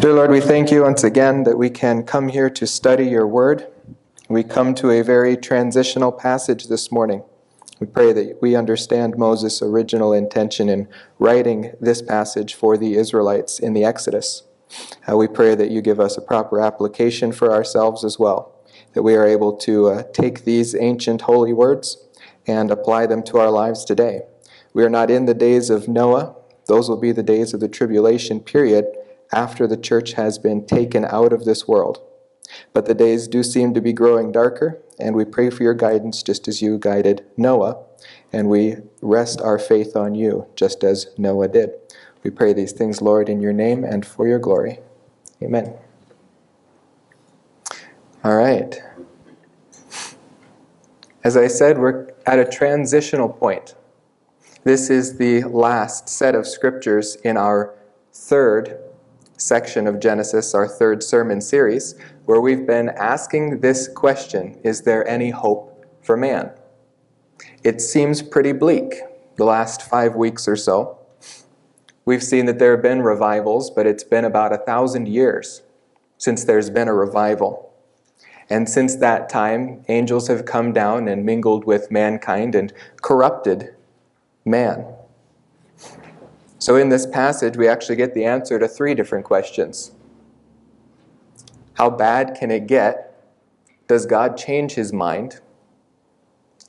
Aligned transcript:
Dear 0.00 0.12
Lord, 0.12 0.30
we 0.30 0.40
thank 0.40 0.70
you 0.70 0.82
once 0.82 1.02
again 1.02 1.42
that 1.42 1.58
we 1.58 1.70
can 1.70 2.04
come 2.04 2.28
here 2.28 2.48
to 2.48 2.68
study 2.68 3.08
your 3.08 3.26
word. 3.26 3.66
We 4.28 4.44
come 4.44 4.72
to 4.76 4.90
a 4.92 5.02
very 5.02 5.36
transitional 5.36 6.12
passage 6.12 6.68
this 6.68 6.92
morning. 6.92 7.24
We 7.80 7.88
pray 7.88 8.12
that 8.12 8.40
we 8.40 8.54
understand 8.54 9.18
Moses' 9.18 9.60
original 9.60 10.12
intention 10.12 10.68
in 10.68 10.86
writing 11.18 11.72
this 11.80 12.00
passage 12.00 12.54
for 12.54 12.78
the 12.78 12.94
Israelites 12.94 13.58
in 13.58 13.72
the 13.72 13.82
Exodus. 13.82 14.44
Uh, 15.10 15.16
we 15.16 15.26
pray 15.26 15.56
that 15.56 15.72
you 15.72 15.82
give 15.82 15.98
us 15.98 16.16
a 16.16 16.22
proper 16.22 16.60
application 16.60 17.32
for 17.32 17.52
ourselves 17.52 18.04
as 18.04 18.20
well, 18.20 18.54
that 18.92 19.02
we 19.02 19.16
are 19.16 19.26
able 19.26 19.56
to 19.56 19.88
uh, 19.88 20.02
take 20.12 20.44
these 20.44 20.76
ancient 20.76 21.22
holy 21.22 21.52
words 21.52 22.06
and 22.46 22.70
apply 22.70 23.06
them 23.06 23.24
to 23.24 23.38
our 23.38 23.50
lives 23.50 23.84
today. 23.84 24.20
We 24.72 24.84
are 24.84 24.90
not 24.90 25.10
in 25.10 25.24
the 25.24 25.34
days 25.34 25.70
of 25.70 25.88
Noah, 25.88 26.36
those 26.66 26.88
will 26.88 27.00
be 27.00 27.10
the 27.10 27.24
days 27.24 27.52
of 27.52 27.58
the 27.58 27.68
tribulation 27.68 28.38
period 28.38 28.84
after 29.32 29.66
the 29.66 29.76
church 29.76 30.12
has 30.14 30.38
been 30.38 30.66
taken 30.66 31.04
out 31.04 31.32
of 31.32 31.44
this 31.44 31.68
world. 31.68 32.00
But 32.72 32.86
the 32.86 32.94
days 32.94 33.28
do 33.28 33.42
seem 33.42 33.74
to 33.74 33.80
be 33.80 33.92
growing 33.92 34.32
darker, 34.32 34.80
and 34.98 35.14
we 35.14 35.24
pray 35.24 35.50
for 35.50 35.62
your 35.62 35.74
guidance 35.74 36.22
just 36.22 36.48
as 36.48 36.62
you 36.62 36.78
guided 36.78 37.24
Noah, 37.36 37.82
and 38.32 38.48
we 38.48 38.76
rest 39.02 39.40
our 39.40 39.58
faith 39.58 39.96
on 39.96 40.14
you 40.14 40.46
just 40.56 40.82
as 40.82 41.08
Noah 41.18 41.48
did. 41.48 41.72
We 42.22 42.30
pray 42.30 42.52
these 42.52 42.72
things, 42.72 43.02
Lord, 43.02 43.28
in 43.28 43.40
your 43.40 43.52
name 43.52 43.84
and 43.84 44.04
for 44.04 44.26
your 44.26 44.38
glory. 44.38 44.80
Amen. 45.42 45.74
All 48.24 48.36
right. 48.36 48.80
As 51.22 51.36
I 51.36 51.46
said, 51.46 51.78
we're 51.78 52.08
at 52.26 52.38
a 52.38 52.44
transitional 52.44 53.28
point. 53.28 53.74
This 54.64 54.90
is 54.90 55.18
the 55.18 55.44
last 55.44 56.08
set 56.08 56.34
of 56.34 56.46
scriptures 56.46 57.16
in 57.16 57.36
our 57.36 57.74
third 58.12 58.78
section 59.38 59.86
of 59.86 60.00
Genesis, 60.00 60.54
our 60.54 60.68
third 60.68 61.02
sermon 61.02 61.40
series, 61.40 61.94
where 62.26 62.40
we've 62.40 62.66
been 62.66 62.90
asking 62.90 63.60
this 63.60 63.88
question 63.88 64.60
Is 64.62 64.82
there 64.82 65.08
any 65.08 65.30
hope 65.30 65.86
for 66.02 66.16
man? 66.16 66.50
It 67.64 67.80
seems 67.80 68.20
pretty 68.20 68.52
bleak 68.52 68.94
the 69.36 69.44
last 69.44 69.82
five 69.82 70.14
weeks 70.14 70.46
or 70.46 70.56
so. 70.56 70.98
We've 72.04 72.22
seen 72.22 72.46
that 72.46 72.58
there 72.58 72.72
have 72.72 72.82
been 72.82 73.02
revivals, 73.02 73.70
but 73.70 73.86
it's 73.86 74.04
been 74.04 74.24
about 74.24 74.52
a 74.52 74.58
thousand 74.58 75.08
years 75.08 75.62
since 76.16 76.44
there's 76.44 76.70
been 76.70 76.88
a 76.88 76.94
revival. 76.94 77.72
And 78.50 78.68
since 78.68 78.96
that 78.96 79.28
time, 79.28 79.84
angels 79.88 80.28
have 80.28 80.46
come 80.46 80.72
down 80.72 81.06
and 81.06 81.24
mingled 81.24 81.64
with 81.64 81.90
mankind 81.90 82.54
and 82.54 82.72
corrupted 83.02 83.74
man. 84.44 84.86
So, 86.58 86.74
in 86.74 86.88
this 86.88 87.06
passage, 87.06 87.56
we 87.56 87.68
actually 87.68 87.96
get 87.96 88.14
the 88.14 88.24
answer 88.24 88.58
to 88.58 88.66
three 88.66 88.94
different 88.94 89.24
questions 89.24 89.92
How 91.74 91.90
bad 91.90 92.36
can 92.38 92.50
it 92.50 92.66
get? 92.66 93.04
Does 93.86 94.06
God 94.06 94.36
change 94.36 94.72
his 94.72 94.92
mind? 94.92 95.40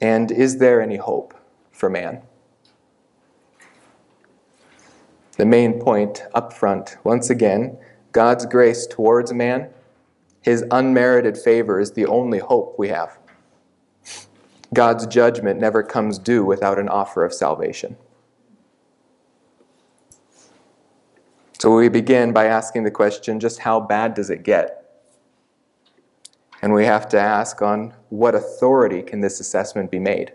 And 0.02 0.32
is 0.32 0.60
there 0.60 0.82
any 0.82 0.96
hope 0.96 1.34
for 1.72 1.90
man? 1.90 2.22
The 5.38 5.46
main 5.46 5.80
point 5.80 6.24
up 6.34 6.54
front, 6.54 6.98
once 7.04 7.30
again, 7.30 7.78
God's 8.12 8.46
grace 8.46 8.88
towards 8.88 9.34
man, 9.34 9.70
his 10.42 10.64
unmerited 10.72 11.38
favor 11.38 11.80
is 11.80 11.92
the 11.92 12.06
only 12.06 12.40
hope 12.40 12.76
we 12.78 12.90
have. 12.90 13.18
God's 14.74 15.06
judgment 15.08 15.60
never 15.60 15.84
comes 15.84 16.20
due 16.20 16.46
without 16.46 16.80
an 16.80 16.88
offer 16.90 17.26
of 17.26 17.34
salvation. 17.34 17.98
So 21.60 21.76
we 21.76 21.90
begin 21.90 22.32
by 22.32 22.46
asking 22.46 22.84
the 22.84 22.92
question 22.92 23.38
just 23.40 23.60
how 23.60 23.82
bad 23.82 24.14
does 24.14 24.30
it 24.30 24.44
get? 24.44 24.76
And 26.62 26.74
we 26.74 26.86
have 26.86 27.10
to 27.10 27.20
ask 27.20 27.62
on 27.62 27.94
what 28.08 28.34
authority 28.34 29.02
can 29.02 29.20
this 29.20 29.42
assessment 29.42 29.92
be 29.92 30.00
made? 30.00 30.32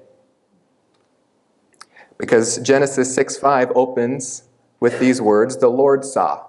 Because 2.18 2.58
Genesis 2.58 3.14
6 3.14 3.38
5 3.38 3.72
opens 3.74 4.44
with 4.80 5.00
these 5.00 5.20
words 5.22 5.56
the 5.56 5.68
Lord 5.68 6.04
saw. 6.04 6.44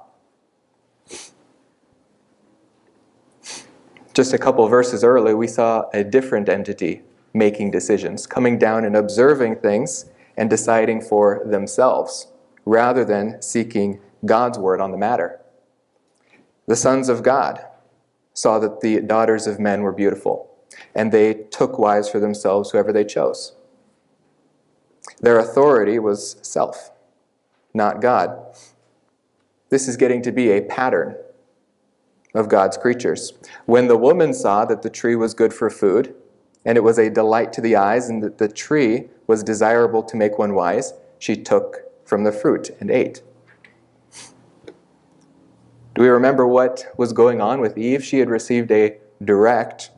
Just 4.13 4.33
a 4.33 4.37
couple 4.37 4.67
verses 4.67 5.03
earlier, 5.03 5.37
we 5.37 5.47
saw 5.47 5.85
a 5.93 6.03
different 6.03 6.49
entity 6.49 7.01
making 7.33 7.71
decisions, 7.71 8.27
coming 8.27 8.57
down 8.57 8.85
and 8.85 8.95
observing 8.95 9.57
things 9.57 10.05
and 10.37 10.49
deciding 10.49 11.01
for 11.01 11.43
themselves 11.45 12.27
rather 12.65 13.05
than 13.05 13.41
seeking 13.41 13.99
God's 14.25 14.57
word 14.57 14.81
on 14.81 14.91
the 14.91 14.97
matter. 14.97 15.39
The 16.67 16.75
sons 16.75 17.09
of 17.09 17.23
God 17.23 17.63
saw 18.33 18.59
that 18.59 18.81
the 18.81 19.01
daughters 19.01 19.47
of 19.47 19.59
men 19.59 19.81
were 19.81 19.91
beautiful, 19.91 20.49
and 20.93 21.11
they 21.11 21.33
took 21.33 21.77
wives 21.77 22.09
for 22.09 22.19
themselves, 22.19 22.71
whoever 22.71 22.91
they 22.91 23.05
chose. 23.05 23.55
Their 25.21 25.39
authority 25.39 25.99
was 25.99 26.37
self, 26.41 26.91
not 27.73 28.01
God. 28.01 28.37
This 29.69 29.87
is 29.87 29.97
getting 29.97 30.21
to 30.23 30.31
be 30.31 30.51
a 30.51 30.61
pattern 30.61 31.15
of 32.33 32.49
God's 32.49 32.77
creatures. 32.77 33.33
When 33.65 33.87
the 33.87 33.97
woman 33.97 34.33
saw 34.33 34.65
that 34.65 34.81
the 34.81 34.89
tree 34.89 35.15
was 35.15 35.33
good 35.33 35.53
for 35.53 35.69
food, 35.69 36.13
and 36.65 36.77
it 36.77 36.83
was 36.83 36.97
a 36.97 37.09
delight 37.09 37.53
to 37.53 37.61
the 37.61 37.75
eyes, 37.75 38.09
and 38.09 38.21
that 38.23 38.39
the 38.39 38.49
tree 38.49 39.05
was 39.27 39.43
desirable 39.43 40.03
to 40.03 40.17
make 40.17 40.37
one 40.37 40.53
wise, 40.53 40.93
she 41.19 41.35
took 41.35 41.77
from 42.03 42.23
the 42.23 42.31
fruit 42.31 42.75
and 42.79 42.91
ate. 42.91 43.21
Do 45.95 46.01
we 46.01 46.09
remember 46.09 46.45
what 46.45 46.93
was 46.97 47.13
going 47.13 47.39
on 47.39 47.61
with 47.61 47.77
Eve? 47.77 48.03
She 48.03 48.19
had 48.19 48.29
received 48.29 48.69
a 48.69 48.97
direct 49.23 49.91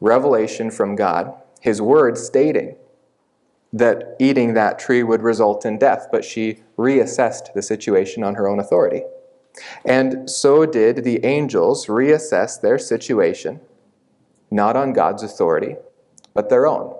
revelation 0.00 0.70
from 0.70 0.94
God, 0.94 1.34
His 1.60 1.82
word 1.82 2.16
stating 2.16 2.76
that 3.72 4.14
eating 4.20 4.54
that 4.54 4.78
tree 4.78 5.02
would 5.02 5.22
result 5.22 5.66
in 5.66 5.76
death, 5.76 6.06
but 6.12 6.24
she 6.24 6.62
reassessed 6.78 7.52
the 7.52 7.62
situation 7.62 8.22
on 8.22 8.36
her 8.36 8.46
own 8.46 8.60
authority. 8.60 9.02
And 9.84 10.30
so 10.30 10.64
did 10.64 11.02
the 11.02 11.24
angels 11.24 11.86
reassess 11.86 12.60
their 12.60 12.78
situation, 12.78 13.60
not 14.52 14.76
on 14.76 14.92
God's 14.92 15.24
authority, 15.24 15.74
but 16.32 16.48
their 16.48 16.68
own. 16.68 16.94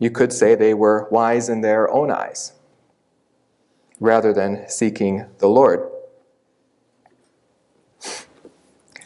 You 0.00 0.10
could 0.10 0.32
say 0.32 0.56
they 0.56 0.74
were 0.74 1.06
wise 1.12 1.48
in 1.48 1.60
their 1.60 1.88
own 1.88 2.10
eyes 2.10 2.52
rather 4.02 4.32
than 4.32 4.68
seeking 4.68 5.26
the 5.38 5.46
Lord. 5.46 5.88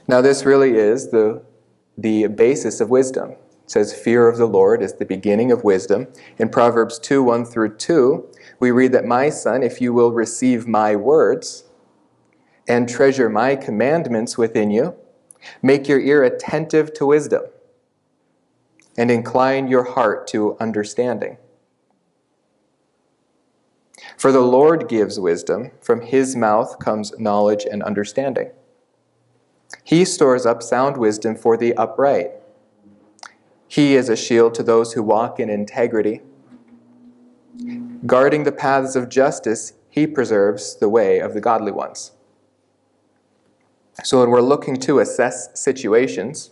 Now, 0.09 0.23
this 0.23 0.47
really 0.47 0.77
is 0.77 1.11
the, 1.11 1.43
the 1.99 2.29
basis 2.29 2.81
of 2.81 2.89
wisdom. 2.89 3.33
It 3.33 3.71
says, 3.71 3.93
Fear 3.93 4.27
of 4.29 4.39
the 4.39 4.47
Lord 4.47 4.83
is 4.83 4.95
the 4.95 5.05
beginning 5.05 5.53
of 5.53 5.65
wisdom. 5.65 6.07
In 6.39 6.49
Proverbs 6.49 6.99
2 6.99 7.23
1 7.23 7.45
through 7.45 7.77
2, 7.77 8.27
we 8.59 8.71
read 8.71 8.93
that, 8.93 9.05
My 9.05 9.29
son, 9.29 9.63
if 9.63 9.83
you 9.83 9.93
will 9.93 10.13
receive 10.13 10.67
my 10.67 10.97
words 10.97 11.65
and 12.67 12.89
treasure 12.89 13.29
my 13.29 13.55
commandments 13.55 14.39
within 14.39 14.71
you, 14.71 14.95
make 15.63 15.89
your 15.89 16.01
ear 16.01 16.25
attentive 16.25 16.95
to 16.95 17.07
wisdom 17.07 17.43
and 18.97 19.11
incline 19.11 19.69
your 19.69 19.85
heart 19.85 20.27
to 20.29 20.57
understanding. 20.59 21.37
For 24.17 24.31
the 24.31 24.41
Lord 24.41 24.89
gives 24.89 25.19
wisdom, 25.19 25.71
from 25.81 26.03
his 26.03 26.37
mouth 26.37 26.79
comes 26.79 27.19
knowledge 27.19 27.67
and 27.71 27.83
understanding. 27.83 28.51
He 29.83 30.05
stores 30.05 30.45
up 30.45 30.63
sound 30.63 30.97
wisdom 30.97 31.37
for 31.37 31.57
the 31.57 31.75
upright. 31.75 32.33
He 33.69 33.97
is 33.97 34.09
a 34.09 34.17
shield 34.17 34.55
to 34.55 34.63
those 34.63 34.93
who 34.93 35.03
walk 35.03 35.41
in 35.41 35.51
integrity. 35.51 36.23
Guarding 38.05 38.45
the 38.45 38.53
paths 38.53 38.97
of 38.97 39.09
justice, 39.09 39.73
he 39.89 40.07
preserves 40.07 40.77
the 40.77 40.89
way 40.89 41.19
of 41.19 41.35
the 41.35 41.41
godly 41.41 41.73
ones. 41.73 42.13
So 44.05 44.21
when 44.21 44.31
we're 44.31 44.43
looking 44.43 44.77
to 44.81 44.99
assess 44.99 45.49
situations, 45.59 46.51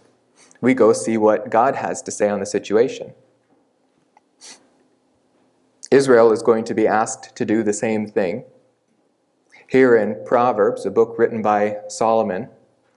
we 0.61 0.73
go 0.73 0.93
see 0.93 1.19
what 1.19 1.51
God 1.51 1.77
has 1.77 2.01
to 2.03 2.11
say 2.11 2.29
on 2.31 2.41
the 2.41 2.47
situation. 2.47 3.13
Israel 5.95 6.33
is 6.33 6.43
going 6.43 6.65
to 6.65 6.75
be 6.75 6.89
asked 6.89 7.37
to 7.37 7.45
do 7.45 7.63
the 7.63 7.73
same 7.73 8.05
thing. 8.09 8.45
Here 9.69 9.97
in 9.97 10.25
Proverbs, 10.27 10.85
a 10.85 10.91
book 10.91 11.15
written 11.17 11.41
by 11.41 11.77
Solomon, 11.89 12.49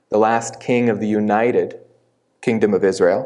the 0.10 0.18
last 0.18 0.60
king 0.60 0.90
of 0.90 1.00
the 1.00 1.08
united 1.08 1.80
kingdom 2.42 2.74
of 2.74 2.84
Israel, 2.84 3.22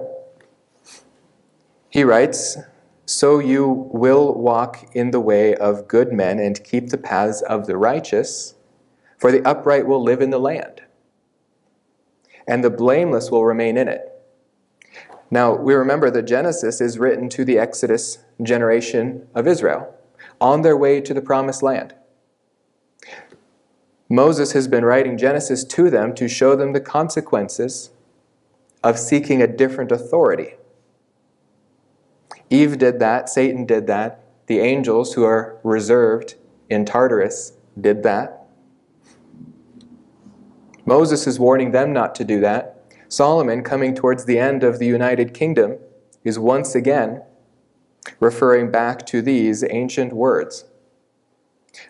he 1.89 2.03
writes, 2.03 2.57
So 3.05 3.39
you 3.39 3.89
will 3.93 4.33
walk 4.33 4.89
in 4.93 5.11
the 5.11 5.21
way 5.21 5.55
of 5.55 5.87
good 5.87 6.11
men 6.11 6.37
and 6.37 6.61
keep 6.65 6.89
the 6.89 6.97
paths 6.97 7.41
of 7.41 7.65
the 7.65 7.77
righteous, 7.77 8.55
for 9.17 9.31
the 9.31 9.45
upright 9.47 9.87
will 9.87 10.03
live 10.03 10.21
in 10.21 10.31
the 10.31 10.39
land, 10.39 10.81
and 12.45 12.61
the 12.61 12.69
blameless 12.69 13.31
will 13.31 13.45
remain 13.45 13.77
in 13.77 13.87
it. 13.87 14.10
Now, 15.33 15.55
we 15.55 15.73
remember 15.73 16.11
that 16.11 16.23
Genesis 16.23 16.81
is 16.81 16.99
written 16.99 17.29
to 17.29 17.45
the 17.45 17.57
Exodus 17.57 18.19
generation 18.43 19.27
of 19.33 19.47
Israel 19.47 19.95
on 20.41 20.61
their 20.61 20.75
way 20.75 20.99
to 20.99 21.13
the 21.13 21.21
promised 21.21 21.63
land. 21.63 21.95
Moses 24.09 24.51
has 24.51 24.67
been 24.67 24.83
writing 24.83 25.17
Genesis 25.17 25.63
to 25.63 25.89
them 25.89 26.13
to 26.15 26.27
show 26.27 26.53
them 26.53 26.73
the 26.73 26.81
consequences 26.81 27.91
of 28.83 28.99
seeking 28.99 29.41
a 29.41 29.47
different 29.47 29.89
authority. 29.89 30.55
Eve 32.49 32.77
did 32.77 32.99
that, 32.99 33.29
Satan 33.29 33.65
did 33.65 33.87
that, 33.87 34.25
the 34.47 34.59
angels 34.59 35.13
who 35.13 35.23
are 35.23 35.57
reserved 35.63 36.35
in 36.69 36.83
Tartarus 36.83 37.53
did 37.79 38.03
that. 38.03 38.47
Moses 40.85 41.25
is 41.25 41.39
warning 41.39 41.71
them 41.71 41.93
not 41.93 42.13
to 42.15 42.25
do 42.25 42.41
that. 42.41 42.80
Solomon, 43.11 43.61
coming 43.61 43.93
towards 43.93 44.23
the 44.23 44.39
end 44.39 44.63
of 44.63 44.79
the 44.79 44.85
United 44.85 45.33
Kingdom, 45.33 45.77
is 46.23 46.39
once 46.39 46.75
again 46.75 47.21
referring 48.21 48.71
back 48.71 49.05
to 49.07 49.21
these 49.21 49.65
ancient 49.69 50.13
words. 50.13 50.63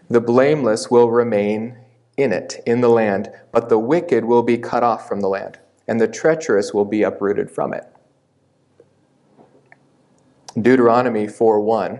The 0.09 0.19
blameless 0.19 0.89
will 0.89 1.11
remain 1.11 1.77
in 2.17 2.33
it, 2.33 2.59
in 2.65 2.81
the 2.81 2.89
land, 2.89 3.29
but 3.51 3.69
the 3.69 3.77
wicked 3.77 4.25
will 4.25 4.41
be 4.41 4.57
cut 4.57 4.81
off 4.81 5.07
from 5.07 5.21
the 5.21 5.29
land, 5.29 5.59
and 5.87 6.01
the 6.01 6.07
treacherous 6.07 6.73
will 6.73 6.85
be 6.85 7.03
uprooted 7.03 7.51
from 7.51 7.71
it. 7.71 7.85
Deuteronomy 10.59 11.27
4:1, 11.27 11.99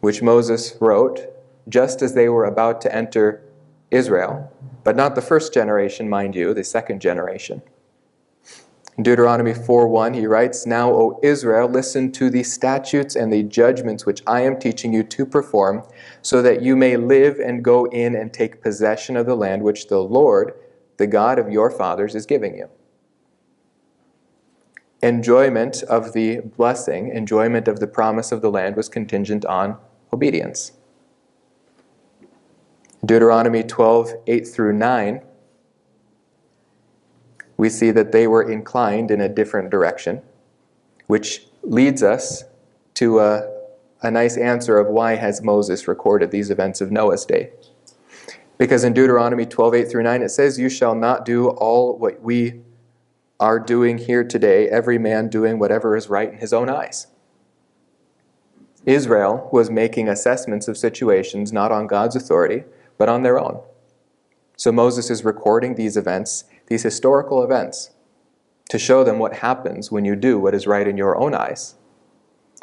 which 0.00 0.20
Moses 0.20 0.76
wrote 0.82 1.32
just 1.66 2.02
as 2.02 2.12
they 2.12 2.28
were 2.28 2.44
about 2.44 2.82
to 2.82 2.94
enter 2.94 3.40
Israel, 3.90 4.52
but 4.84 4.96
not 4.96 5.14
the 5.14 5.22
first 5.22 5.54
generation, 5.54 6.10
mind 6.10 6.36
you, 6.36 6.52
the 6.52 6.62
second 6.62 7.00
generation. 7.00 7.62
In 8.96 9.02
Deuteronomy 9.02 9.52
4:1 9.52 10.14
he 10.14 10.26
writes, 10.26 10.64
"Now, 10.64 10.90
O 10.90 11.20
Israel, 11.22 11.68
listen 11.68 12.10
to 12.12 12.30
the 12.30 12.42
statutes 12.42 13.14
and 13.14 13.30
the 13.30 13.42
judgments 13.42 14.06
which 14.06 14.22
I 14.26 14.40
am 14.40 14.58
teaching 14.58 14.94
you 14.94 15.02
to 15.02 15.26
perform, 15.26 15.82
so 16.22 16.40
that 16.40 16.62
you 16.62 16.76
may 16.76 16.96
live 16.96 17.38
and 17.38 17.62
go 17.62 17.84
in 17.84 18.14
and 18.14 18.32
take 18.32 18.62
possession 18.62 19.16
of 19.16 19.26
the 19.26 19.36
land 19.36 19.62
which 19.62 19.88
the 19.88 20.02
Lord, 20.02 20.54
the 20.96 21.06
God 21.06 21.38
of 21.38 21.50
your 21.50 21.70
fathers, 21.70 22.14
is 22.14 22.24
giving 22.24 22.56
you." 22.56 22.68
Enjoyment 25.02 25.82
of 25.82 26.14
the 26.14 26.40
blessing, 26.56 27.08
enjoyment 27.08 27.68
of 27.68 27.80
the 27.80 27.86
promise 27.86 28.32
of 28.32 28.40
the 28.40 28.50
land 28.50 28.76
was 28.76 28.88
contingent 28.88 29.44
on 29.44 29.76
obedience. 30.10 30.72
Deuteronomy 33.04 33.62
12, 33.62 34.14
8 34.26 34.48
through 34.48 34.72
9 34.72 35.20
we 37.56 37.68
see 37.68 37.90
that 37.90 38.12
they 38.12 38.26
were 38.26 38.42
inclined 38.42 39.10
in 39.10 39.20
a 39.20 39.28
different 39.28 39.70
direction, 39.70 40.22
which 41.06 41.46
leads 41.62 42.02
us 42.02 42.44
to 42.94 43.20
a, 43.20 43.50
a 44.02 44.10
nice 44.10 44.36
answer 44.36 44.78
of 44.78 44.88
why 44.88 45.16
has 45.16 45.42
Moses 45.42 45.88
recorded 45.88 46.30
these 46.30 46.50
events 46.50 46.80
of 46.80 46.90
Noah's 46.90 47.24
day. 47.24 47.50
Because 48.58 48.84
in 48.84 48.94
Deuteronomy 48.94 49.44
12, 49.44 49.74
8 49.74 49.90
through 49.90 50.02
9, 50.02 50.22
it 50.22 50.30
says, 50.30 50.58
You 50.58 50.68
shall 50.68 50.94
not 50.94 51.24
do 51.24 51.48
all 51.48 51.98
what 51.98 52.22
we 52.22 52.62
are 53.38 53.58
doing 53.58 53.98
here 53.98 54.24
today, 54.24 54.68
every 54.68 54.98
man 54.98 55.28
doing 55.28 55.58
whatever 55.58 55.94
is 55.94 56.08
right 56.08 56.32
in 56.32 56.38
his 56.38 56.52
own 56.52 56.70
eyes. 56.70 57.06
Israel 58.86 59.48
was 59.52 59.68
making 59.68 60.08
assessments 60.08 60.68
of 60.68 60.78
situations 60.78 61.52
not 61.52 61.72
on 61.72 61.86
God's 61.86 62.16
authority, 62.16 62.64
but 62.96 63.08
on 63.08 63.22
their 63.22 63.38
own. 63.38 63.60
So 64.56 64.72
Moses 64.72 65.10
is 65.10 65.24
recording 65.24 65.74
these 65.74 65.98
events 65.98 66.44
these 66.66 66.82
historical 66.82 67.42
events 67.42 67.90
to 68.68 68.78
show 68.78 69.04
them 69.04 69.18
what 69.18 69.34
happens 69.34 69.92
when 69.92 70.04
you 70.04 70.16
do 70.16 70.38
what 70.38 70.54
is 70.54 70.66
right 70.66 70.88
in 70.88 70.96
your 70.96 71.16
own 71.16 71.34
eyes 71.34 71.76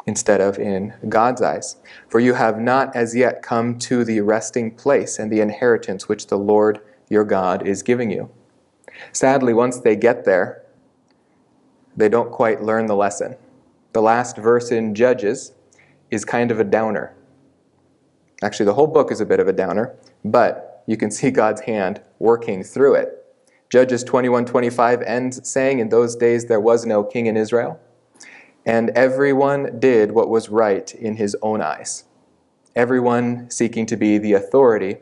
instead 0.06 0.40
of 0.40 0.58
in 0.58 0.92
God's 1.08 1.40
eyes. 1.40 1.76
For 2.08 2.20
you 2.20 2.34
have 2.34 2.60
not 2.60 2.94
as 2.94 3.16
yet 3.16 3.42
come 3.42 3.78
to 3.80 4.04
the 4.04 4.20
resting 4.20 4.74
place 4.74 5.18
and 5.18 5.32
the 5.32 5.40
inheritance 5.40 6.08
which 6.08 6.26
the 6.26 6.36
Lord 6.36 6.80
your 7.08 7.24
God 7.24 7.66
is 7.66 7.82
giving 7.82 8.10
you. 8.10 8.30
Sadly, 9.12 9.54
once 9.54 9.80
they 9.80 9.96
get 9.96 10.24
there, 10.24 10.62
they 11.96 12.08
don't 12.08 12.30
quite 12.30 12.62
learn 12.62 12.86
the 12.86 12.96
lesson. 12.96 13.36
The 13.92 14.02
last 14.02 14.36
verse 14.36 14.70
in 14.70 14.94
Judges 14.94 15.52
is 16.10 16.24
kind 16.24 16.50
of 16.50 16.60
a 16.60 16.64
downer. 16.64 17.14
Actually, 18.42 18.66
the 18.66 18.74
whole 18.74 18.86
book 18.86 19.10
is 19.10 19.20
a 19.20 19.26
bit 19.26 19.40
of 19.40 19.48
a 19.48 19.52
downer, 19.52 19.94
but 20.24 20.82
you 20.86 20.96
can 20.96 21.10
see 21.10 21.30
God's 21.30 21.62
hand 21.62 22.02
working 22.18 22.62
through 22.62 22.94
it 22.94 23.23
Judges 23.74 24.04
21:25 24.04 25.02
ends 25.04 25.40
saying, 25.50 25.80
In 25.80 25.88
those 25.88 26.14
days 26.14 26.46
there 26.46 26.60
was 26.60 26.86
no 26.86 27.02
king 27.02 27.26
in 27.26 27.36
Israel, 27.36 27.80
and 28.64 28.90
everyone 28.90 29.80
did 29.80 30.12
what 30.12 30.28
was 30.28 30.48
right 30.48 30.94
in 30.94 31.16
his 31.16 31.36
own 31.42 31.60
eyes. 31.60 32.04
Everyone 32.76 33.50
seeking 33.50 33.84
to 33.86 33.96
be 33.96 34.16
the 34.16 34.32
authority 34.32 34.98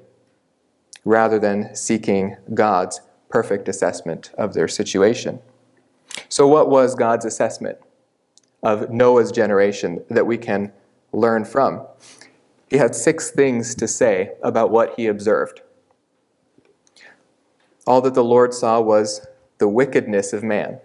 rather 1.04 1.38
than 1.38 1.74
seeking 1.76 2.38
God's 2.54 3.02
perfect 3.28 3.68
assessment 3.68 4.30
of 4.38 4.54
their 4.54 4.68
situation. 4.68 5.40
So, 6.30 6.48
what 6.48 6.70
was 6.70 6.94
God's 6.94 7.26
assessment 7.26 7.76
of 8.62 8.88
Noah's 8.88 9.32
generation 9.32 10.02
that 10.08 10.26
we 10.26 10.38
can 10.38 10.72
learn 11.12 11.44
from? 11.44 11.86
He 12.70 12.78
had 12.78 12.94
six 12.94 13.30
things 13.30 13.74
to 13.74 13.86
say 13.86 14.32
about 14.42 14.70
what 14.70 14.94
he 14.96 15.08
observed. 15.08 15.60
All 17.86 18.00
that 18.02 18.14
the 18.14 18.24
Lord 18.24 18.54
saw 18.54 18.80
was 18.80 19.26
the 19.58 19.68
wickedness 19.68 20.32
of 20.32 20.42
man, 20.44 20.78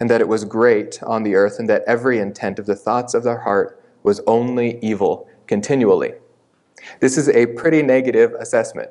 and 0.00 0.08
that 0.08 0.20
it 0.20 0.28
was 0.28 0.44
great 0.44 1.02
on 1.02 1.22
the 1.22 1.34
earth, 1.34 1.58
and 1.58 1.68
that 1.68 1.84
every 1.86 2.18
intent 2.18 2.58
of 2.58 2.66
the 2.66 2.76
thoughts 2.76 3.14
of 3.14 3.24
their 3.24 3.40
heart 3.40 3.82
was 4.02 4.20
only 4.26 4.78
evil 4.80 5.28
continually. 5.46 6.14
This 7.00 7.18
is 7.18 7.28
a 7.28 7.46
pretty 7.46 7.82
negative 7.82 8.32
assessment. 8.34 8.90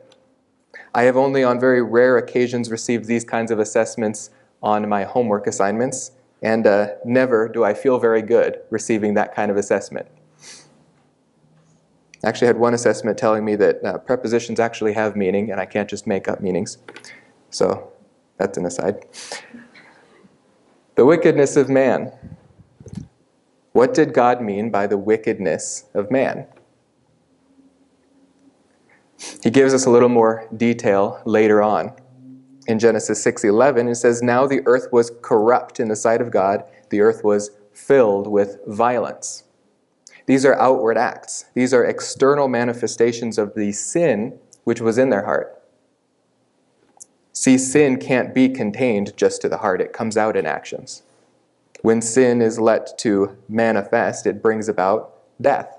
I 0.94 1.04
have 1.04 1.18
only 1.18 1.44
on 1.44 1.60
very 1.60 1.82
rare 1.82 2.18
occasions 2.18 2.70
received 2.70 3.06
these 3.06 3.24
kinds 3.24 3.50
of 3.50 3.60
assessments 3.60 4.30
on 4.62 4.88
my 4.88 5.04
homework 5.04 5.48
assignments, 5.48 6.12
and 6.42 6.68
uh, 6.68 6.90
never 7.04 7.48
do 7.48 7.64
I 7.64 7.74
feel 7.74 7.98
very 7.98 8.22
good 8.22 8.60
receiving 8.70 9.14
that 9.16 9.34
kind 9.34 9.50
of 9.50 9.58
assessment. 9.58 10.08
I 12.24 12.30
actually 12.30 12.48
had 12.48 12.58
one 12.58 12.74
assessment 12.74 13.18
telling 13.18 13.44
me 13.44 13.56
that 13.56 13.84
uh, 13.84 13.98
prepositions 13.98 14.60
actually 14.60 14.94
have 14.94 15.16
meaning 15.16 15.52
and 15.52 15.60
I 15.60 15.66
can't 15.66 15.90
just 15.90 16.06
make 16.06 16.28
up 16.28 16.40
meanings. 16.42 16.78
So 17.50 17.92
that's 18.38 18.58
an 18.58 18.66
aside. 18.66 19.06
The 20.96 21.06
wickedness 21.06 21.56
of 21.56 21.70
man. 21.70 22.12
What 23.72 23.94
did 23.94 24.14
God 24.14 24.42
mean 24.42 24.70
by 24.70 24.86
the 24.88 24.98
wickedness 24.98 25.86
of 25.94 26.12
man? 26.12 26.46
He 29.44 29.50
gives 29.50 29.74
us 29.74 29.86
a 29.86 29.90
little 29.90 30.10
more 30.10 30.48
detail 30.56 31.22
later 31.26 31.62
on. 31.62 31.94
In 32.68 32.78
Genesis 32.80 33.24
6:11 33.24 33.90
it 33.90 33.96
says 33.96 34.22
now 34.22 34.46
the 34.46 34.62
earth 34.66 34.92
was 34.92 35.12
corrupt 35.22 35.80
in 35.80 35.88
the 35.88 35.96
sight 35.96 36.22
of 36.22 36.32
God, 36.32 36.64
the 36.90 37.02
earth 37.02 37.24
was 37.24 37.52
filled 37.74 38.28
with 38.28 38.60
violence. 38.68 39.44
These 40.32 40.46
are 40.46 40.58
outward 40.62 40.98
acts. 40.98 41.44
These 41.56 41.74
are 41.74 41.84
external 41.84 42.48
manifestations 42.48 43.38
of 43.38 43.54
the 43.54 43.74
sin 43.74 44.40
which 44.64 44.80
was 44.80 44.98
in 44.98 45.10
their 45.10 45.26
heart. 45.26 45.62
See, 47.34 47.58
sin 47.58 47.98
can't 47.98 48.34
be 48.34 48.48
contained 48.48 49.12
just 49.18 49.42
to 49.42 49.50
the 49.50 49.58
heart, 49.58 49.82
it 49.82 49.92
comes 49.92 50.16
out 50.16 50.38
in 50.38 50.46
actions. 50.46 51.04
When 51.82 52.02
sin 52.02 52.42
is 52.42 52.62
let 52.62 52.98
to 53.00 53.36
manifest, 53.50 54.26
it 54.26 54.42
brings 54.42 54.70
about 54.70 55.14
death. 55.42 55.78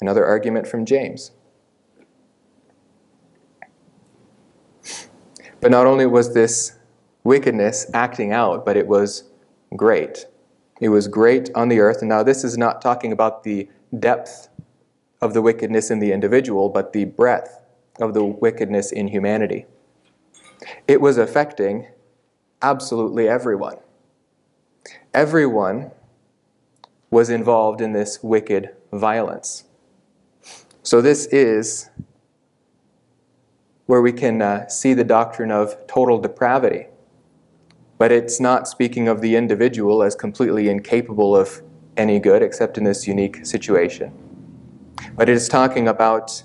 Another 0.00 0.24
argument 0.24 0.68
from 0.68 0.86
James. 0.86 1.32
But 5.60 5.72
not 5.72 5.88
only 5.88 6.06
was 6.06 6.32
this 6.32 6.78
wickedness 7.24 7.90
acting 7.92 8.32
out, 8.32 8.64
but 8.64 8.76
it 8.76 8.86
was 8.86 9.24
great. 9.74 10.26
It 10.80 10.90
was 10.90 11.08
great 11.08 11.50
on 11.56 11.68
the 11.68 11.80
earth. 11.80 12.04
Now, 12.04 12.22
this 12.22 12.44
is 12.44 12.56
not 12.56 12.80
talking 12.80 13.10
about 13.10 13.42
the 13.42 13.68
depth 13.98 14.48
of 15.20 15.34
the 15.34 15.42
wickedness 15.42 15.90
in 15.90 15.98
the 15.98 16.12
individual, 16.12 16.68
but 16.68 16.92
the 16.92 17.04
breadth 17.04 17.62
of 18.00 18.14
the 18.14 18.24
wickedness 18.24 18.92
in 18.92 19.08
humanity. 19.08 19.66
It 20.86 21.00
was 21.00 21.18
affecting 21.18 21.88
absolutely 22.62 23.28
everyone. 23.28 23.76
Everyone 25.12 25.90
was 27.10 27.30
involved 27.30 27.80
in 27.80 27.92
this 27.92 28.22
wicked 28.22 28.70
violence. 28.92 29.64
So, 30.82 31.00
this 31.00 31.26
is 31.26 31.90
where 33.86 34.00
we 34.00 34.12
can 34.12 34.40
uh, 34.40 34.68
see 34.68 34.94
the 34.94 35.04
doctrine 35.04 35.50
of 35.50 35.86
total 35.88 36.18
depravity. 36.18 36.86
But 37.98 38.12
it's 38.12 38.40
not 38.40 38.68
speaking 38.68 39.08
of 39.08 39.20
the 39.20 39.36
individual 39.36 40.02
as 40.02 40.14
completely 40.14 40.68
incapable 40.68 41.36
of 41.36 41.60
any 41.96 42.18
good 42.18 42.42
except 42.42 42.78
in 42.78 42.84
this 42.84 43.06
unique 43.06 43.44
situation. 43.44 44.12
But 45.16 45.28
it 45.28 45.34
is 45.34 45.48
talking 45.48 45.88
about 45.88 46.42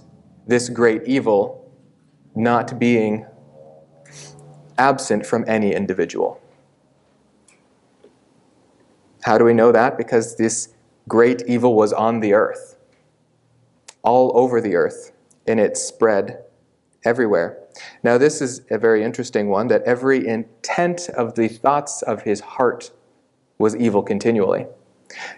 this 0.47 0.69
great 0.69 1.03
evil 1.05 1.71
not 2.35 2.77
being 2.77 3.25
absent 4.77 5.25
from 5.25 5.45
any 5.47 5.73
individual. 5.73 6.41
How 9.23 9.37
do 9.37 9.45
we 9.45 9.53
know 9.53 9.71
that? 9.71 9.97
Because 9.97 10.35
this 10.35 10.69
great 11.07 11.43
evil 11.47 11.75
was 11.75 11.93
on 11.93 12.19
the 12.19 12.33
earth, 12.33 12.77
all 14.03 14.31
over 14.37 14.61
the 14.61 14.75
earth, 14.75 15.13
and 15.47 15.59
it 15.59 15.77
spread 15.77 16.43
everywhere. 17.03 17.57
Now, 18.03 18.17
this 18.17 18.41
is 18.41 18.61
a 18.69 18.77
very 18.77 19.03
interesting 19.03 19.49
one 19.49 19.67
that 19.67 19.83
every 19.83 20.27
intent 20.27 21.09
of 21.09 21.35
the 21.35 21.47
thoughts 21.47 22.01
of 22.01 22.23
his 22.23 22.39
heart 22.41 22.91
was 23.57 23.75
evil 23.75 24.03
continually. 24.03 24.67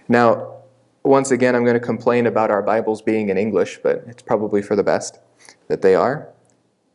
Now, 0.07 0.57
once 1.03 1.31
again, 1.31 1.55
I'm 1.55 1.63
going 1.63 1.79
to 1.79 1.85
complain 1.85 2.25
about 2.25 2.51
our 2.51 2.61
Bibles 2.61 3.01
being 3.01 3.29
in 3.29 3.37
English, 3.37 3.79
but 3.81 4.03
it's 4.07 4.21
probably 4.21 4.61
for 4.61 4.75
the 4.75 4.83
best 4.83 5.19
that 5.67 5.81
they 5.81 5.95
are. 5.95 6.29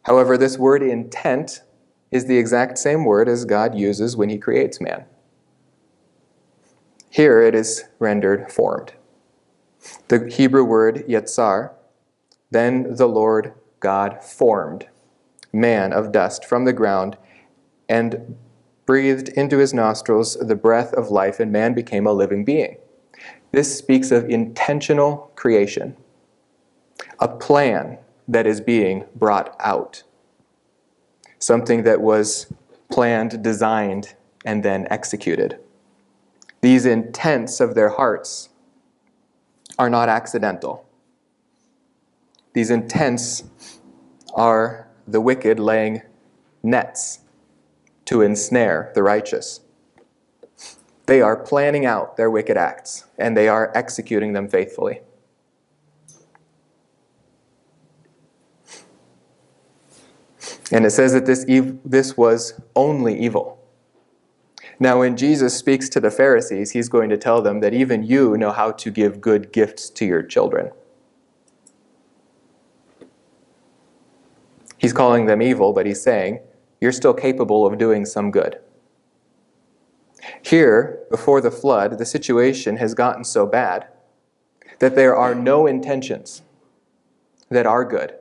However, 0.03 0.37
this 0.37 0.59
word 0.59 0.83
intent 0.83 1.63
is 2.11 2.27
the 2.27 2.37
exact 2.37 2.79
same 2.79 3.05
word 3.05 3.29
as 3.29 3.45
God 3.45 3.75
uses 3.75 4.17
when 4.17 4.29
he 4.29 4.39
creates 4.39 4.81
man. 4.81 5.07
Here 7.09 7.43
it 7.43 7.55
is 7.55 7.85
rendered 7.99 8.51
formed. 8.51 8.93
The 10.09 10.29
Hebrew 10.31 10.65
word 10.65 11.05
yetzar, 11.09 11.73
then 12.51 12.97
the 12.97 13.09
Lord 13.09 13.55
God 13.81 14.23
formed 14.23 14.89
man 15.53 15.93
of 15.93 16.13
dust 16.13 16.45
from 16.45 16.65
the 16.65 16.73
ground 16.73 17.17
and 17.89 18.37
breathed 18.93 19.31
into 19.31 19.57
his 19.57 19.73
nostrils 19.73 20.35
the 20.35 20.55
breath 20.55 20.93
of 20.93 21.11
life, 21.11 21.41
and 21.41 21.51
man 21.51 21.73
became 21.73 22.07
a 22.07 22.13
living 22.13 22.45
being. 22.45 22.77
This 23.51 23.75
speaks 23.75 24.11
of 24.11 24.29
intentional 24.29 25.33
creation, 25.35 25.97
a 27.19 27.27
plan 27.27 27.97
that 28.29 28.47
is 28.47 28.61
being 28.61 29.07
brought 29.15 29.57
out, 29.61 30.03
something 31.39 31.85
that 31.85 32.03
was 32.03 32.53
planned, 32.91 33.43
designed, 33.43 34.15
and 34.45 34.63
then 34.63 34.87
executed. 34.91 35.59
These 36.61 36.85
intents 36.85 37.61
of 37.61 37.75
their 37.75 37.89
hearts 37.89 38.51
are 39.79 39.89
not 39.89 40.11
accidental. 40.11 40.87
These 42.53 42.69
intents 42.69 43.45
are 44.35 44.87
the 45.09 45.23
wicked 45.23 45.59
laying 45.59 46.03
nets 46.63 47.22
to 48.07 48.23
ensnare 48.23 48.93
the 48.95 49.03
righteous. 49.03 49.61
They 51.07 51.21
are 51.21 51.37
planning 51.37 51.85
out 51.85 52.17
their 52.17 52.31
wicked 52.31 52.57
acts 52.57 53.05
and 53.19 53.37
they 53.37 53.49
are 53.49 53.73
executing 53.75 54.33
them 54.33 54.49
faithfully. 54.49 55.01
And 60.71 60.87
it 60.87 60.91
says 60.91 61.13
that 61.13 61.27
this, 61.27 61.45
ev- 61.49 61.79
this 61.85 62.17
was 62.17 62.61
only 62.75 63.19
evil. 63.19 63.59
Now, 64.81 64.99
when 65.01 65.17
Jesus 65.17 65.57
speaks 65.57 65.89
to 65.91 66.01
the 66.01 66.11
Pharisees, 66.11 66.71
he's 66.73 66.89
going 66.89 67.11
to 67.11 67.17
tell 67.17 67.43
them 67.43 67.61
that 67.61 67.75
even 67.75 68.03
you 68.03 68.37
know 68.37 68.53
how 68.53 68.73
to 68.73 68.91
give 68.91 69.21
good 69.21 69.53
gifts 69.53 69.91
to 69.91 70.05
your 70.05 70.23
children. 70.23 70.71
He's 74.79 74.93
calling 74.93 75.27
them 75.27 75.41
evil, 75.41 75.73
but 75.73 75.87
he's 75.87 76.03
saying, 76.03 76.41
you're 76.83 76.91
still 76.91 77.15
capable 77.15 77.65
of 77.65 77.79
doing 77.79 78.05
some 78.05 78.33
good. 78.33 78.59
Here, 80.43 80.99
before 81.13 81.41
the 81.41 81.53
flood, 81.53 81.97
the 81.97 82.05
situation 82.05 82.79
has 82.79 82.93
gotten 82.93 83.23
so 83.23 83.47
bad 83.47 83.87
that 84.81 84.97
there 84.97 85.15
are 85.15 85.33
no 85.33 85.69
intentions 85.69 86.43
that 87.51 87.67
are 87.67 87.85
good. 87.85 88.17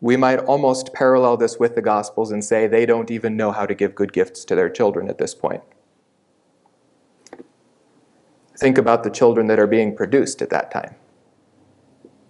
We 0.00 0.16
might 0.16 0.38
almost 0.38 0.92
parallel 0.92 1.38
this 1.38 1.58
with 1.58 1.74
the 1.74 1.82
Gospels 1.82 2.30
and 2.30 2.44
say 2.44 2.68
they 2.68 2.86
don't 2.86 3.10
even 3.10 3.36
know 3.36 3.50
how 3.50 3.66
to 3.66 3.74
give 3.74 3.96
good 3.96 4.12
gifts 4.12 4.44
to 4.44 4.54
their 4.54 4.70
children 4.70 5.08
at 5.08 5.18
this 5.18 5.34
point. 5.34 5.64
Think 8.56 8.78
about 8.78 9.02
the 9.02 9.10
children 9.10 9.48
that 9.48 9.58
are 9.58 9.66
being 9.66 9.96
produced 9.96 10.40
at 10.40 10.50
that 10.50 10.70
time. 10.70 10.94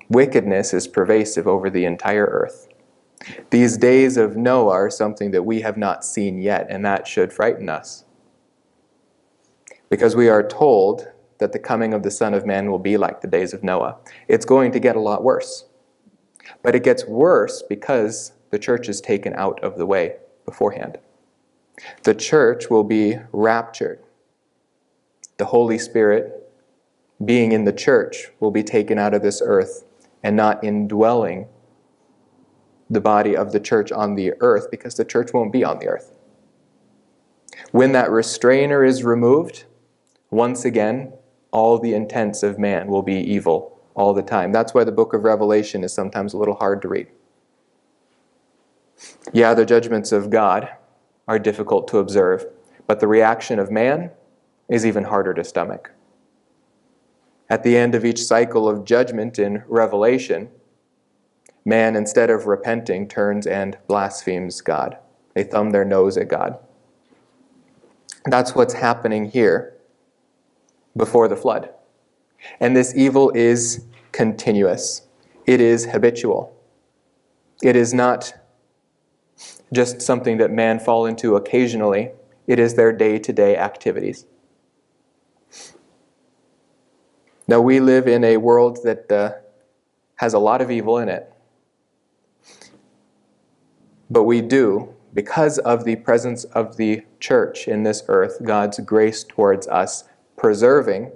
Wickedness 0.08 0.72
is 0.72 0.88
pervasive 0.88 1.46
over 1.46 1.68
the 1.68 1.84
entire 1.84 2.24
earth. 2.24 2.69
These 3.50 3.76
days 3.76 4.16
of 4.16 4.36
Noah 4.36 4.72
are 4.72 4.90
something 4.90 5.30
that 5.32 5.42
we 5.42 5.60
have 5.60 5.76
not 5.76 6.04
seen 6.04 6.40
yet, 6.40 6.66
and 6.70 6.84
that 6.84 7.06
should 7.06 7.32
frighten 7.32 7.68
us. 7.68 8.04
Because 9.88 10.16
we 10.16 10.28
are 10.28 10.46
told 10.46 11.08
that 11.38 11.52
the 11.52 11.58
coming 11.58 11.92
of 11.92 12.02
the 12.02 12.10
Son 12.10 12.32
of 12.32 12.46
Man 12.46 12.70
will 12.70 12.78
be 12.78 12.96
like 12.96 13.20
the 13.20 13.28
days 13.28 13.52
of 13.52 13.62
Noah. 13.62 13.96
It's 14.28 14.44
going 14.44 14.72
to 14.72 14.80
get 14.80 14.96
a 14.96 15.00
lot 15.00 15.24
worse. 15.24 15.64
But 16.62 16.74
it 16.74 16.84
gets 16.84 17.06
worse 17.06 17.62
because 17.62 18.32
the 18.50 18.58
church 18.58 18.88
is 18.88 19.00
taken 19.00 19.34
out 19.34 19.62
of 19.62 19.76
the 19.76 19.86
way 19.86 20.16
beforehand. 20.44 20.98
The 22.02 22.14
church 22.14 22.70
will 22.70 22.84
be 22.84 23.18
raptured. 23.32 24.00
The 25.38 25.46
Holy 25.46 25.78
Spirit, 25.78 26.50
being 27.24 27.52
in 27.52 27.64
the 27.64 27.72
church, 27.72 28.28
will 28.38 28.50
be 28.50 28.62
taken 28.62 28.98
out 28.98 29.14
of 29.14 29.22
this 29.22 29.40
earth 29.44 29.84
and 30.22 30.36
not 30.36 30.62
indwelling 30.62 31.48
the 32.90 33.00
body 33.00 33.36
of 33.36 33.52
the 33.52 33.60
church 33.60 33.92
on 33.92 34.16
the 34.16 34.34
earth 34.40 34.70
because 34.70 34.96
the 34.96 35.04
church 35.04 35.32
won't 35.32 35.52
be 35.52 35.64
on 35.64 35.78
the 35.78 35.86
earth. 35.86 36.12
When 37.70 37.92
that 37.92 38.10
restrainer 38.10 38.84
is 38.84 39.04
removed, 39.04 39.64
once 40.30 40.64
again, 40.64 41.12
all 41.52 41.78
the 41.78 41.94
intents 41.94 42.42
of 42.42 42.58
man 42.58 42.88
will 42.88 43.02
be 43.02 43.14
evil 43.14 43.80
all 43.94 44.12
the 44.12 44.22
time. 44.22 44.50
That's 44.52 44.74
why 44.74 44.84
the 44.84 44.92
book 44.92 45.14
of 45.14 45.24
Revelation 45.24 45.84
is 45.84 45.92
sometimes 45.92 46.32
a 46.32 46.38
little 46.38 46.54
hard 46.54 46.82
to 46.82 46.88
read. 46.88 47.08
Yeah, 49.32 49.54
the 49.54 49.64
judgments 49.64 50.12
of 50.12 50.30
God 50.30 50.68
are 51.28 51.38
difficult 51.38 51.86
to 51.88 51.98
observe, 51.98 52.46
but 52.86 53.00
the 53.00 53.06
reaction 53.06 53.58
of 53.58 53.70
man 53.70 54.10
is 54.68 54.84
even 54.84 55.04
harder 55.04 55.34
to 55.34 55.44
stomach. 55.44 55.92
At 57.48 57.62
the 57.62 57.76
end 57.76 57.94
of 57.94 58.04
each 58.04 58.22
cycle 58.22 58.68
of 58.68 58.84
judgment 58.84 59.38
in 59.38 59.64
Revelation, 59.66 60.50
Man, 61.64 61.94
instead 61.96 62.30
of 62.30 62.46
repenting, 62.46 63.06
turns 63.06 63.46
and 63.46 63.76
blasphemes 63.86 64.60
God. 64.60 64.96
They 65.34 65.44
thumb 65.44 65.70
their 65.70 65.84
nose 65.84 66.16
at 66.16 66.28
God. 66.28 66.58
That's 68.24 68.54
what's 68.54 68.74
happening 68.74 69.30
here 69.30 69.76
before 70.96 71.28
the 71.28 71.36
flood. 71.36 71.70
And 72.58 72.76
this 72.76 72.94
evil 72.94 73.30
is 73.34 73.84
continuous, 74.12 75.02
it 75.46 75.60
is 75.60 75.86
habitual. 75.86 76.56
It 77.62 77.76
is 77.76 77.92
not 77.92 78.34
just 79.72 80.00
something 80.00 80.38
that 80.38 80.50
man 80.50 80.80
fall 80.80 81.06
into 81.06 81.36
occasionally, 81.36 82.10
it 82.46 82.58
is 82.58 82.74
their 82.74 82.92
day 82.92 83.18
to 83.18 83.32
day 83.32 83.56
activities. 83.56 84.26
Now, 87.46 87.60
we 87.60 87.80
live 87.80 88.06
in 88.06 88.24
a 88.24 88.36
world 88.36 88.78
that 88.84 89.10
uh, 89.10 89.32
has 90.16 90.34
a 90.34 90.38
lot 90.38 90.62
of 90.62 90.70
evil 90.70 90.98
in 90.98 91.08
it. 91.08 91.32
But 94.10 94.24
we 94.24 94.40
do, 94.40 94.94
because 95.14 95.58
of 95.58 95.84
the 95.84 95.96
presence 95.96 96.44
of 96.44 96.76
the 96.76 97.02
church 97.20 97.68
in 97.68 97.84
this 97.84 98.02
earth, 98.08 98.40
God's 98.42 98.80
grace 98.80 99.24
towards 99.24 99.68
us, 99.68 100.04
preserving 100.36 101.12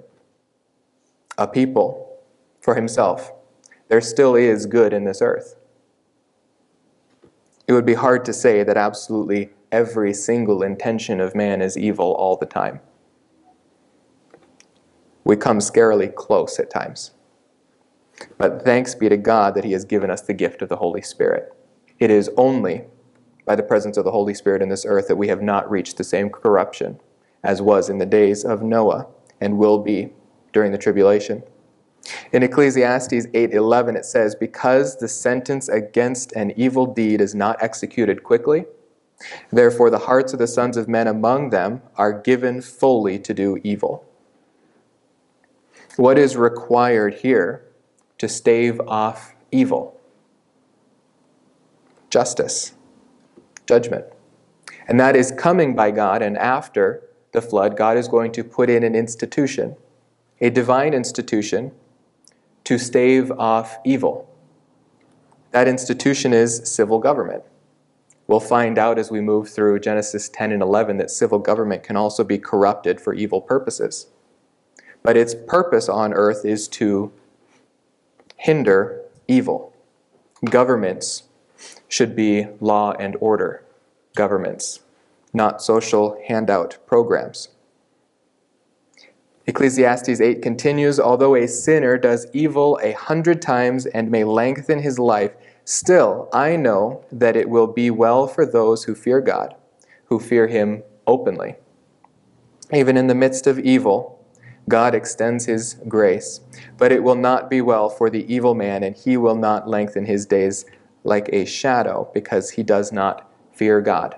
a 1.37 1.47
people 1.47 2.19
for 2.61 2.75
himself. 2.75 3.33
There 3.89 4.01
still 4.01 4.35
is 4.35 4.65
good 4.65 4.93
in 4.93 5.03
this 5.03 5.21
earth. 5.21 5.55
It 7.67 7.73
would 7.73 7.85
be 7.85 7.95
hard 7.95 8.23
to 8.25 8.33
say 8.33 8.63
that 8.63 8.77
absolutely 8.77 9.49
every 9.71 10.13
single 10.13 10.63
intention 10.63 11.19
of 11.19 11.35
man 11.35 11.61
is 11.61 11.77
evil 11.77 12.13
all 12.13 12.37
the 12.37 12.45
time. 12.45 12.79
We 15.23 15.35
come 15.35 15.57
scarily 15.57 16.13
close 16.13 16.59
at 16.59 16.69
times. 16.69 17.11
But 18.37 18.63
thanks 18.63 18.95
be 18.95 19.09
to 19.09 19.17
God 19.17 19.55
that 19.55 19.63
He 19.63 19.73
has 19.73 19.83
given 19.83 20.09
us 20.09 20.21
the 20.21 20.33
gift 20.33 20.61
of 20.61 20.69
the 20.69 20.77
Holy 20.77 21.01
Spirit. 21.01 21.51
It 21.99 22.11
is 22.11 22.29
only 22.37 22.83
by 23.45 23.55
the 23.55 23.63
presence 23.63 23.97
of 23.97 24.03
the 24.03 24.11
Holy 24.11 24.33
Spirit 24.33 24.61
in 24.61 24.69
this 24.69 24.85
earth 24.85 25.07
that 25.07 25.15
we 25.15 25.27
have 25.27 25.41
not 25.41 25.69
reached 25.69 25.97
the 25.97 26.03
same 26.03 26.29
corruption 26.29 26.99
as 27.43 27.61
was 27.61 27.89
in 27.89 27.99
the 27.99 28.05
days 28.05 28.43
of 28.43 28.63
Noah 28.63 29.07
and 29.39 29.57
will 29.57 29.77
be 29.77 30.11
during 30.51 30.71
the 30.71 30.77
tribulation. 30.77 31.43
In 32.31 32.43
Ecclesiastes 32.43 33.27
8:11 33.33 33.95
it 33.95 34.05
says 34.05 34.35
because 34.35 34.97
the 34.97 35.07
sentence 35.07 35.69
against 35.69 36.33
an 36.33 36.51
evil 36.55 36.85
deed 36.85 37.21
is 37.21 37.33
not 37.33 37.61
executed 37.61 38.23
quickly 38.23 38.65
therefore 39.51 39.89
the 39.89 39.99
hearts 39.99 40.33
of 40.33 40.39
the 40.39 40.47
sons 40.47 40.77
of 40.77 40.87
men 40.87 41.07
among 41.07 41.49
them 41.49 41.81
are 41.95 42.11
given 42.11 42.61
fully 42.61 43.17
to 43.19 43.33
do 43.33 43.59
evil. 43.63 44.05
What 45.95 46.17
is 46.17 46.35
required 46.35 47.15
here 47.15 47.65
to 48.17 48.27
stave 48.27 48.81
off 48.81 49.33
evil? 49.51 49.94
Justice, 52.15 52.71
judgment. 53.67 54.05
And 54.87 54.97
that 55.01 55.17
is 55.17 55.33
coming 55.33 55.75
by 55.75 55.91
God, 55.91 56.21
and 56.21 56.37
after 56.37 57.03
the 57.33 57.41
flood, 57.41 57.75
God 57.75 57.97
is 57.97 58.07
going 58.07 58.31
to 58.31 58.41
put 58.41 58.69
in 58.69 58.83
an 58.83 58.95
institution, 58.95 59.75
a 60.39 60.49
divine 60.49 60.93
institution, 60.93 61.73
to 62.63 62.77
stave 62.77 63.33
off 63.33 63.79
evil. 63.83 64.33
That 65.51 65.67
institution 65.67 66.31
is 66.31 66.61
civil 66.63 66.99
government. 66.99 67.43
We'll 68.27 68.39
find 68.39 68.79
out 68.79 68.97
as 68.97 69.11
we 69.11 69.19
move 69.19 69.49
through 69.49 69.81
Genesis 69.81 70.29
10 70.29 70.53
and 70.53 70.61
11 70.61 70.95
that 70.95 71.11
civil 71.11 71.39
government 71.39 71.83
can 71.83 71.97
also 71.97 72.23
be 72.23 72.37
corrupted 72.37 73.01
for 73.01 73.13
evil 73.13 73.41
purposes. 73.41 74.07
But 75.03 75.17
its 75.17 75.35
purpose 75.35 75.89
on 75.89 76.13
earth 76.13 76.45
is 76.45 76.69
to 76.79 77.11
hinder 78.37 79.01
evil. 79.27 79.73
Governments 80.45 81.23
should 81.87 82.15
be 82.15 82.47
law 82.59 82.93
and 82.93 83.15
order 83.19 83.63
governments, 84.15 84.79
not 85.33 85.61
social 85.61 86.17
handout 86.27 86.77
programs. 86.87 87.49
Ecclesiastes 89.47 90.21
8 90.21 90.41
continues 90.41 90.99
Although 90.99 91.35
a 91.35 91.47
sinner 91.47 91.97
does 91.97 92.25
evil 92.33 92.79
a 92.81 92.93
hundred 92.93 93.41
times 93.41 93.85
and 93.85 94.09
may 94.09 94.23
lengthen 94.23 94.79
his 94.79 94.97
life, 94.97 95.33
still 95.65 96.29
I 96.33 96.55
know 96.55 97.05
that 97.11 97.35
it 97.35 97.49
will 97.49 97.67
be 97.67 97.91
well 97.91 98.27
for 98.27 98.45
those 98.45 98.85
who 98.85 98.95
fear 98.95 99.21
God, 99.21 99.53
who 100.05 100.19
fear 100.19 100.47
him 100.47 100.81
openly. 101.05 101.55
Even 102.73 102.97
in 102.97 103.05
the 103.05 103.13
midst 103.13 103.45
of 103.45 103.59
evil, 103.59 104.19
God 104.67 104.95
extends 104.95 105.45
his 105.45 105.75
grace, 105.87 106.39
but 106.79 106.91
it 106.91 107.03
will 107.03 107.15
not 107.15 107.47
be 107.47 107.61
well 107.61 107.87
for 107.87 108.09
the 108.09 108.25
evil 108.33 108.55
man, 108.55 108.81
and 108.81 108.95
he 108.95 109.15
will 109.15 109.35
not 109.35 109.69
lengthen 109.69 110.05
his 110.05 110.25
days 110.25 110.65
like 111.05 111.29
a 111.31 111.45
shadow 111.45 112.09
because 112.13 112.51
he 112.51 112.63
does 112.63 112.91
not 112.91 113.31
fear 113.53 113.79
God. 113.79 114.17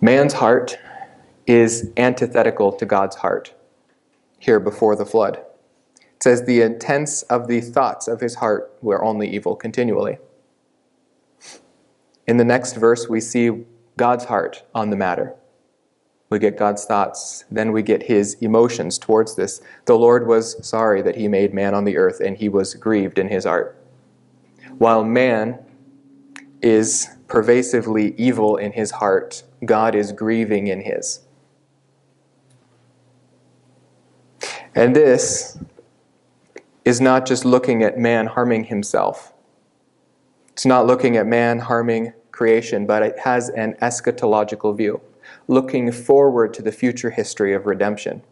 Man's 0.00 0.32
heart 0.32 0.78
is 1.46 1.90
antithetical 1.96 2.72
to 2.72 2.86
God's 2.86 3.16
heart 3.16 3.54
here 4.38 4.58
before 4.58 4.96
the 4.96 5.04
flood. 5.04 5.36
It 6.00 6.22
says, 6.22 6.44
The 6.44 6.62
intents 6.62 7.22
of 7.24 7.48
the 7.48 7.60
thoughts 7.60 8.08
of 8.08 8.20
his 8.20 8.36
heart 8.36 8.72
were 8.80 9.04
only 9.04 9.28
evil 9.28 9.54
continually. 9.54 10.18
In 12.26 12.38
the 12.38 12.44
next 12.44 12.76
verse, 12.76 13.08
we 13.08 13.20
see 13.20 13.64
God's 13.98 14.24
heart 14.24 14.64
on 14.74 14.88
the 14.88 14.96
matter. 14.96 15.34
We 16.30 16.38
get 16.38 16.56
God's 16.56 16.84
thoughts, 16.84 17.44
then 17.50 17.72
we 17.72 17.82
get 17.82 18.04
his 18.04 18.34
emotions 18.34 18.98
towards 18.98 19.34
this. 19.34 19.60
The 19.86 19.98
Lord 19.98 20.28
was 20.28 20.64
sorry 20.66 21.02
that 21.02 21.16
he 21.16 21.26
made 21.26 21.52
man 21.52 21.74
on 21.74 21.84
the 21.84 21.96
earth, 21.96 22.20
and 22.20 22.36
he 22.36 22.48
was 22.48 22.74
grieved 22.74 23.18
in 23.18 23.28
his 23.28 23.44
heart. 23.44 23.76
While 24.78 25.04
man 25.04 25.58
is 26.62 27.08
pervasively 27.26 28.14
evil 28.16 28.56
in 28.56 28.72
his 28.72 28.92
heart, 28.92 29.42
God 29.64 29.94
is 29.94 30.12
grieving 30.12 30.68
in 30.68 30.82
his. 30.82 31.20
And 34.74 34.94
this 34.94 35.58
is 36.84 37.00
not 37.00 37.26
just 37.26 37.44
looking 37.44 37.82
at 37.82 37.98
man 37.98 38.26
harming 38.26 38.64
himself. 38.64 39.32
It's 40.52 40.66
not 40.66 40.86
looking 40.86 41.16
at 41.16 41.26
man 41.26 41.58
harming 41.58 42.12
creation, 42.30 42.86
but 42.86 43.02
it 43.02 43.18
has 43.20 43.48
an 43.50 43.74
eschatological 43.82 44.76
view, 44.76 45.00
looking 45.50 45.90
forward 45.90 46.54
to 46.54 46.62
the 46.62 46.70
future 46.70 47.10
history 47.10 47.52
of 47.52 47.66
redemption. 47.66 48.22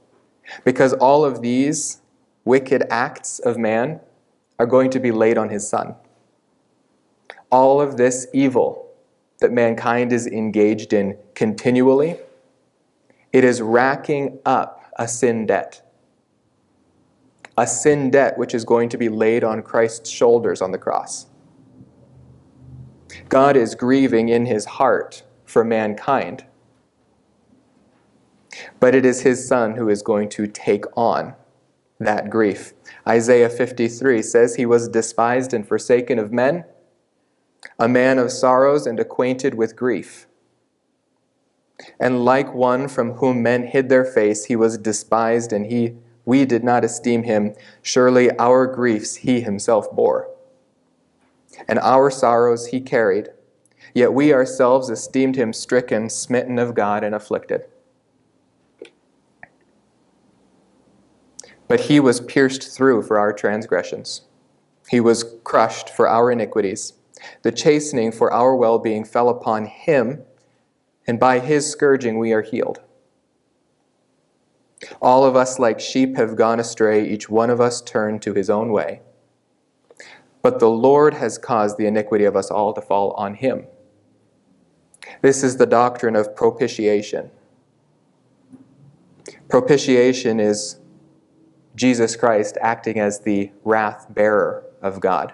Because 0.64 0.92
all 0.94 1.24
of 1.24 1.42
these 1.42 2.00
wicked 2.44 2.84
acts 2.90 3.40
of 3.40 3.58
man 3.58 3.98
are 4.56 4.66
going 4.66 4.88
to 4.90 5.00
be 5.00 5.10
laid 5.10 5.36
on 5.36 5.48
his 5.48 5.68
son. 5.68 5.96
All 7.50 7.80
of 7.80 7.96
this 7.96 8.28
evil 8.32 8.88
that 9.40 9.50
mankind 9.50 10.12
is 10.12 10.28
engaged 10.28 10.92
in 10.92 11.18
continually, 11.34 12.18
it 13.32 13.42
is 13.42 13.60
racking 13.60 14.38
up 14.46 14.84
a 14.96 15.08
sin 15.08 15.44
debt. 15.44 15.82
A 17.56 17.66
sin 17.66 18.10
debt 18.12 18.38
which 18.38 18.54
is 18.54 18.64
going 18.64 18.88
to 18.90 18.96
be 18.96 19.08
laid 19.08 19.42
on 19.42 19.62
Christ's 19.62 20.08
shoulders 20.08 20.62
on 20.62 20.70
the 20.70 20.78
cross. 20.78 21.26
God 23.28 23.56
is 23.56 23.74
grieving 23.74 24.28
in 24.28 24.46
his 24.46 24.64
heart 24.64 25.24
for 25.44 25.64
mankind. 25.64 26.44
But 28.80 28.94
it 28.94 29.04
is 29.04 29.22
his 29.22 29.46
son 29.46 29.76
who 29.76 29.88
is 29.88 30.02
going 30.02 30.28
to 30.30 30.46
take 30.46 30.84
on 30.96 31.34
that 32.00 32.30
grief. 32.30 32.72
Isaiah 33.06 33.50
53 33.50 34.22
says, 34.22 34.54
He 34.54 34.66
was 34.66 34.88
despised 34.88 35.52
and 35.52 35.66
forsaken 35.66 36.18
of 36.18 36.32
men 36.32 36.64
a 37.78 37.88
man 37.88 38.18
of 38.18 38.30
sorrows 38.30 38.86
and 38.86 38.98
acquainted 38.98 39.54
with 39.54 39.76
grief. 39.76 40.26
And 42.00 42.24
like 42.24 42.52
one 42.54 42.88
from 42.88 43.12
whom 43.14 43.42
men 43.42 43.66
hid 43.66 43.88
their 43.88 44.04
face, 44.04 44.46
he 44.46 44.56
was 44.56 44.78
despised, 44.78 45.52
and 45.52 45.66
he, 45.66 45.94
we 46.24 46.44
did 46.44 46.64
not 46.64 46.84
esteem 46.84 47.22
him. 47.22 47.54
Surely 47.82 48.30
our 48.38 48.66
griefs 48.66 49.16
he 49.16 49.40
himself 49.40 49.90
bore. 49.92 50.28
And 51.68 51.78
our 51.78 52.10
sorrows 52.10 52.68
he 52.68 52.80
carried, 52.80 53.28
yet 53.94 54.12
we 54.12 54.32
ourselves 54.32 54.90
esteemed 54.90 55.36
him 55.36 55.52
stricken, 55.52 56.10
smitten 56.10 56.58
of 56.58 56.74
God, 56.74 57.04
and 57.04 57.14
afflicted. 57.14 57.64
But 61.68 61.80
he 61.80 62.00
was 62.00 62.20
pierced 62.20 62.74
through 62.74 63.02
for 63.02 63.18
our 63.18 63.32
transgressions, 63.32 64.22
he 64.88 65.00
was 65.00 65.36
crushed 65.44 65.90
for 65.90 66.08
our 66.08 66.32
iniquities. 66.32 66.94
The 67.42 67.52
chastening 67.52 68.12
for 68.12 68.32
our 68.32 68.54
well 68.54 68.78
being 68.78 69.04
fell 69.04 69.28
upon 69.28 69.66
him, 69.66 70.22
and 71.06 71.18
by 71.18 71.40
his 71.40 71.68
scourging 71.68 72.18
we 72.18 72.32
are 72.32 72.42
healed. 72.42 72.80
All 75.02 75.24
of 75.24 75.34
us, 75.34 75.58
like 75.58 75.80
sheep, 75.80 76.16
have 76.16 76.36
gone 76.36 76.60
astray, 76.60 77.06
each 77.06 77.28
one 77.28 77.50
of 77.50 77.60
us 77.60 77.80
turned 77.80 78.22
to 78.22 78.34
his 78.34 78.48
own 78.48 78.70
way. 78.70 79.00
But 80.42 80.60
the 80.60 80.70
Lord 80.70 81.14
has 81.14 81.36
caused 81.36 81.76
the 81.76 81.86
iniquity 81.86 82.24
of 82.24 82.36
us 82.36 82.50
all 82.50 82.72
to 82.72 82.80
fall 82.80 83.12
on 83.12 83.34
him. 83.34 83.66
This 85.20 85.42
is 85.42 85.56
the 85.56 85.66
doctrine 85.66 86.14
of 86.14 86.36
propitiation. 86.36 87.30
Propitiation 89.48 90.38
is 90.38 90.77
Jesus 91.78 92.16
Christ 92.16 92.58
acting 92.60 92.98
as 92.98 93.20
the 93.20 93.50
wrath 93.64 94.06
bearer 94.10 94.64
of 94.82 95.00
God 95.00 95.32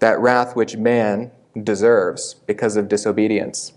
that 0.00 0.20
wrath 0.20 0.54
which 0.54 0.76
man 0.76 1.30
deserves 1.62 2.34
because 2.46 2.76
of 2.76 2.88
disobedience. 2.88 3.72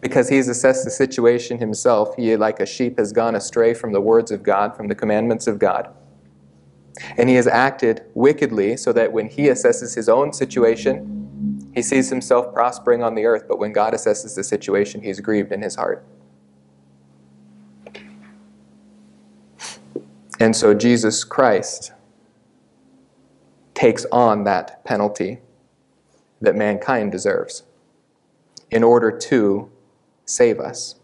Because 0.00 0.28
he's 0.28 0.48
assessed 0.48 0.84
the 0.84 0.90
situation 0.90 1.58
himself, 1.58 2.14
he, 2.16 2.36
like 2.36 2.60
a 2.60 2.66
sheep, 2.66 2.98
has 2.98 3.12
gone 3.12 3.34
astray 3.34 3.74
from 3.74 3.92
the 3.92 4.00
words 4.00 4.30
of 4.30 4.42
God, 4.42 4.76
from 4.76 4.88
the 4.88 4.94
commandments 4.94 5.46
of 5.46 5.58
God. 5.58 5.88
And 7.16 7.28
he 7.28 7.34
has 7.34 7.46
acted 7.46 8.02
wickedly 8.14 8.76
so 8.76 8.92
that 8.92 9.12
when 9.12 9.28
he 9.28 9.44
assesses 9.44 9.94
his 9.94 10.08
own 10.08 10.32
situation, 10.32 11.70
he 11.74 11.82
sees 11.82 12.08
himself 12.08 12.54
prospering 12.54 13.02
on 13.02 13.14
the 13.14 13.26
earth, 13.26 13.44
but 13.48 13.58
when 13.58 13.72
God 13.72 13.92
assesses 13.94 14.36
the 14.36 14.44
situation, 14.44 15.02
he 15.02 15.10
is 15.10 15.20
grieved 15.20 15.52
in 15.52 15.60
his 15.60 15.74
heart. 15.74 16.06
And 20.40 20.54
so 20.56 20.74
Jesus 20.74 21.24
Christ 21.24 21.92
takes 23.74 24.04
on 24.12 24.44
that 24.44 24.84
penalty 24.84 25.40
that 26.40 26.54
mankind 26.54 27.12
deserves 27.12 27.64
in 28.70 28.82
order 28.82 29.10
to 29.10 29.70
save 30.24 30.58
us. 30.58 30.96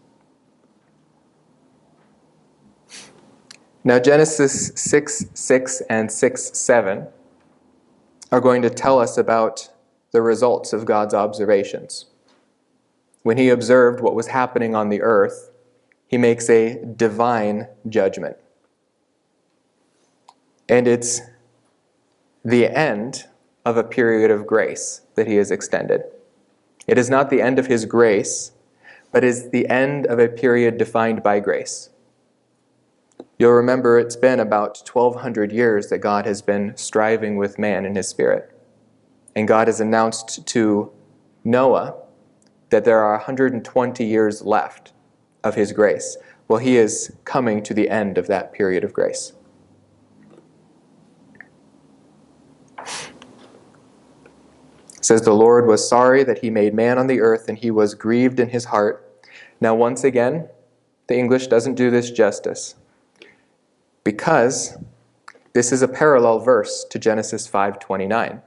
Now, 3.83 3.97
Genesis 3.99 4.71
6 4.75 5.25
6 5.33 5.81
and 5.89 6.11
6 6.11 6.57
7 6.57 7.07
are 8.31 8.41
going 8.41 8.61
to 8.61 8.69
tell 8.69 8.99
us 8.99 9.17
about 9.17 9.69
the 10.11 10.21
results 10.21 10.71
of 10.71 10.85
God's 10.85 11.13
observations. 11.13 12.05
When 13.23 13.37
he 13.37 13.49
observed 13.49 14.01
what 14.01 14.15
was 14.15 14.27
happening 14.27 14.75
on 14.75 14.89
the 14.89 15.01
earth, 15.01 15.51
he 16.07 16.17
makes 16.17 16.49
a 16.49 16.83
divine 16.95 17.67
judgment. 17.87 18.37
And 20.71 20.87
it's 20.87 21.19
the 22.45 22.65
end 22.65 23.25
of 23.65 23.75
a 23.75 23.83
period 23.83 24.31
of 24.31 24.47
grace 24.47 25.01
that 25.15 25.27
he 25.27 25.35
has 25.35 25.51
extended. 25.51 26.03
It 26.87 26.97
is 26.97 27.09
not 27.09 27.29
the 27.29 27.41
end 27.41 27.59
of 27.59 27.67
his 27.67 27.83
grace, 27.83 28.53
but 29.11 29.21
is 29.21 29.49
the 29.49 29.67
end 29.67 30.07
of 30.07 30.17
a 30.17 30.29
period 30.29 30.77
defined 30.77 31.21
by 31.21 31.41
grace. 31.41 31.89
You'll 33.37 33.51
remember 33.51 33.99
it's 33.99 34.15
been 34.15 34.39
about 34.39 34.81
1,200 34.89 35.51
years 35.51 35.87
that 35.87 35.97
God 35.97 36.25
has 36.25 36.41
been 36.41 36.77
striving 36.77 37.35
with 37.35 37.59
man 37.59 37.85
in 37.85 37.95
his 37.95 38.07
spirit. 38.07 38.49
And 39.35 39.49
God 39.49 39.67
has 39.67 39.81
announced 39.81 40.47
to 40.47 40.89
Noah 41.43 41.95
that 42.69 42.85
there 42.85 42.99
are 42.99 43.17
120 43.17 44.05
years 44.05 44.41
left 44.41 44.93
of 45.43 45.55
his 45.55 45.73
grace. 45.73 46.15
Well, 46.47 46.59
he 46.59 46.77
is 46.77 47.13
coming 47.25 47.61
to 47.63 47.73
the 47.73 47.89
end 47.89 48.17
of 48.17 48.27
that 48.27 48.53
period 48.53 48.85
of 48.85 48.93
grace. 48.93 49.33
Says 55.11 55.23
the 55.23 55.33
Lord 55.33 55.67
was 55.67 55.89
sorry 55.89 56.23
that 56.23 56.39
he 56.39 56.49
made 56.49 56.73
man 56.73 56.97
on 56.97 57.07
the 57.07 57.19
earth 57.19 57.49
and 57.49 57.57
he 57.57 57.69
was 57.69 57.95
grieved 57.95 58.39
in 58.39 58.47
his 58.47 58.63
heart. 58.63 59.05
Now 59.59 59.75
once 59.75 60.05
again, 60.05 60.47
the 61.07 61.17
English 61.17 61.47
doesn't 61.47 61.75
do 61.75 61.91
this 61.91 62.11
justice. 62.11 62.75
Because 64.05 64.77
this 65.51 65.73
is 65.73 65.81
a 65.81 65.89
parallel 65.89 66.39
verse 66.39 66.85
to 66.89 66.97
Genesis 66.97 67.45
5:29. 67.45 68.41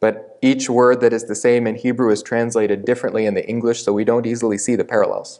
But 0.00 0.36
each 0.42 0.68
word 0.68 1.00
that 1.00 1.12
is 1.12 1.26
the 1.26 1.36
same 1.36 1.68
in 1.68 1.76
Hebrew 1.76 2.10
is 2.10 2.24
translated 2.24 2.84
differently 2.84 3.24
in 3.24 3.34
the 3.34 3.48
English, 3.48 3.84
so 3.84 3.92
we 3.92 4.04
don't 4.04 4.26
easily 4.26 4.58
see 4.58 4.74
the 4.74 4.84
parallels. 4.84 5.38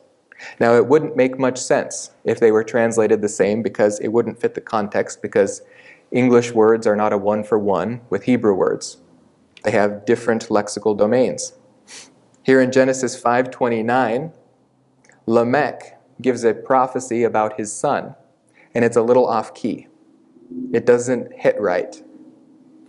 Now, 0.61 0.77
it 0.77 0.87
wouldn't 0.87 1.17
make 1.17 1.37
much 1.37 1.59
sense 1.59 2.13
if 2.23 2.39
they 2.39 2.53
were 2.53 2.63
translated 2.63 3.23
the 3.23 3.29
same 3.29 3.61
because 3.61 3.99
it 3.99 4.13
wouldn't 4.13 4.41
fit 4.41 4.55
the 4.55 4.61
context 4.61 5.21
because 5.21 5.63
English 6.13 6.53
words 6.53 6.87
are 6.87 6.95
not 6.95 7.13
a 7.13 7.19
one 7.19 7.43
for 7.43 7.59
one 7.59 8.03
with 8.09 8.23
Hebrew 8.23 8.55
words. 8.55 9.02
They 9.65 9.71
have 9.71 10.05
different 10.05 10.49
lexical 10.49 10.97
domains. 10.97 11.53
Here 12.43 12.61
in 12.61 12.73
Genesis 12.73 13.21
5:29, 13.21 14.33
Lamech 15.27 15.99
gives 16.21 16.45
a 16.45 16.55
prophecy 16.55 17.23
about 17.23 17.59
his 17.59 17.73
son, 17.73 18.15
and 18.75 18.85
it's 18.85 18.97
a 18.97 19.03
little 19.03 19.27
off 19.27 19.55
key. 19.55 19.87
It 20.73 20.85
doesn't 20.85 21.33
hit 21.35 21.61
right. 21.61 22.03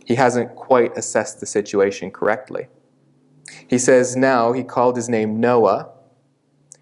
He 0.05 0.15
hasn't 0.15 0.55
quite 0.55 0.97
assessed 0.97 1.39
the 1.39 1.45
situation 1.45 2.11
correctly. 2.11 2.67
He 3.67 3.77
says, 3.77 4.15
Now 4.15 4.51
he 4.51 4.63
called 4.63 4.95
his 4.95 5.09
name 5.09 5.39
Noah, 5.39 5.89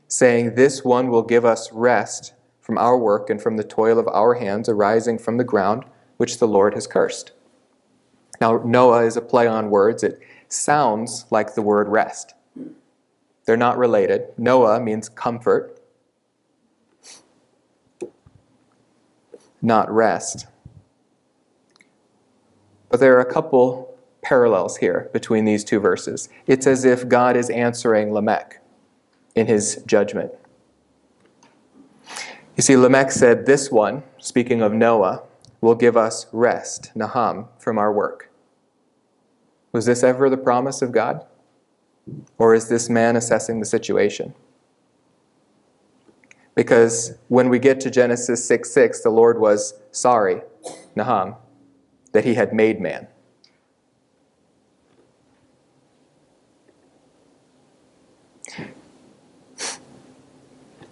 saying, 0.08 0.56
This 0.56 0.84
one 0.84 1.10
will 1.10 1.24
give 1.24 1.46
us 1.46 1.72
rest 1.72 2.34
from 2.60 2.78
our 2.78 2.98
work 2.98 3.30
and 3.30 3.42
from 3.42 3.58
the 3.58 3.64
toil 3.64 4.00
of 4.00 4.08
our 4.08 4.36
hands 4.36 4.70
arising 4.70 5.18
from 5.18 5.38
the 5.38 5.44
ground 5.44 5.84
which 6.18 6.40
the 6.40 6.48
Lord 6.48 6.74
has 6.74 6.88
cursed. 6.88 7.32
Now, 8.42 8.60
Noah 8.66 9.06
is 9.06 9.16
a 9.16 9.22
play 9.22 9.46
on 9.46 9.70
words. 9.70 10.04
It 10.04 10.20
sounds 10.50 11.26
like 11.30 11.54
the 11.54 11.62
word 11.62 11.88
rest. 11.88 12.34
They're 13.46 13.56
not 13.56 13.78
related. 13.78 14.34
Noah 14.36 14.80
means 14.80 15.10
comfort, 15.10 15.80
not 19.62 19.92
rest. 19.92 20.48
But 22.90 23.00
there 23.00 23.16
are 23.16 23.22
a 23.22 23.32
couple 23.32 23.96
parallels 24.24 24.78
here 24.78 25.10
between 25.14 25.46
these 25.46 25.64
two 25.64 25.80
verses. 25.80 26.28
It's 26.48 26.66
as 26.66 26.84
if 26.84 27.08
God 27.08 27.38
is 27.38 27.50
answering 27.52 28.12
Lamech 28.12 28.60
in 29.36 29.46
his 29.46 29.84
judgment. 29.86 30.32
You 32.58 32.64
see, 32.64 32.76
Lamech 32.76 33.12
said, 33.12 33.46
This 33.46 33.72
one, 33.72 34.04
speaking 34.18 34.62
of 34.62 34.74
Noah, 34.74 35.24
will 35.62 35.76
give 35.76 35.96
us 35.96 36.26
rest, 36.32 36.92
Naham, 36.96 37.48
from 37.60 37.78
our 37.78 37.94
work. 37.94 38.31
Was 39.72 39.86
this 39.86 40.04
ever 40.04 40.30
the 40.30 40.38
promise 40.38 40.82
of 40.82 40.92
God? 40.92 41.26
Or 42.38 42.54
is 42.54 42.68
this 42.68 42.90
man 42.90 43.16
assessing 43.16 43.60
the 43.60 43.66
situation? 43.66 44.34
Because 46.56 47.18
when 47.30 47.50
we 47.50 47.60
get 47.60 47.80
to 47.82 47.90
Genesis 47.90 48.46
6 48.46 48.72
6, 48.72 49.02
the 49.02 49.10
Lord 49.10 49.40
was 49.40 49.74
sorry, 49.92 50.42
Naham, 50.96 51.36
that 52.12 52.26
he 52.26 52.34
had 52.34 52.54
made 52.54 52.82
man. 52.82 53.08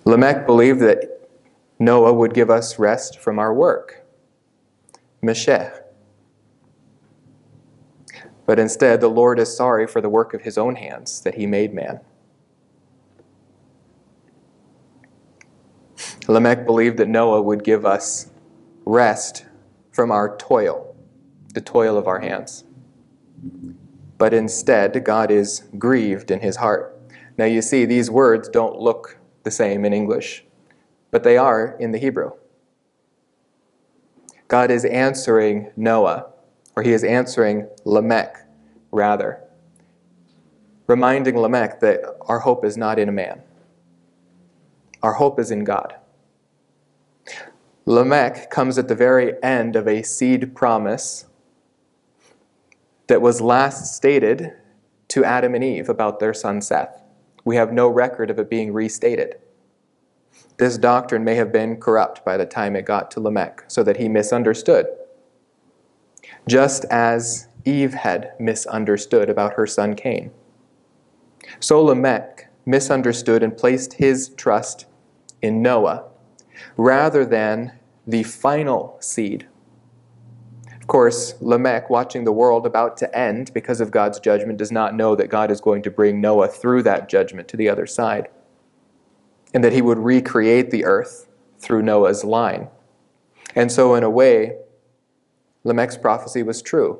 Lamech 0.06 0.46
believed 0.48 0.80
that 0.80 1.30
Noah 1.78 2.14
would 2.14 2.34
give 2.34 2.50
us 2.50 2.80
rest 2.80 3.20
from 3.20 3.38
our 3.38 3.54
work. 3.54 4.06
Meshech. 5.22 5.89
But 8.50 8.58
instead, 8.58 9.00
the 9.00 9.10
Lord 9.10 9.38
is 9.38 9.56
sorry 9.56 9.86
for 9.86 10.02
the 10.02 10.10
work 10.10 10.34
of 10.34 10.42
his 10.42 10.58
own 10.58 10.76
hands 10.76 11.22
that 11.22 11.36
he 11.36 11.46
made 11.46 11.72
man. 11.72 12.00
Lamech 16.28 16.66
believed 16.66 16.98
that 16.98 17.08
Noah 17.08 17.44
would 17.44 17.64
give 17.64 17.86
us 17.86 18.32
rest 18.86 19.46
from 19.92 20.10
our 20.10 20.36
toil, 20.38 20.96
the 21.54 21.62
toil 21.62 21.96
of 21.96 22.08
our 22.08 22.22
hands. 22.22 22.64
But 24.18 24.34
instead, 24.34 25.06
God 25.06 25.30
is 25.30 25.66
grieved 25.78 26.32
in 26.32 26.40
his 26.40 26.56
heart. 26.56 27.00
Now, 27.38 27.46
you 27.46 27.62
see, 27.62 27.86
these 27.86 28.10
words 28.10 28.50
don't 28.50 28.80
look 28.80 29.20
the 29.44 29.52
same 29.52 29.86
in 29.86 29.94
English, 29.94 30.44
but 31.12 31.22
they 31.22 31.38
are 31.38 31.78
in 31.80 31.92
the 31.92 32.00
Hebrew. 32.00 32.32
God 34.48 34.72
is 34.72 34.86
answering 34.86 35.72
Noah 35.76 36.30
or 36.80 36.84
he 36.84 36.94
is 36.94 37.04
answering 37.04 37.68
Lamech, 37.84 38.39
rather, 38.92 39.42
reminding 40.88 41.38
Lamech 41.38 41.80
that 41.80 42.02
our 42.22 42.40
hope 42.40 42.66
is 42.66 42.78
not 42.78 43.00
in 43.00 43.10
a 43.10 43.12
man. 43.12 43.42
Our 45.02 45.14
hope 45.14 45.40
is 45.40 45.52
in 45.52 45.64
God. 45.64 45.96
Lamech 47.86 48.50
comes 48.50 48.78
at 48.78 48.88
the 48.88 48.96
very 48.96 49.34
end 49.42 49.76
of 49.76 49.88
a 49.88 50.04
seed 50.04 50.56
promise 50.56 51.26
that 53.08 53.22
was 53.22 53.42
last 53.42 53.96
stated 53.96 54.54
to 55.08 55.26
Adam 55.26 55.56
and 55.56 55.64
Eve 55.64 55.90
about 55.90 56.20
their 56.20 56.34
son 56.34 56.62
Seth. 56.62 57.02
We 57.44 57.56
have 57.56 57.74
no 57.74 57.88
record 57.88 58.30
of 58.30 58.38
it 58.38 58.50
being 58.50 58.74
restated. 58.74 59.40
This 60.58 60.78
doctrine 60.78 61.24
may 61.24 61.36
have 61.36 61.52
been 61.52 61.78
corrupt 61.78 62.24
by 62.24 62.38
the 62.38 62.46
time 62.46 62.76
it 62.76 62.86
got 62.86 63.10
to 63.12 63.20
Lamech, 63.20 63.64
so 63.68 63.82
that 63.82 63.98
he 63.98 64.08
misunderstood 64.08 64.86
just 66.48 66.86
as 66.86 67.48
Eve 67.66 67.94
had 67.94 68.34
misunderstood 68.40 69.30
about 69.30 69.54
her 69.54 69.68
son 69.68 69.96
Cain. 69.96 70.32
So 71.60 71.82
Lamech 71.82 72.50
misunderstood 72.66 73.44
and 73.44 73.56
placed 73.56 73.94
his 73.94 74.30
trust 74.30 74.86
in 75.42 75.62
Noah 75.62 76.06
rather 76.78 77.26
than 77.26 77.74
the 78.06 78.24
final 78.24 78.98
seed. 79.00 79.48
Of 80.80 80.88
course, 80.88 81.36
Lamech, 81.40 81.90
watching 81.90 82.24
the 82.24 82.32
world 82.32 82.66
about 82.66 82.98
to 82.98 83.18
end 83.18 83.54
because 83.54 83.80
of 83.80 83.92
God's 83.92 84.20
judgment, 84.20 84.58
does 84.58 84.72
not 84.72 84.96
know 84.96 85.16
that 85.16 85.30
God 85.30 85.52
is 85.52 85.62
going 85.62 85.84
to 85.84 85.92
bring 85.92 86.20
Noah 86.20 86.48
through 86.48 86.84
that 86.84 87.10
judgment 87.10 87.48
to 87.50 87.58
the 87.58 87.70
other 87.70 87.86
side, 87.86 88.28
and 89.54 89.64
that 89.64 89.74
he 89.74 89.82
would 89.82 90.00
recreate 90.00 90.72
the 90.72 90.86
earth 90.86 91.28
through 91.60 91.84
Noah's 91.84 92.24
line. 92.24 92.70
And 93.56 93.72
so, 93.72 93.94
in 93.94 94.04
a 94.04 94.10
way, 94.10 94.58
Lamech's 95.64 95.98
prophecy 95.98 96.42
was 96.42 96.62
true, 96.62 97.00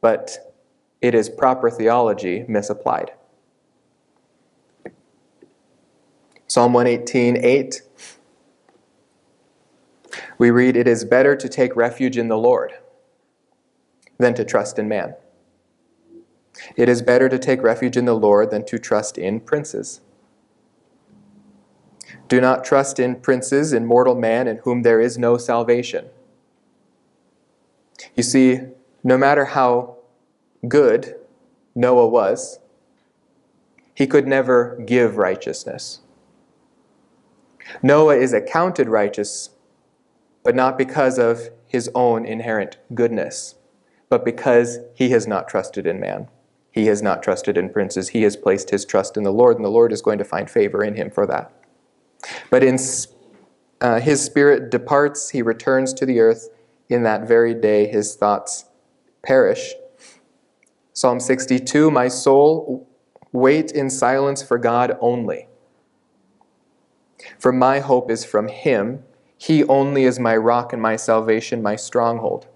but 0.00 0.54
it 1.00 1.14
is 1.14 1.28
proper 1.28 1.70
theology 1.70 2.44
misapplied. 2.48 3.12
Psalm 6.46 6.72
118, 6.72 7.36
8. 7.36 7.82
We 10.38 10.50
read, 10.50 10.76
It 10.76 10.88
is 10.88 11.04
better 11.04 11.36
to 11.36 11.48
take 11.48 11.76
refuge 11.76 12.18
in 12.18 12.28
the 12.28 12.38
Lord 12.38 12.72
than 14.18 14.34
to 14.34 14.44
trust 14.44 14.78
in 14.78 14.88
man. 14.88 15.14
It 16.76 16.88
is 16.88 17.02
better 17.02 17.28
to 17.28 17.38
take 17.38 17.62
refuge 17.62 17.96
in 17.96 18.04
the 18.04 18.14
Lord 18.14 18.50
than 18.50 18.64
to 18.66 18.78
trust 18.78 19.16
in 19.16 19.40
princes. 19.40 20.00
Do 22.28 22.40
not 22.40 22.64
trust 22.64 22.98
in 22.98 23.16
princes, 23.16 23.72
in 23.72 23.86
mortal 23.86 24.14
man, 24.14 24.46
in 24.46 24.58
whom 24.58 24.82
there 24.82 25.00
is 25.00 25.18
no 25.18 25.36
salvation. 25.36 26.06
You 28.14 28.22
see, 28.22 28.60
no 29.02 29.16
matter 29.16 29.46
how 29.46 29.96
good 30.68 31.16
Noah 31.74 32.08
was, 32.08 32.58
he 33.94 34.06
could 34.06 34.26
never 34.26 34.80
give 34.86 35.16
righteousness. 35.16 36.00
Noah 37.82 38.16
is 38.16 38.32
accounted 38.32 38.88
righteous, 38.88 39.50
but 40.42 40.54
not 40.54 40.76
because 40.76 41.18
of 41.18 41.50
his 41.66 41.90
own 41.94 42.24
inherent 42.24 42.78
goodness, 42.94 43.54
but 44.08 44.24
because 44.24 44.78
he 44.94 45.10
has 45.10 45.26
not 45.26 45.48
trusted 45.48 45.86
in 45.86 46.00
man. 46.00 46.28
He 46.72 46.86
has 46.86 47.02
not 47.02 47.22
trusted 47.22 47.56
in 47.56 47.70
princes. 47.70 48.10
He 48.10 48.22
has 48.22 48.36
placed 48.36 48.70
his 48.70 48.84
trust 48.84 49.16
in 49.16 49.22
the 49.22 49.32
Lord, 49.32 49.56
and 49.56 49.64
the 49.64 49.70
Lord 49.70 49.92
is 49.92 50.02
going 50.02 50.18
to 50.18 50.24
find 50.24 50.48
favor 50.48 50.84
in 50.84 50.94
him 50.94 51.10
for 51.10 51.26
that. 51.26 51.52
But 52.48 52.62
in 52.62 52.78
uh, 53.80 54.00
his 54.00 54.24
spirit 54.24 54.70
departs, 54.70 55.30
he 55.30 55.42
returns 55.42 55.92
to 55.94 56.06
the 56.06 56.20
earth 56.20 56.48
in 56.88 57.02
that 57.04 57.26
very 57.26 57.54
day 57.54 57.86
his 57.86 58.14
thoughts 58.14 58.64
perish. 59.22 59.74
Psalm 60.92 61.20
62 61.20 61.90
My 61.90 62.08
soul, 62.08 62.88
wait 63.32 63.70
in 63.72 63.90
silence 63.90 64.42
for 64.42 64.58
God 64.58 64.96
only. 65.00 65.48
For 67.38 67.52
my 67.52 67.80
hope 67.80 68.10
is 68.10 68.24
from 68.24 68.48
him. 68.48 69.04
He 69.38 69.64
only 69.64 70.04
is 70.04 70.18
my 70.18 70.36
rock 70.36 70.72
and 70.72 70.82
my 70.82 70.96
salvation, 70.96 71.62
my 71.62 71.76
stronghold. 71.76 72.46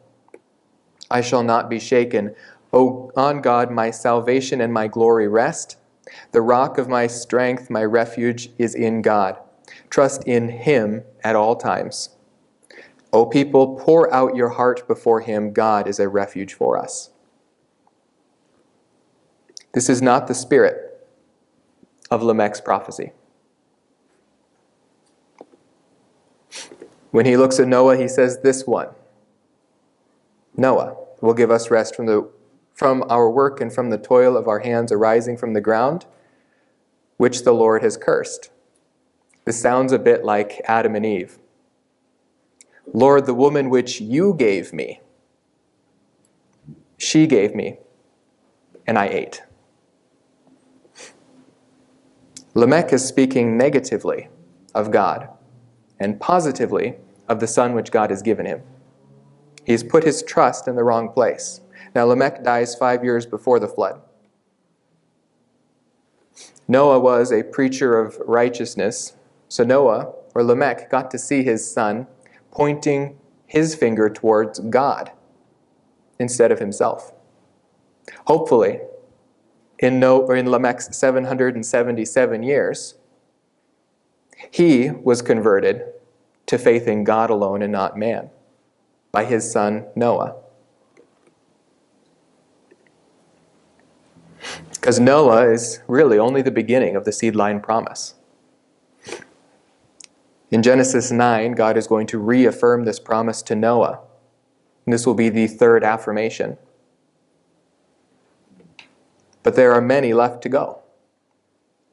I 1.10 1.20
shall 1.20 1.42
not 1.42 1.70
be 1.70 1.78
shaken. 1.78 2.34
O 2.72 3.10
on 3.16 3.40
God, 3.40 3.70
my 3.70 3.90
salvation 3.90 4.60
and 4.60 4.72
my 4.72 4.88
glory 4.88 5.28
rest. 5.28 5.76
The 6.32 6.42
rock 6.42 6.76
of 6.76 6.88
my 6.88 7.06
strength, 7.06 7.70
my 7.70 7.84
refuge 7.84 8.50
is 8.58 8.74
in 8.74 9.00
God. 9.00 9.38
Trust 9.90 10.24
in 10.24 10.48
him 10.48 11.04
at 11.22 11.36
all 11.36 11.56
times. 11.56 12.10
O 13.14 13.24
people, 13.24 13.76
pour 13.76 14.12
out 14.12 14.34
your 14.34 14.48
heart 14.48 14.88
before 14.88 15.20
him. 15.20 15.52
God 15.52 15.86
is 15.86 16.00
a 16.00 16.08
refuge 16.08 16.52
for 16.52 16.76
us. 16.76 17.10
This 19.72 19.88
is 19.88 20.02
not 20.02 20.26
the 20.26 20.34
spirit 20.34 21.06
of 22.10 22.22
Lamech's 22.22 22.60
prophecy. 22.60 23.12
When 27.12 27.24
he 27.24 27.36
looks 27.36 27.60
at 27.60 27.68
Noah, 27.68 27.96
he 27.96 28.08
says, 28.08 28.40
This 28.42 28.66
one, 28.66 28.88
Noah, 30.56 30.96
will 31.20 31.34
give 31.34 31.52
us 31.52 31.70
rest 31.70 31.94
from, 31.94 32.06
the, 32.06 32.28
from 32.74 33.04
our 33.08 33.30
work 33.30 33.60
and 33.60 33.72
from 33.72 33.90
the 33.90 33.98
toil 33.98 34.36
of 34.36 34.48
our 34.48 34.58
hands 34.58 34.90
arising 34.90 35.36
from 35.36 35.52
the 35.52 35.60
ground, 35.60 36.04
which 37.16 37.44
the 37.44 37.52
Lord 37.52 37.84
has 37.84 37.96
cursed. 37.96 38.50
This 39.44 39.60
sounds 39.60 39.92
a 39.92 40.00
bit 40.00 40.24
like 40.24 40.60
Adam 40.64 40.96
and 40.96 41.06
Eve. 41.06 41.38
Lord, 42.92 43.26
the 43.26 43.34
woman 43.34 43.70
which 43.70 44.00
you 44.00 44.34
gave 44.34 44.72
me 44.72 45.00
she 47.04 47.26
gave 47.26 47.54
me, 47.54 47.78
and 48.86 48.98
I 48.98 49.06
ate. 49.08 49.42
Lamech 52.54 52.92
is 52.92 53.04
speaking 53.04 53.56
negatively 53.56 54.28
of 54.74 54.90
God 54.90 55.28
and 55.98 56.20
positively 56.20 56.94
of 57.28 57.40
the 57.40 57.46
son 57.46 57.74
which 57.74 57.90
God 57.90 58.10
has 58.10 58.22
given 58.22 58.46
him. 58.46 58.62
He's 59.66 59.82
put 59.82 60.04
his 60.04 60.22
trust 60.22 60.68
in 60.68 60.76
the 60.76 60.84
wrong 60.84 61.10
place. 61.10 61.60
Now, 61.94 62.04
Lamech 62.04 62.42
dies 62.42 62.74
five 62.74 63.04
years 63.04 63.26
before 63.26 63.58
the 63.58 63.68
flood. 63.68 64.00
Noah 66.66 66.98
was 67.00 67.32
a 67.32 67.42
preacher 67.42 67.98
of 67.98 68.16
righteousness, 68.24 69.14
so 69.48 69.64
Noah, 69.64 70.12
or 70.34 70.42
Lamech, 70.42 70.90
got 70.90 71.10
to 71.10 71.18
see 71.18 71.42
his 71.42 71.70
son 71.70 72.06
pointing 72.54 73.18
his 73.46 73.74
finger 73.74 74.08
towards 74.08 74.60
God 74.60 75.12
instead 76.18 76.50
of 76.50 76.60
himself. 76.60 77.12
Hopefully, 78.26 78.80
in, 79.78 79.98
no, 79.98 80.20
or 80.20 80.36
in 80.36 80.46
Lamech's 80.46 80.96
777 80.96 82.42
years, 82.42 82.94
he 84.50 84.90
was 84.90 85.22
converted 85.22 85.82
to 86.46 86.58
faith 86.58 86.86
in 86.86 87.04
God 87.04 87.30
alone 87.30 87.62
and 87.62 87.72
not 87.72 87.96
man 87.96 88.30
by 89.12 89.24
his 89.24 89.50
son 89.50 89.86
Noah. 89.94 90.36
Because 94.72 95.00
Noah 95.00 95.50
is 95.50 95.80
really 95.88 96.18
only 96.18 96.42
the 96.42 96.50
beginning 96.50 96.94
of 96.94 97.04
the 97.04 97.12
seed 97.12 97.34
line 97.34 97.60
promise. 97.60 98.14
In 100.54 100.62
Genesis 100.62 101.10
9, 101.10 101.54
God 101.54 101.76
is 101.76 101.88
going 101.88 102.06
to 102.06 102.16
reaffirm 102.16 102.84
this 102.84 103.00
promise 103.00 103.42
to 103.42 103.56
Noah. 103.56 103.98
And 104.86 104.92
this 104.92 105.04
will 105.04 105.14
be 105.14 105.28
the 105.28 105.48
third 105.48 105.82
affirmation. 105.82 106.58
But 109.42 109.56
there 109.56 109.72
are 109.72 109.80
many 109.80 110.14
left 110.14 110.42
to 110.44 110.48
go 110.48 110.78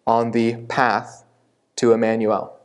on 0.05 0.29
the 0.29 0.57
path 0.67 1.25
to 1.77 1.91
Emmanuel, 1.91 2.55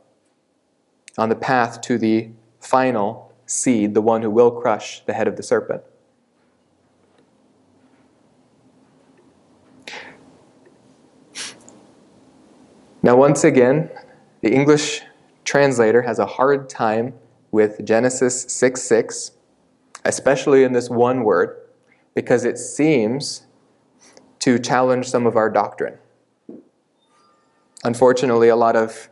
on 1.17 1.29
the 1.29 1.35
path 1.35 1.81
to 1.81 1.97
the 1.97 2.29
final 2.59 3.33
seed, 3.47 3.95
the 3.95 4.01
one 4.01 4.21
who 4.21 4.29
will 4.29 4.51
crush 4.51 5.03
the 5.03 5.13
head 5.13 5.27
of 5.27 5.35
the 5.35 5.41
serpent. 5.41 5.81
Now, 13.01 13.15
once 13.15 13.43
again, 13.43 13.89
the 14.41 14.53
English 14.53 15.01
translator 15.47 16.01
has 16.01 16.19
a 16.19 16.25
hard 16.25 16.69
time 16.69 17.13
with 17.51 17.83
Genesis 17.85 18.43
6 18.49 18.83
6, 18.83 19.31
especially 20.03 20.63
in 20.63 20.73
this 20.73 20.89
one 20.89 21.23
word, 21.23 21.57
because 22.13 22.43
it 22.43 22.57
seems 22.57 23.47
to 24.39 24.59
challenge 24.59 25.07
some 25.09 25.25
of 25.25 25.37
our 25.37 25.49
doctrine. 25.49 25.97
Unfortunately, 27.83 28.49
a 28.49 28.55
lot 28.57 28.75
of 28.75 29.09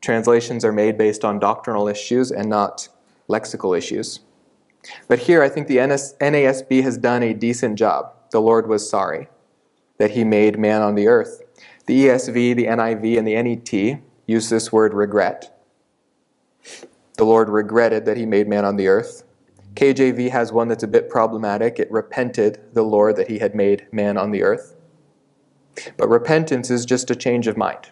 translations 0.00 0.64
are 0.64 0.72
made 0.72 0.98
based 0.98 1.24
on 1.24 1.38
doctrinal 1.38 1.86
issues 1.86 2.32
and 2.32 2.48
not 2.48 2.88
lexical 3.28 3.76
issues. 3.78 4.20
But 5.06 5.20
here, 5.20 5.42
I 5.42 5.48
think 5.48 5.68
the 5.68 5.76
NASB 5.76 6.82
has 6.82 6.98
done 6.98 7.22
a 7.22 7.34
decent 7.34 7.78
job. 7.78 8.12
The 8.32 8.40
Lord 8.40 8.68
was 8.68 8.88
sorry 8.88 9.28
that 9.98 10.12
he 10.12 10.24
made 10.24 10.58
man 10.58 10.82
on 10.82 10.96
the 10.96 11.06
earth. 11.06 11.42
The 11.86 12.06
ESV, 12.06 12.56
the 12.56 12.66
NIV, 12.66 13.18
and 13.18 13.26
the 13.26 13.40
NET 13.40 14.02
use 14.26 14.48
this 14.50 14.72
word 14.72 14.92
regret. 14.92 15.57
The 17.18 17.24
Lord 17.24 17.48
regretted 17.48 18.06
that 18.06 18.16
he 18.16 18.24
made 18.24 18.46
man 18.46 18.64
on 18.64 18.76
the 18.76 18.86
earth. 18.86 19.24
KJV 19.74 20.30
has 20.30 20.52
one 20.52 20.68
that's 20.68 20.84
a 20.84 20.88
bit 20.88 21.10
problematic. 21.10 21.80
It 21.80 21.90
repented 21.90 22.60
the 22.72 22.84
Lord 22.84 23.16
that 23.16 23.28
he 23.28 23.40
had 23.40 23.56
made 23.56 23.88
man 23.92 24.16
on 24.16 24.30
the 24.30 24.44
earth. 24.44 24.76
But 25.96 26.08
repentance 26.08 26.70
is 26.70 26.86
just 26.86 27.10
a 27.10 27.16
change 27.16 27.48
of 27.48 27.56
mind. 27.56 27.90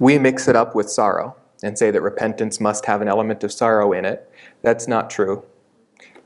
We 0.00 0.18
mix 0.18 0.48
it 0.48 0.56
up 0.56 0.74
with 0.74 0.90
sorrow 0.90 1.36
and 1.62 1.78
say 1.78 1.92
that 1.92 2.02
repentance 2.02 2.60
must 2.60 2.86
have 2.86 3.00
an 3.00 3.06
element 3.06 3.44
of 3.44 3.52
sorrow 3.52 3.92
in 3.92 4.04
it. 4.04 4.28
That's 4.62 4.88
not 4.88 5.08
true. 5.08 5.44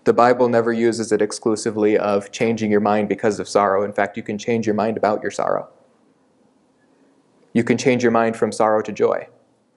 The 0.04 0.14
Bible 0.14 0.48
never 0.48 0.72
uses 0.72 1.12
it 1.12 1.20
exclusively 1.20 1.98
of 1.98 2.32
changing 2.32 2.70
your 2.70 2.80
mind 2.80 3.10
because 3.10 3.38
of 3.38 3.46
sorrow. 3.46 3.82
In 3.84 3.92
fact, 3.92 4.16
you 4.16 4.22
can 4.22 4.38
change 4.38 4.64
your 4.64 4.74
mind 4.74 4.96
about 4.96 5.20
your 5.20 5.30
sorrow. 5.30 5.68
You 7.52 7.62
can 7.62 7.76
change 7.76 8.02
your 8.02 8.12
mind 8.12 8.36
from 8.36 8.52
sorrow 8.52 8.80
to 8.80 8.90
joy, 8.90 9.28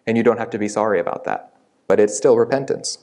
and 0.05 0.17
you 0.17 0.23
don't 0.23 0.39
have 0.39 0.49
to 0.51 0.59
be 0.59 0.67
sorry 0.67 0.99
about 0.99 1.23
that. 1.25 1.53
But 1.87 1.99
it's 1.99 2.17
still 2.17 2.37
repentance. 2.37 2.99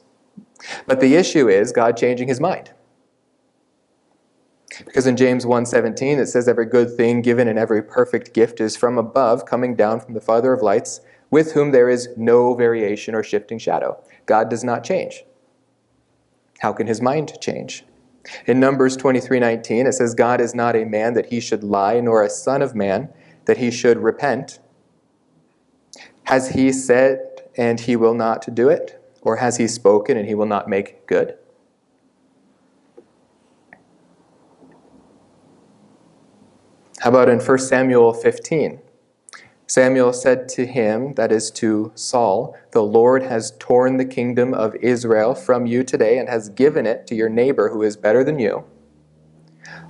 But 0.87 1.00
the 1.00 1.14
issue 1.14 1.48
is 1.48 1.72
God 1.72 1.96
changing 1.96 2.28
his 2.28 2.40
mind. 2.40 2.70
Because 4.84 5.06
in 5.06 5.16
James 5.16 5.44
1:17 5.44 6.18
it 6.18 6.26
says 6.26 6.48
every 6.48 6.66
good 6.66 6.96
thing 6.96 7.22
given 7.22 7.48
and 7.48 7.58
every 7.58 7.82
perfect 7.82 8.32
gift 8.32 8.61
is 8.61 8.76
from 8.76 8.98
above 8.98 9.44
coming 9.44 9.74
down 9.74 10.00
from 10.00 10.14
the 10.14 10.20
father 10.20 10.52
of 10.52 10.62
lights 10.62 11.00
with 11.30 11.52
whom 11.52 11.72
there 11.72 11.88
is 11.88 12.08
no 12.16 12.54
variation 12.54 13.14
or 13.14 13.22
shifting 13.22 13.58
shadow. 13.58 13.98
God 14.26 14.48
does 14.48 14.64
not 14.64 14.84
change. 14.84 15.24
How 16.61 16.72
can 16.72 16.87
his 16.87 17.00
mind 17.00 17.38
change? 17.40 17.84
In 18.46 18.61
Numbers 18.61 18.96
23:19 18.96 19.87
it 19.87 19.92
says 19.92 20.14
God 20.14 20.40
is 20.40 20.54
not 20.54 20.76
a 20.76 20.84
man 20.84 21.14
that 21.14 21.26
he 21.26 21.40
should 21.40 21.64
lie 21.64 22.00
nor 22.00 22.22
a 22.22 22.30
son 22.30 22.62
of 22.62 22.74
man 22.74 23.08
that 23.46 23.58
he 23.58 23.70
should 23.70 23.98
repent. 23.98 24.58
Has 26.29 26.51
he 26.51 26.73
said 26.73 27.41
and 27.57 27.81
he 27.81 27.97
will 27.97 28.12
not 28.12 28.55
do 28.55 28.69
it? 28.69 29.03
Or 29.23 29.37
has 29.37 29.57
he 29.57 29.67
spoken 29.67 30.19
and 30.19 30.29
he 30.29 30.35
will 30.35 30.45
not 30.45 30.69
make 30.69 31.07
good? 31.07 31.38
How 36.99 37.09
about 37.09 37.31
in 37.31 37.41
1 37.41 37.59
Samuel 37.61 38.12
15? 38.12 38.79
Samuel 39.67 40.12
said 40.12 40.51
to 40.51 40.67
him, 40.67 41.14
that 41.14 41.33
is 41.33 41.51
to 41.53 41.93
Saul, 41.95 42.55
The 42.73 42.83
Lord 42.83 43.23
has 43.23 43.55
torn 43.59 43.97
the 43.97 44.05
kingdom 44.05 44.53
of 44.53 44.75
Israel 44.83 45.35
from 45.35 45.64
you 45.64 45.83
today 45.83 46.19
and 46.19 46.29
has 46.29 46.51
given 46.51 46.85
it 46.85 47.07
to 47.07 47.14
your 47.14 47.31
neighbor 47.31 47.71
who 47.71 47.83
is 47.83 47.97
better 47.97 48.23
than 48.23 48.38
you. 48.38 48.64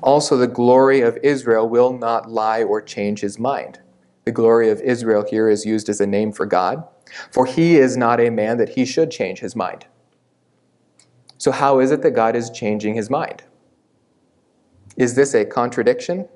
Also, 0.04 0.36
the 0.36 0.46
glory 0.46 1.00
of 1.00 1.18
Israel 1.20 1.68
will 1.68 1.92
not 1.98 2.30
lie 2.30 2.62
or 2.62 2.80
change 2.80 3.22
his 3.22 3.40
mind. 3.40 3.80
The 4.28 4.32
glory 4.32 4.68
of 4.68 4.82
Israel 4.82 5.24
here 5.26 5.48
is 5.48 5.64
used 5.64 5.88
as 5.88 6.02
a 6.02 6.06
name 6.06 6.32
for 6.32 6.44
God. 6.44 6.86
For 7.32 7.46
he 7.46 7.78
is 7.78 7.96
not 7.96 8.20
a 8.20 8.28
man 8.28 8.58
that 8.58 8.68
he 8.68 8.84
should 8.84 9.10
change 9.10 9.38
his 9.38 9.56
mind. 9.56 9.86
So, 11.38 11.50
how 11.50 11.78
is 11.78 11.90
it 11.90 12.02
that 12.02 12.10
God 12.10 12.36
is 12.36 12.50
changing 12.50 12.94
his 12.94 13.08
mind? 13.08 13.44
Is 14.98 15.14
this 15.14 15.32
a 15.32 15.46
contradiction? 15.46 16.28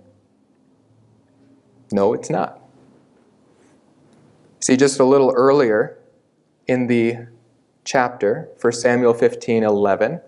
No, 1.93 2.15
it's 2.15 2.31
not. 2.31 2.63
See, 4.61 4.79
just 4.79 4.99
a 4.99 5.05
little 5.05 5.35
earlier 5.37 5.99
in 6.67 6.87
the 6.87 7.27
chapter, 7.85 8.49
1 8.59 8.73
Samuel 8.73 9.13
15 9.13 9.65
11, 9.65 10.19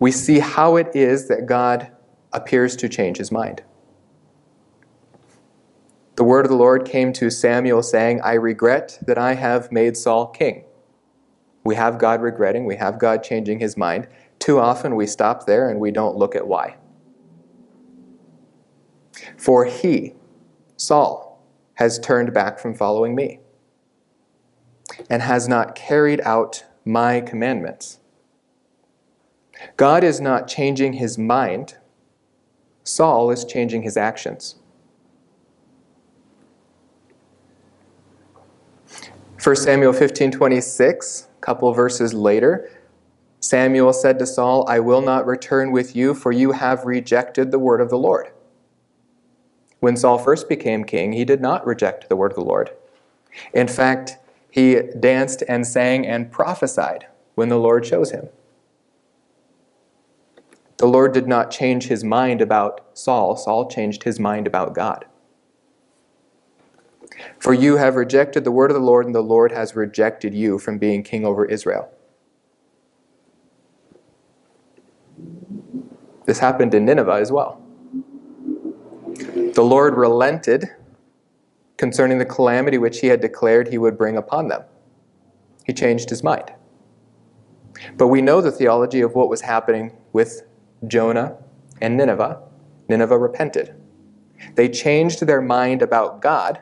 we 0.00 0.10
see 0.10 0.40
how 0.40 0.74
it 0.74 0.96
is 0.96 1.28
that 1.28 1.46
God 1.46 1.92
appears 2.32 2.74
to 2.74 2.88
change 2.88 3.18
his 3.18 3.30
mind 3.30 3.62
the 6.16 6.24
word 6.24 6.44
of 6.44 6.50
the 6.50 6.56
Lord 6.56 6.84
came 6.84 7.12
to 7.14 7.30
Samuel 7.30 7.82
saying, 7.82 8.20
I 8.22 8.34
regret 8.34 8.98
that 9.06 9.18
I 9.18 9.34
have 9.34 9.72
made 9.72 9.96
Saul 9.96 10.28
king. 10.28 10.64
We 11.64 11.74
have 11.74 11.98
God 11.98 12.22
regretting, 12.22 12.66
we 12.66 12.76
have 12.76 12.98
God 12.98 13.24
changing 13.24 13.58
his 13.58 13.76
mind. 13.76 14.06
Too 14.38 14.60
often 14.60 14.94
we 14.94 15.06
stop 15.06 15.46
there 15.46 15.68
and 15.68 15.80
we 15.80 15.90
don't 15.90 16.16
look 16.16 16.36
at 16.36 16.46
why. 16.46 16.76
For 19.36 19.64
he, 19.64 20.14
Saul, 20.76 21.42
has 21.74 21.98
turned 21.98 22.32
back 22.32 22.58
from 22.58 22.74
following 22.74 23.14
me 23.14 23.40
and 25.10 25.22
has 25.22 25.48
not 25.48 25.74
carried 25.74 26.20
out 26.20 26.64
my 26.84 27.20
commandments. 27.20 27.98
God 29.76 30.04
is 30.04 30.20
not 30.20 30.46
changing 30.46 30.94
his 30.94 31.16
mind, 31.16 31.76
Saul 32.84 33.30
is 33.30 33.44
changing 33.44 33.82
his 33.82 33.96
actions. 33.96 34.56
1 39.44 39.56
Samuel 39.56 39.92
15 39.92 40.30
26, 40.30 41.28
a 41.36 41.40
couple 41.42 41.70
verses 41.74 42.14
later, 42.14 42.70
Samuel 43.40 43.92
said 43.92 44.18
to 44.18 44.24
Saul, 44.24 44.64
I 44.66 44.80
will 44.80 45.02
not 45.02 45.26
return 45.26 45.70
with 45.70 45.94
you, 45.94 46.14
for 46.14 46.32
you 46.32 46.52
have 46.52 46.86
rejected 46.86 47.50
the 47.50 47.58
word 47.58 47.82
of 47.82 47.90
the 47.90 47.98
Lord. 47.98 48.30
When 49.80 49.98
Saul 49.98 50.16
first 50.16 50.48
became 50.48 50.82
king, 50.84 51.12
he 51.12 51.26
did 51.26 51.42
not 51.42 51.66
reject 51.66 52.08
the 52.08 52.16
word 52.16 52.32
of 52.32 52.36
the 52.36 52.44
Lord. 52.44 52.70
In 53.52 53.68
fact, 53.68 54.16
he 54.50 54.80
danced 54.98 55.42
and 55.46 55.66
sang 55.66 56.06
and 56.06 56.32
prophesied 56.32 57.06
when 57.34 57.50
the 57.50 57.58
Lord 57.58 57.84
chose 57.84 58.12
him. 58.12 58.30
The 60.78 60.86
Lord 60.86 61.12
did 61.12 61.28
not 61.28 61.50
change 61.50 61.88
his 61.88 62.02
mind 62.02 62.40
about 62.40 62.80
Saul, 62.94 63.36
Saul 63.36 63.68
changed 63.68 64.04
his 64.04 64.18
mind 64.18 64.46
about 64.46 64.74
God. 64.74 65.04
For 67.38 67.54
you 67.54 67.76
have 67.76 67.96
rejected 67.96 68.44
the 68.44 68.50
word 68.50 68.70
of 68.70 68.74
the 68.74 68.82
Lord, 68.82 69.06
and 69.06 69.14
the 69.14 69.20
Lord 69.20 69.52
has 69.52 69.76
rejected 69.76 70.34
you 70.34 70.58
from 70.58 70.78
being 70.78 71.02
king 71.02 71.24
over 71.24 71.44
Israel. 71.44 71.90
This 76.26 76.38
happened 76.38 76.74
in 76.74 76.84
Nineveh 76.84 77.12
as 77.12 77.30
well. 77.30 77.60
The 79.54 79.62
Lord 79.62 79.94
relented 79.94 80.70
concerning 81.76 82.18
the 82.18 82.24
calamity 82.24 82.78
which 82.78 83.00
he 83.00 83.08
had 83.08 83.20
declared 83.20 83.68
he 83.68 83.78
would 83.78 83.98
bring 83.98 84.16
upon 84.16 84.48
them. 84.48 84.62
He 85.64 85.72
changed 85.72 86.10
his 86.10 86.22
mind. 86.22 86.52
But 87.96 88.08
we 88.08 88.22
know 88.22 88.40
the 88.40 88.52
theology 88.52 89.00
of 89.00 89.14
what 89.14 89.28
was 89.28 89.42
happening 89.42 89.92
with 90.12 90.42
Jonah 90.86 91.36
and 91.80 91.96
Nineveh. 91.96 92.40
Nineveh 92.88 93.18
repented. 93.18 93.74
They 94.54 94.68
changed 94.68 95.26
their 95.26 95.40
mind 95.40 95.82
about 95.82 96.20
God, 96.20 96.60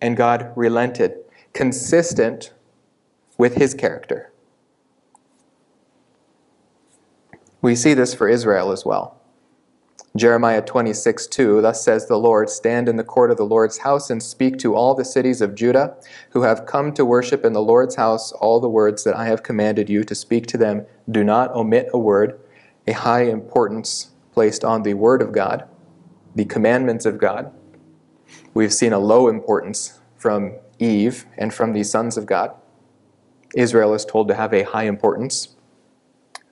and 0.00 0.16
God 0.16 0.52
relented, 0.56 1.14
consistent 1.52 2.52
with 3.38 3.56
his 3.56 3.74
character. 3.74 4.32
We 7.62 7.74
see 7.74 7.94
this 7.94 8.14
for 8.14 8.28
Israel 8.28 8.72
as 8.72 8.84
well. 8.84 9.20
Jeremiah 10.16 10.62
26, 10.62 11.28
2, 11.28 11.62
thus 11.62 11.84
says 11.84 12.08
the 12.08 12.16
Lord, 12.16 12.50
Stand 12.50 12.88
in 12.88 12.96
the 12.96 13.04
court 13.04 13.30
of 13.30 13.36
the 13.36 13.44
Lord's 13.44 13.78
house 13.78 14.10
and 14.10 14.20
speak 14.20 14.58
to 14.58 14.74
all 14.74 14.94
the 14.94 15.04
cities 15.04 15.40
of 15.40 15.54
Judah 15.54 15.96
who 16.30 16.42
have 16.42 16.66
come 16.66 16.92
to 16.94 17.04
worship 17.04 17.44
in 17.44 17.52
the 17.52 17.62
Lord's 17.62 17.94
house 17.94 18.32
all 18.32 18.58
the 18.58 18.68
words 18.68 19.04
that 19.04 19.14
I 19.14 19.26
have 19.26 19.44
commanded 19.44 19.88
you 19.88 20.02
to 20.02 20.14
speak 20.16 20.46
to 20.48 20.58
them. 20.58 20.84
Do 21.08 21.22
not 21.22 21.54
omit 21.54 21.90
a 21.92 21.98
word, 21.98 22.40
a 22.88 22.92
high 22.92 23.22
importance 23.22 24.10
placed 24.32 24.64
on 24.64 24.82
the 24.82 24.94
word 24.94 25.22
of 25.22 25.30
God, 25.30 25.68
the 26.34 26.44
commandments 26.44 27.06
of 27.06 27.18
God. 27.18 27.52
We've 28.54 28.72
seen 28.72 28.92
a 28.92 28.98
low 28.98 29.28
importance 29.28 30.00
from 30.16 30.54
Eve 30.78 31.26
and 31.38 31.52
from 31.52 31.72
the 31.72 31.84
sons 31.84 32.16
of 32.16 32.26
God. 32.26 32.52
Israel 33.54 33.94
is 33.94 34.04
told 34.04 34.28
to 34.28 34.34
have 34.34 34.52
a 34.52 34.62
high 34.62 34.84
importance 34.84 35.56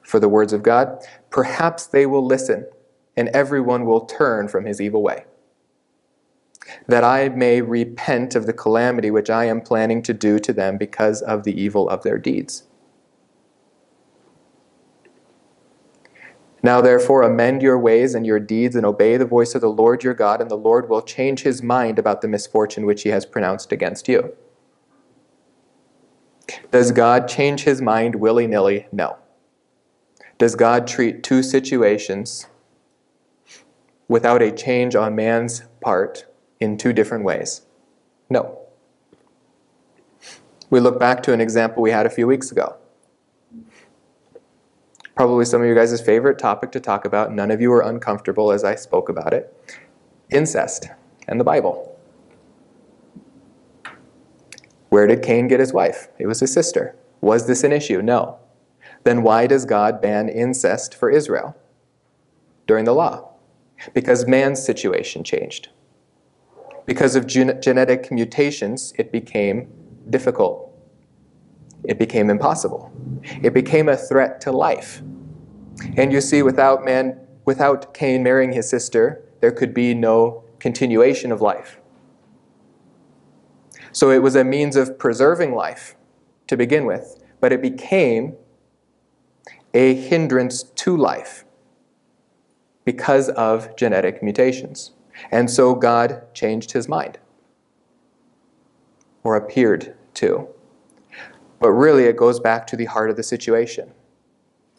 for 0.02 0.20
the 0.20 0.28
words 0.28 0.52
of 0.52 0.62
God. 0.62 0.98
Perhaps 1.30 1.86
they 1.86 2.06
will 2.06 2.24
listen 2.24 2.66
and 3.16 3.28
everyone 3.30 3.84
will 3.84 4.06
turn 4.06 4.48
from 4.48 4.64
his 4.64 4.80
evil 4.80 5.02
way. 5.02 5.24
That 6.86 7.02
I 7.02 7.28
may 7.30 7.60
repent 7.60 8.34
of 8.34 8.46
the 8.46 8.52
calamity 8.52 9.10
which 9.10 9.30
I 9.30 9.46
am 9.46 9.60
planning 9.60 10.02
to 10.02 10.14
do 10.14 10.38
to 10.38 10.52
them 10.52 10.76
because 10.76 11.20
of 11.22 11.42
the 11.42 11.60
evil 11.60 11.88
of 11.88 12.02
their 12.04 12.18
deeds. 12.18 12.67
Now, 16.62 16.80
therefore, 16.80 17.22
amend 17.22 17.62
your 17.62 17.78
ways 17.78 18.14
and 18.14 18.26
your 18.26 18.40
deeds 18.40 18.74
and 18.74 18.84
obey 18.84 19.16
the 19.16 19.24
voice 19.24 19.54
of 19.54 19.60
the 19.60 19.70
Lord 19.70 20.02
your 20.02 20.14
God, 20.14 20.40
and 20.40 20.50
the 20.50 20.56
Lord 20.56 20.88
will 20.88 21.02
change 21.02 21.42
his 21.42 21.62
mind 21.62 21.98
about 21.98 22.20
the 22.20 22.28
misfortune 22.28 22.84
which 22.84 23.02
he 23.02 23.10
has 23.10 23.24
pronounced 23.24 23.70
against 23.70 24.08
you. 24.08 24.34
Does 26.70 26.92
God 26.92 27.28
change 27.28 27.62
his 27.62 27.80
mind 27.80 28.16
willy 28.16 28.46
nilly? 28.46 28.86
No. 28.90 29.18
Does 30.38 30.54
God 30.54 30.86
treat 30.86 31.22
two 31.22 31.42
situations 31.42 32.46
without 34.08 34.42
a 34.42 34.50
change 34.50 34.96
on 34.96 35.14
man's 35.14 35.62
part 35.80 36.26
in 36.58 36.76
two 36.76 36.92
different 36.92 37.24
ways? 37.24 37.62
No. 38.30 38.58
We 40.70 40.80
look 40.80 40.98
back 40.98 41.22
to 41.24 41.32
an 41.32 41.40
example 41.40 41.82
we 41.82 41.90
had 41.90 42.06
a 42.06 42.10
few 42.10 42.26
weeks 42.26 42.50
ago. 42.50 42.77
Probably 45.18 45.44
some 45.44 45.60
of 45.60 45.66
you 45.66 45.74
guys' 45.74 46.00
favorite 46.00 46.38
topic 46.38 46.70
to 46.70 46.78
talk 46.78 47.04
about. 47.04 47.32
None 47.32 47.50
of 47.50 47.60
you 47.60 47.70
were 47.70 47.80
uncomfortable 47.80 48.52
as 48.52 48.62
I 48.62 48.76
spoke 48.76 49.08
about 49.08 49.32
it. 49.32 49.52
Incest 50.30 50.86
and 51.26 51.40
the 51.40 51.44
Bible. 51.44 51.98
Where 54.90 55.08
did 55.08 55.24
Cain 55.24 55.48
get 55.48 55.58
his 55.58 55.72
wife? 55.72 56.06
It 56.20 56.28
was 56.28 56.38
his 56.38 56.52
sister. 56.52 56.94
Was 57.20 57.48
this 57.48 57.64
an 57.64 57.72
issue? 57.72 58.00
No. 58.00 58.38
Then 59.02 59.24
why 59.24 59.48
does 59.48 59.64
God 59.64 60.00
ban 60.00 60.28
incest 60.28 60.94
for 60.94 61.10
Israel 61.10 61.56
during 62.68 62.84
the 62.84 62.94
law? 62.94 63.28
because 63.94 64.26
man's 64.26 64.64
situation 64.64 65.24
changed. 65.24 65.68
Because 66.86 67.16
of 67.16 67.26
gen- 67.26 67.60
genetic 67.60 68.12
mutations, 68.12 68.92
it 68.98 69.12
became 69.12 69.68
difficult. 70.08 70.67
It 71.84 71.98
became 71.98 72.30
impossible. 72.30 72.92
It 73.42 73.54
became 73.54 73.88
a 73.88 73.96
threat 73.96 74.40
to 74.42 74.52
life. 74.52 75.02
And 75.96 76.12
you 76.12 76.20
see, 76.20 76.42
without 76.42 76.84
man, 76.84 77.20
without 77.44 77.94
Cain 77.94 78.22
marrying 78.22 78.52
his 78.52 78.68
sister, 78.68 79.24
there 79.40 79.52
could 79.52 79.72
be 79.72 79.94
no 79.94 80.44
continuation 80.58 81.30
of 81.30 81.40
life. 81.40 81.78
So 83.92 84.10
it 84.10 84.22
was 84.22 84.36
a 84.36 84.44
means 84.44 84.76
of 84.76 84.98
preserving 84.98 85.54
life 85.54 85.94
to 86.48 86.56
begin 86.56 86.84
with, 86.84 87.22
but 87.40 87.52
it 87.52 87.62
became 87.62 88.36
a 89.72 89.94
hindrance 89.94 90.62
to 90.62 90.96
life 90.96 91.44
because 92.84 93.28
of 93.30 93.76
genetic 93.76 94.22
mutations. 94.22 94.92
And 95.30 95.50
so 95.50 95.74
God 95.74 96.22
changed 96.34 96.72
his 96.72 96.88
mind, 96.88 97.18
or 99.22 99.36
appeared 99.36 99.94
to. 100.14 100.48
But 101.60 101.72
really, 101.72 102.04
it 102.04 102.16
goes 102.16 102.40
back 102.40 102.66
to 102.68 102.76
the 102.76 102.84
heart 102.86 103.10
of 103.10 103.16
the 103.16 103.22
situation. 103.22 103.92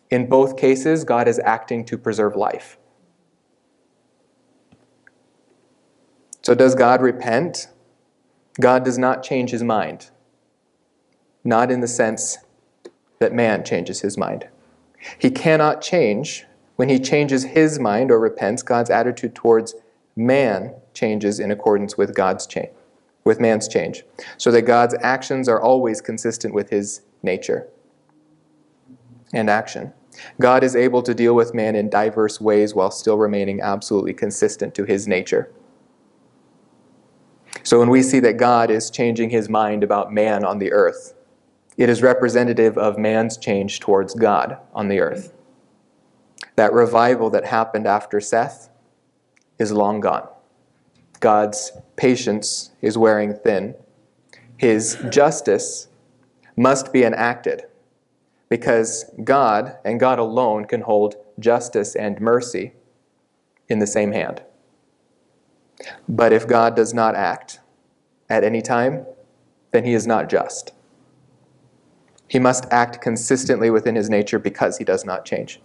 In 0.09 0.27
both 0.27 0.57
cases, 0.57 1.03
God 1.03 1.27
is 1.27 1.39
acting 1.39 1.85
to 1.85 1.97
preserve 1.97 2.35
life. 2.35 2.77
So, 6.41 6.55
does 6.55 6.73
God 6.73 7.01
repent? 7.01 7.67
God 8.59 8.83
does 8.83 8.97
not 8.97 9.23
change 9.23 9.51
his 9.51 9.63
mind, 9.63 10.09
not 11.43 11.71
in 11.71 11.81
the 11.81 11.87
sense 11.87 12.39
that 13.19 13.33
man 13.33 13.63
changes 13.63 14.01
his 14.01 14.17
mind. 14.17 14.47
He 15.17 15.29
cannot 15.29 15.81
change 15.81 16.45
when 16.75 16.89
he 16.89 16.99
changes 16.99 17.43
his 17.43 17.79
mind 17.79 18.09
or 18.09 18.19
repents, 18.19 18.63
God's 18.63 18.89
attitude 18.89 19.35
towards 19.35 19.75
man 20.15 20.73
changes 20.93 21.39
in 21.39 21.51
accordance 21.51 21.97
with 21.97 22.15
God's 22.15 22.47
change, 22.47 22.69
with 23.29 23.39
man's 23.39 23.67
change, 23.67 24.03
so 24.37 24.49
that 24.49 24.63
God's 24.63 24.95
actions 25.01 25.47
are 25.47 25.61
always 25.61 26.01
consistent 26.01 26.51
with 26.51 26.71
his 26.71 27.01
nature 27.21 27.67
and 29.33 29.51
action. 29.51 29.93
God 30.41 30.63
is 30.63 30.75
able 30.75 31.03
to 31.03 31.13
deal 31.13 31.35
with 31.35 31.53
man 31.53 31.75
in 31.75 31.91
diverse 31.91 32.41
ways 32.41 32.73
while 32.73 32.89
still 32.89 33.19
remaining 33.19 33.61
absolutely 33.61 34.15
consistent 34.15 34.73
to 34.73 34.83
his 34.83 35.07
nature. 35.07 35.51
So 37.61 37.77
when 37.77 37.91
we 37.91 38.01
see 38.01 38.19
that 38.21 38.37
God 38.37 38.71
is 38.71 38.89
changing 38.89 39.29
his 39.29 39.47
mind 39.47 39.83
about 39.83 40.11
man 40.11 40.43
on 40.43 40.57
the 40.57 40.71
earth, 40.71 41.13
it 41.77 41.87
is 41.87 42.01
representative 42.01 42.79
of 42.79 42.97
man's 42.97 43.37
change 43.37 43.79
towards 43.79 44.15
God 44.15 44.57
on 44.73 44.87
the 44.87 45.01
earth. 45.01 45.33
That 46.55 46.73
revival 46.73 47.29
that 47.29 47.45
happened 47.45 47.85
after 47.85 48.19
Seth 48.19 48.71
is 49.59 49.71
long 49.71 49.99
gone. 49.99 50.27
God's 51.19 51.71
patience 51.95 52.71
is 52.81 52.97
wearing 52.97 53.33
thin. 53.33 53.75
His 54.57 54.97
justice 55.09 55.87
must 56.55 56.91
be 56.91 57.03
enacted 57.03 57.63
because 58.49 59.05
God 59.23 59.77
and 59.85 59.99
God 59.99 60.19
alone 60.19 60.65
can 60.65 60.81
hold 60.81 61.15
justice 61.39 61.95
and 61.95 62.19
mercy 62.19 62.73
in 63.69 63.79
the 63.79 63.87
same 63.87 64.11
hand. 64.11 64.43
But 66.07 66.33
if 66.33 66.47
God 66.47 66.75
does 66.75 66.93
not 66.93 67.15
act 67.15 67.59
at 68.29 68.43
any 68.43 68.61
time, 68.61 69.05
then 69.71 69.85
he 69.85 69.93
is 69.93 70.07
not 70.07 70.29
just. 70.29 70.73
He 72.27 72.39
must 72.39 72.65
act 72.71 73.01
consistently 73.01 73.69
within 73.69 73.95
his 73.95 74.09
nature 74.09 74.39
because 74.39 74.77
he 74.77 74.83
does 74.83 75.05
not 75.05 75.25
change. 75.25 75.61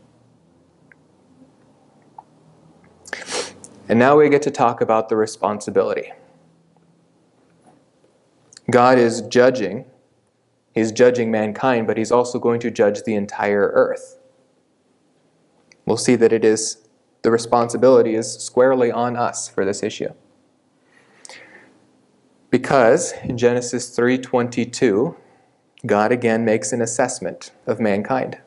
And 3.88 3.98
now 3.98 4.16
we 4.16 4.28
get 4.28 4.42
to 4.42 4.50
talk 4.50 4.80
about 4.80 5.08
the 5.08 5.16
responsibility. 5.16 6.12
God 8.70 8.98
is 8.98 9.20
judging. 9.20 9.84
He's 10.74 10.90
judging 10.90 11.30
mankind, 11.30 11.86
but 11.86 11.98
he's 11.98 12.10
also 12.10 12.38
going 12.38 12.60
to 12.60 12.70
judge 12.70 13.02
the 13.02 13.14
entire 13.14 13.70
earth. 13.74 14.18
We'll 15.84 15.98
see 15.98 16.16
that 16.16 16.32
it 16.32 16.44
is 16.44 16.78
the 17.22 17.30
responsibility 17.30 18.14
is 18.14 18.32
squarely 18.38 18.90
on 18.90 19.16
us 19.16 19.48
for 19.48 19.64
this 19.64 19.82
issue. 19.82 20.12
Because 22.50 23.12
in 23.22 23.36
Genesis 23.36 23.94
3:22, 23.96 25.16
God 25.86 26.12
again 26.12 26.44
makes 26.44 26.72
an 26.72 26.80
assessment 26.80 27.50
of 27.66 27.80
mankind. 27.80 28.38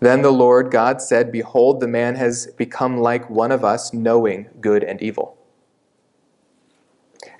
Then 0.00 0.22
the 0.22 0.32
Lord 0.32 0.70
God 0.70 1.02
said, 1.02 1.32
Behold, 1.32 1.80
the 1.80 1.88
man 1.88 2.14
has 2.14 2.46
become 2.56 2.98
like 2.98 3.28
one 3.28 3.50
of 3.50 3.64
us, 3.64 3.92
knowing 3.92 4.48
good 4.60 4.84
and 4.84 5.02
evil. 5.02 5.36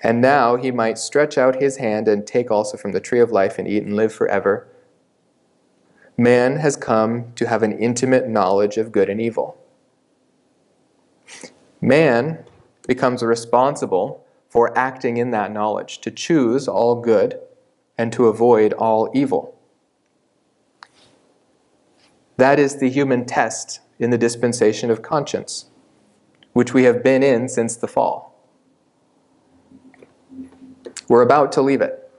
And 0.01 0.21
now 0.21 0.55
he 0.55 0.71
might 0.71 0.97
stretch 0.97 1.37
out 1.37 1.61
his 1.61 1.77
hand 1.77 2.07
and 2.07 2.25
take 2.27 2.51
also 2.51 2.77
from 2.77 2.91
the 2.91 2.99
tree 2.99 3.19
of 3.19 3.31
life 3.31 3.57
and 3.57 3.67
eat 3.67 3.83
and 3.83 3.95
live 3.95 4.13
forever. 4.13 4.67
Man 6.17 6.57
has 6.57 6.75
come 6.75 7.31
to 7.35 7.47
have 7.47 7.63
an 7.63 7.77
intimate 7.77 8.27
knowledge 8.27 8.77
of 8.77 8.91
good 8.91 9.09
and 9.09 9.21
evil. 9.21 9.57
Man 11.79 12.43
becomes 12.87 13.23
responsible 13.23 14.25
for 14.49 14.77
acting 14.77 15.17
in 15.17 15.31
that 15.31 15.51
knowledge, 15.51 15.99
to 16.01 16.09
choose 16.09 16.67
all 16.67 16.95
good 16.95 17.39
and 17.97 18.11
to 18.11 18.27
avoid 18.27 18.73
all 18.73 19.09
evil. 19.13 19.58
That 22.39 22.57
is 22.57 22.77
the 22.77 22.89
human 22.89 23.25
test 23.25 23.81
in 23.99 24.11
the 24.11 24.17
dispensation 24.17 24.89
of 24.89 25.01
conscience, 25.01 25.65
which 26.53 26.73
we 26.73 26.83
have 26.83 27.03
been 27.03 27.21
in 27.21 27.49
since 27.49 27.75
the 27.75 27.85
fall. 27.85 28.33
We're 31.09 31.21
about 31.21 31.51
to 31.51 31.61
leave 31.61 31.81
it. 31.81 32.09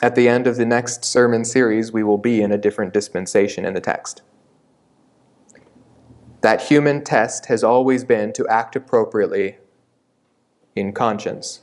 At 0.00 0.14
the 0.14 0.28
end 0.28 0.46
of 0.46 0.54
the 0.54 0.64
next 0.64 1.04
sermon 1.04 1.44
series, 1.44 1.90
we 1.90 2.04
will 2.04 2.16
be 2.16 2.42
in 2.42 2.52
a 2.52 2.56
different 2.56 2.94
dispensation 2.94 3.64
in 3.64 3.74
the 3.74 3.80
text. 3.80 4.22
That 6.40 6.62
human 6.62 7.02
test 7.02 7.46
has 7.46 7.64
always 7.64 8.04
been 8.04 8.32
to 8.34 8.46
act 8.46 8.76
appropriately 8.76 9.58
in 10.76 10.92
conscience, 10.92 11.62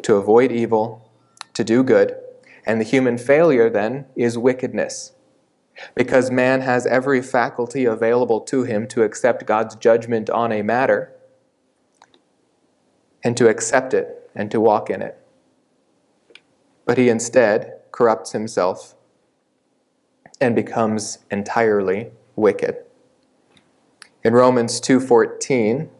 to 0.00 0.14
avoid 0.14 0.52
evil, 0.52 1.06
to 1.52 1.62
do 1.62 1.82
good, 1.82 2.16
and 2.64 2.80
the 2.80 2.84
human 2.84 3.18
failure 3.18 3.68
then 3.68 4.06
is 4.16 4.38
wickedness. 4.38 5.13
Because 5.94 6.30
man 6.30 6.60
has 6.60 6.86
every 6.86 7.20
faculty 7.20 7.84
available 7.84 8.40
to 8.42 8.62
him 8.62 8.86
to 8.88 9.02
accept 9.02 9.46
God's 9.46 9.74
judgment 9.76 10.30
on 10.30 10.52
a 10.52 10.62
matter 10.62 11.12
and 13.22 13.36
to 13.36 13.48
accept 13.48 13.94
it 13.94 14.30
and 14.34 14.50
to 14.50 14.60
walk 14.60 14.90
in 14.90 15.02
it. 15.02 15.18
But 16.84 16.98
he 16.98 17.08
instead 17.08 17.80
corrupts 17.90 18.32
himself 18.32 18.94
and 20.40 20.54
becomes 20.54 21.18
entirely 21.30 22.10
wicked. 22.36 22.76
In 24.22 24.34
Romans 24.34 24.80
2:14, 24.80 25.90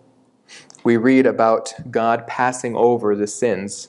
we 0.83 0.97
read 0.97 1.27
about 1.27 1.75
God 1.91 2.27
passing 2.27 2.77
over 2.77 3.17
the 3.17 3.27
sins 3.27 3.89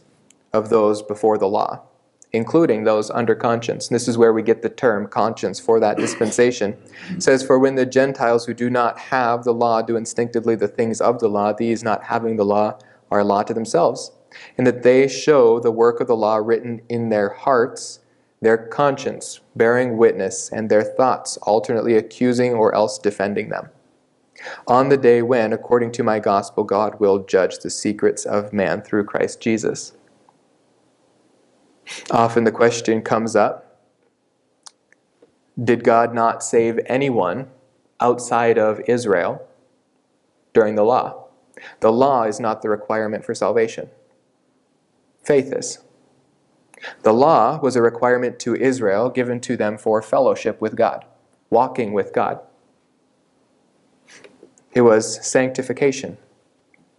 of 0.54 0.70
those 0.70 1.02
before 1.02 1.38
the 1.38 1.48
law, 1.48 1.82
including 2.36 2.84
those 2.84 3.10
under 3.10 3.36
conscience. 3.36 3.88
This 3.88 4.08
is 4.08 4.18
where 4.18 4.34
we 4.34 4.44
get 4.44 4.62
the 4.62 4.70
term 4.70 5.08
conscience 5.08 5.60
for 5.60 5.80
that 5.80 5.98
dispensation. 5.98 6.78
It 7.10 7.24
says, 7.24 7.44
For 7.44 7.58
when 7.58 7.76
the 7.76 7.86
Gentiles 7.86 8.46
who 8.46 8.54
do 8.54 8.70
not 8.70 9.00
have 9.00 9.44
the 9.44 9.54
law 9.54 9.82
do 9.82 9.96
instinctively 9.96 10.56
the 10.56 10.68
things 10.68 11.02
of 11.02 11.20
the 11.20 11.28
law, 11.28 11.54
these 11.54 11.84
not 11.84 12.04
having 12.04 12.36
the 12.36 12.46
law 12.46 12.78
are 13.10 13.20
a 13.20 13.24
law 13.24 13.44
to 13.44 13.54
themselves, 13.54 14.12
and 14.58 14.68
that 14.68 14.84
they 14.84 15.08
show 15.08 15.60
the 15.60 15.72
work 15.72 16.00
of 16.00 16.08
the 16.08 16.16
law 16.16 16.36
written 16.38 16.82
in 16.90 17.10
their 17.10 17.30
hearts, 17.30 18.00
their 18.42 18.58
conscience 18.58 19.40
bearing 19.56 19.98
witness, 19.98 20.52
and 20.52 20.70
their 20.70 20.84
thoughts 20.84 21.38
alternately 21.44 21.96
accusing 21.96 22.54
or 22.54 22.76
else 22.76 22.98
defending 22.98 23.50
them 23.50 23.70
on 24.68 24.90
the 24.90 24.98
day 24.98 25.22
when, 25.22 25.54
according 25.54 25.92
to 25.94 26.04
my 26.04 26.20
gospel, 26.20 26.64
God 26.64 27.00
will 27.00 27.20
judge 27.20 27.60
the 27.60 27.70
secrets 27.70 28.26
of 28.26 28.54
man 28.54 28.82
through 28.82 29.06
Christ 29.06 29.40
Jesus. 29.40 29.94
Often 32.12 32.44
the 32.44 32.52
question 32.52 33.02
comes 33.02 33.36
up 33.36 33.80
Did 35.62 35.84
God 35.84 36.14
not 36.14 36.44
save 36.44 36.80
anyone 36.86 37.50
outside 38.00 38.58
of 38.58 38.82
Israel 38.88 39.48
during 40.54 40.76
the 40.76 40.84
law? 40.84 41.26
The 41.80 41.92
law 41.92 42.24
is 42.24 42.40
not 42.40 42.62
the 42.62 42.70
requirement 42.70 43.24
for 43.24 43.34
salvation, 43.34 43.90
faith 45.24 45.54
is. 45.54 45.80
The 47.04 47.14
law 47.14 47.60
was 47.62 47.76
a 47.76 47.82
requirement 47.82 48.38
to 48.40 48.56
Israel 48.56 49.10
given 49.10 49.40
to 49.42 49.58
them 49.58 49.78
for 49.78 50.02
fellowship 50.02 50.60
with 50.62 50.76
God, 50.76 51.06
walking 51.50 51.94
with 51.94 52.14
God. 52.14 52.40
It 54.74 54.82
was 54.82 55.26
sanctification, 55.26 56.18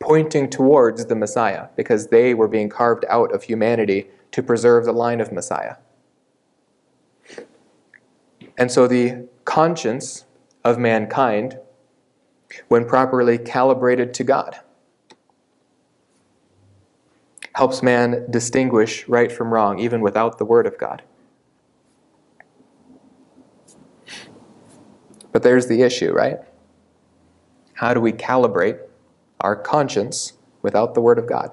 pointing 0.00 0.48
towards 0.48 1.06
the 1.06 1.14
Messiah, 1.14 1.68
because 1.76 2.08
they 2.08 2.32
were 2.32 2.48
being 2.48 2.70
carved 2.70 3.04
out 3.08 3.32
of 3.34 3.44
humanity 3.44 4.08
to 4.36 4.42
preserve 4.42 4.84
the 4.84 4.92
line 4.92 5.18
of 5.22 5.32
Messiah. 5.32 5.76
And 8.58 8.70
so 8.70 8.86
the 8.86 9.26
conscience 9.46 10.26
of 10.62 10.78
mankind, 10.78 11.58
when 12.68 12.84
properly 12.84 13.38
calibrated 13.38 14.12
to 14.12 14.24
God, 14.24 14.60
helps 17.54 17.82
man 17.82 18.26
distinguish 18.30 19.08
right 19.08 19.32
from 19.32 19.54
wrong, 19.54 19.78
even 19.78 20.02
without 20.02 20.36
the 20.36 20.44
Word 20.44 20.66
of 20.66 20.76
God. 20.76 21.02
But 25.32 25.44
there's 25.44 25.66
the 25.66 25.80
issue, 25.80 26.12
right? 26.12 26.40
How 27.72 27.94
do 27.94 28.02
we 28.02 28.12
calibrate 28.12 28.80
our 29.40 29.56
conscience 29.56 30.34
without 30.60 30.92
the 30.92 31.00
Word 31.00 31.18
of 31.18 31.26
God? 31.26 31.52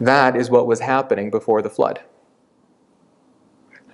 That 0.00 0.36
is 0.36 0.50
what 0.50 0.66
was 0.66 0.80
happening 0.80 1.30
before 1.30 1.62
the 1.62 1.70
flood. 1.70 2.00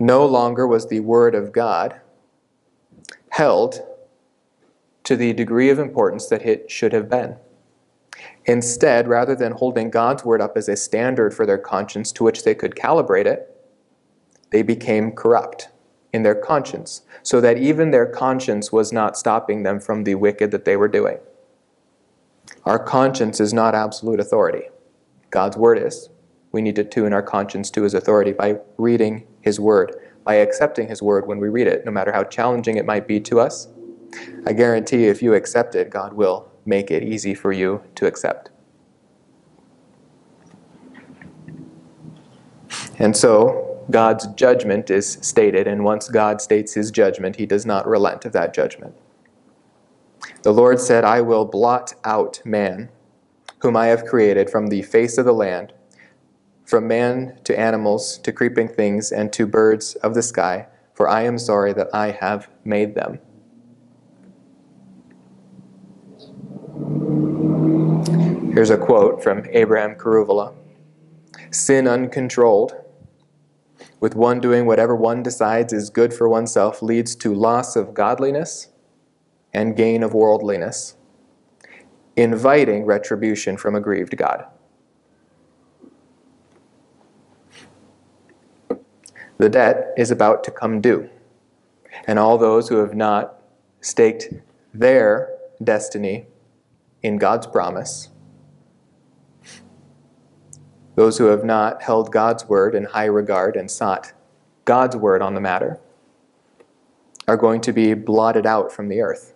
No 0.01 0.27
longer 0.27 0.67
was 0.67 0.89
the 0.89 1.01
Word 1.01 1.35
of 1.35 1.53
God 1.53 2.01
held 3.31 3.81
to 5.05 5.17
the 5.17 5.33
degree 5.33 5.71
of 5.71 5.79
importance 5.79 6.27
that 6.27 6.43
it 6.43 6.71
should 6.71 6.93
have 6.93 7.09
been. 7.09 7.37
Instead, 8.45 9.09
rather 9.09 9.35
than 9.35 9.53
holding 9.53 9.91
God's 9.91 10.25
Word 10.25 10.41
up 10.41 10.57
as 10.57 10.69
a 10.69 10.77
standard 10.77 11.33
for 11.33 11.47
their 11.47 11.59
conscience 11.59 12.11
to 12.13 12.25
which 12.25 12.45
they 12.45 12.55
could 12.55 12.75
calibrate 12.75 13.27
it, 13.27 13.49
they 14.51 14.63
became 14.63 15.13
corrupt 15.13 15.69
in 16.13 16.23
their 16.23 16.35
conscience, 16.35 17.03
so 17.23 17.41
that 17.41 17.57
even 17.57 17.91
their 17.91 18.07
conscience 18.07 18.71
was 18.71 18.93
not 18.93 19.17
stopping 19.17 19.63
them 19.63 19.81
from 19.81 20.05
the 20.05 20.15
wicked 20.15 20.51
that 20.51 20.65
they 20.65 20.77
were 20.77 20.89
doing. 20.89 21.19
Our 22.65 22.79
conscience 22.79 23.41
is 23.41 23.55
not 23.55 23.75
absolute 23.75 24.21
authority. 24.21 24.65
God's 25.33 25.57
word 25.57 25.79
is. 25.79 26.11
We 26.53 26.63
need 26.63 26.77
to 26.77 26.85
tune 26.85 27.13
our 27.13 27.23
conscience 27.23 27.71
to 27.71 27.83
his 27.83 27.95
authority 27.95 28.33
by 28.33 28.59
reading 28.77 29.27
his 29.41 29.59
word, 29.59 29.97
by 30.25 30.35
accepting 30.35 30.89
his 30.89 31.03
word 31.03 31.27
when 31.27 31.39
we 31.39 31.49
read 31.49 31.67
it, 31.67 31.85
no 31.85 31.91
matter 31.91 32.13
how 32.13 32.23
challenging 32.23 32.77
it 32.77 32.87
might 32.87 33.09
be 33.09 33.19
to 33.21 33.41
us. 33.41 33.69
I 34.47 34.53
guarantee 34.53 35.07
if 35.07 35.23
you 35.23 35.35
accept 35.35 35.75
it, 35.75 35.91
God 35.91 36.13
will 36.13 36.51
make 36.67 36.91
it 36.91 37.03
easy 37.03 37.35
for 37.35 37.51
you 37.51 37.83
to 37.95 38.07
accept. 38.07 38.51
And 42.99 43.17
so, 43.17 43.85
God's 43.91 44.27
judgment 44.29 44.91
is 44.91 45.19
stated, 45.23 45.67
and 45.67 45.83
once 45.83 46.09
God 46.09 46.41
states 46.41 46.75
his 46.75 46.91
judgment, 46.91 47.37
he 47.37 47.47
does 47.47 47.67
not 47.67 47.87
relent 47.87 48.25
of 48.25 48.33
that 48.33 48.55
judgment. 48.55 48.95
The 50.43 50.53
Lord 50.53 50.79
said, 50.79 51.05
I 51.05 51.21
will 51.21 51.45
blot 51.45 51.95
out 52.05 52.41
man, 52.45 52.91
whom 53.63 53.77
I 53.77 53.87
have 53.87 54.05
created 54.05 54.51
from 54.51 54.67
the 54.67 54.83
face 54.83 55.19
of 55.19 55.25
the 55.25 55.33
land, 55.33 55.73
from 56.65 56.89
man 56.89 57.39
to 57.45 57.59
animals 57.59 58.19
to 58.19 58.33
creeping 58.33 58.69
things 58.69 59.13
and 59.13 59.33
to 59.33 59.47
birds 59.47 59.95
of 59.97 60.15
the 60.15 60.23
sky, 60.23 60.67
for 60.93 61.09
I 61.09 61.23
am 61.23 61.39
sorry 61.39 61.73
that 61.73 61.89
I 61.95 62.11
have 62.11 62.49
made 62.65 62.97
them. 62.97 63.21
Here's 68.53 68.71
a 68.71 68.77
quote 68.77 69.23
from 69.23 69.47
Abraham 69.51 69.95
Kuruvilla 69.95 70.55
Sin 71.51 71.87
uncontrolled 71.87 72.75
with 74.01 74.17
one 74.17 74.41
doing 74.41 74.67
whatever 74.67 74.97
one 74.97 75.23
decides 75.23 75.73
is 75.73 75.89
good 75.89 76.13
for 76.13 76.29
oneself, 76.29 76.83
leads 76.83 77.15
to 77.15 77.33
loss 77.33 77.77
of 77.77 77.95
godliness 77.95 78.69
and 79.55 79.77
gain 79.77 80.03
of 80.03 80.13
worldliness, 80.13 80.97
inviting 82.17 82.85
retribution 82.85 83.57
from 83.57 83.75
a 83.75 83.81
grieved 83.81 84.17
God. 84.17 84.47
The 89.39 89.49
debt 89.49 89.93
is 89.97 90.11
about 90.11 90.45
to 90.45 90.51
come 90.51 90.81
due, 90.81 91.09
and 92.07 92.19
all 92.19 92.39
those 92.39 92.69
who 92.69 92.77
have 92.77 92.95
not 92.95 93.41
staked 93.81 94.29
their 94.73 95.31
destiny 95.63 96.27
in 97.03 97.19
God's 97.19 97.47
promise 97.47 98.11
those 100.95 101.19
who 101.19 101.27
have 101.27 101.45
not 101.45 101.83
held 101.83 102.13
God's 102.13 102.47
word 102.49 102.75
in 102.75 102.85
high 102.85 103.07
regard 103.07 103.57
and 103.57 103.71
sought 103.71 104.13
God's 104.65 104.97
word 104.97 105.23
on 105.23 105.35
the 105.35 105.41
matter 105.41 105.81
are 107.27 107.37
going 107.37 107.61
to 107.63 107.73
be 107.73 107.95
blotted 107.95 108.47
out 108.47 108.73
from 108.73 108.89
the 108.89 109.01
earth. 109.01 109.32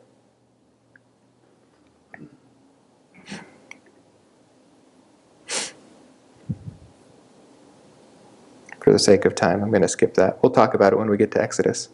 For 8.86 8.92
the 8.92 9.00
sake 9.00 9.24
of 9.24 9.34
time, 9.34 9.64
I'm 9.64 9.70
going 9.70 9.82
to 9.82 9.88
skip 9.88 10.14
that. 10.14 10.40
We'll 10.40 10.52
talk 10.52 10.72
about 10.72 10.92
it 10.92 10.96
when 10.96 11.10
we 11.10 11.16
get 11.16 11.32
to 11.32 11.42
Exodus. 11.42 11.88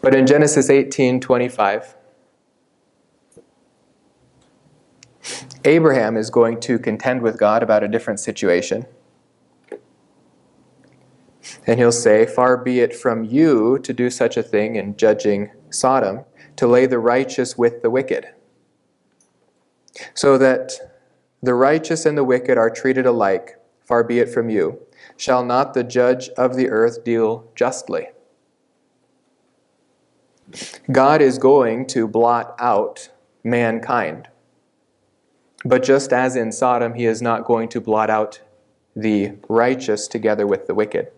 But 0.00 0.14
in 0.14 0.26
Genesis 0.26 0.70
18 0.70 1.20
25, 1.20 1.94
Abraham 5.66 6.16
is 6.16 6.30
going 6.30 6.58
to 6.60 6.78
contend 6.78 7.20
with 7.20 7.38
God 7.38 7.62
about 7.62 7.84
a 7.84 7.88
different 7.88 8.20
situation. 8.20 8.86
And 11.66 11.78
he'll 11.78 11.92
say, 11.92 12.24
Far 12.24 12.56
be 12.56 12.80
it 12.80 12.96
from 12.96 13.22
you 13.22 13.78
to 13.80 13.92
do 13.92 14.08
such 14.08 14.38
a 14.38 14.42
thing 14.42 14.76
in 14.76 14.96
judging 14.96 15.50
Sodom, 15.68 16.24
to 16.56 16.66
lay 16.66 16.86
the 16.86 16.98
righteous 16.98 17.58
with 17.58 17.82
the 17.82 17.90
wicked. 17.90 18.28
So 20.14 20.38
that 20.38 20.95
the 21.42 21.54
righteous 21.54 22.06
and 22.06 22.16
the 22.16 22.24
wicked 22.24 22.58
are 22.58 22.70
treated 22.70 23.06
alike, 23.06 23.58
far 23.84 24.02
be 24.02 24.18
it 24.18 24.28
from 24.28 24.48
you. 24.48 24.80
Shall 25.16 25.44
not 25.44 25.74
the 25.74 25.84
judge 25.84 26.28
of 26.30 26.56
the 26.56 26.68
earth 26.70 27.04
deal 27.04 27.50
justly? 27.54 28.08
God 30.90 31.20
is 31.20 31.38
going 31.38 31.86
to 31.88 32.06
blot 32.06 32.54
out 32.58 33.10
mankind. 33.42 34.28
But 35.64 35.82
just 35.82 36.12
as 36.12 36.36
in 36.36 36.52
Sodom, 36.52 36.94
he 36.94 37.06
is 37.06 37.20
not 37.20 37.44
going 37.44 37.68
to 37.70 37.80
blot 37.80 38.10
out 38.10 38.40
the 38.94 39.32
righteous 39.48 40.08
together 40.08 40.46
with 40.46 40.66
the 40.66 40.74
wicked. 40.74 41.10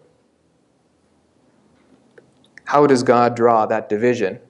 How 2.64 2.86
does 2.86 3.02
God 3.02 3.36
draw 3.36 3.66
that 3.66 3.88
division 3.88 4.40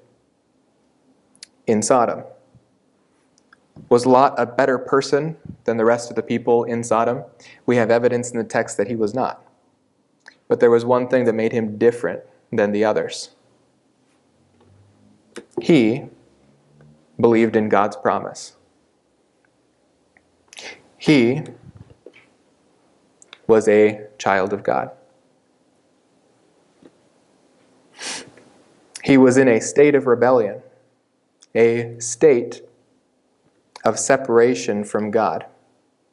in 1.66 1.82
Sodom? 1.82 2.24
Was 3.88 4.04
Lot 4.06 4.34
a 4.36 4.46
better 4.46 4.78
person 4.78 5.36
than 5.64 5.76
the 5.76 5.84
rest 5.84 6.10
of 6.10 6.16
the 6.16 6.22
people 6.22 6.64
in 6.64 6.84
Sodom? 6.84 7.24
We 7.66 7.76
have 7.76 7.90
evidence 7.90 8.30
in 8.30 8.38
the 8.38 8.44
text 8.44 8.76
that 8.76 8.88
he 8.88 8.96
was 8.96 9.14
not. 9.14 9.44
But 10.46 10.60
there 10.60 10.70
was 10.70 10.84
one 10.84 11.08
thing 11.08 11.24
that 11.24 11.34
made 11.34 11.52
him 11.52 11.78
different 11.78 12.22
than 12.52 12.72
the 12.72 12.84
others. 12.84 13.30
He 15.60 16.04
believed 17.20 17.56
in 17.56 17.68
God's 17.68 17.96
promise. 17.96 18.56
He 20.96 21.42
was 23.46 23.68
a 23.68 24.06
child 24.18 24.52
of 24.52 24.62
God. 24.62 24.90
He 29.04 29.16
was 29.16 29.38
in 29.38 29.48
a 29.48 29.60
state 29.60 29.94
of 29.94 30.06
rebellion, 30.06 30.60
a 31.54 31.98
state 31.98 32.62
of 33.84 33.98
separation 33.98 34.84
from 34.84 35.10
God. 35.10 35.46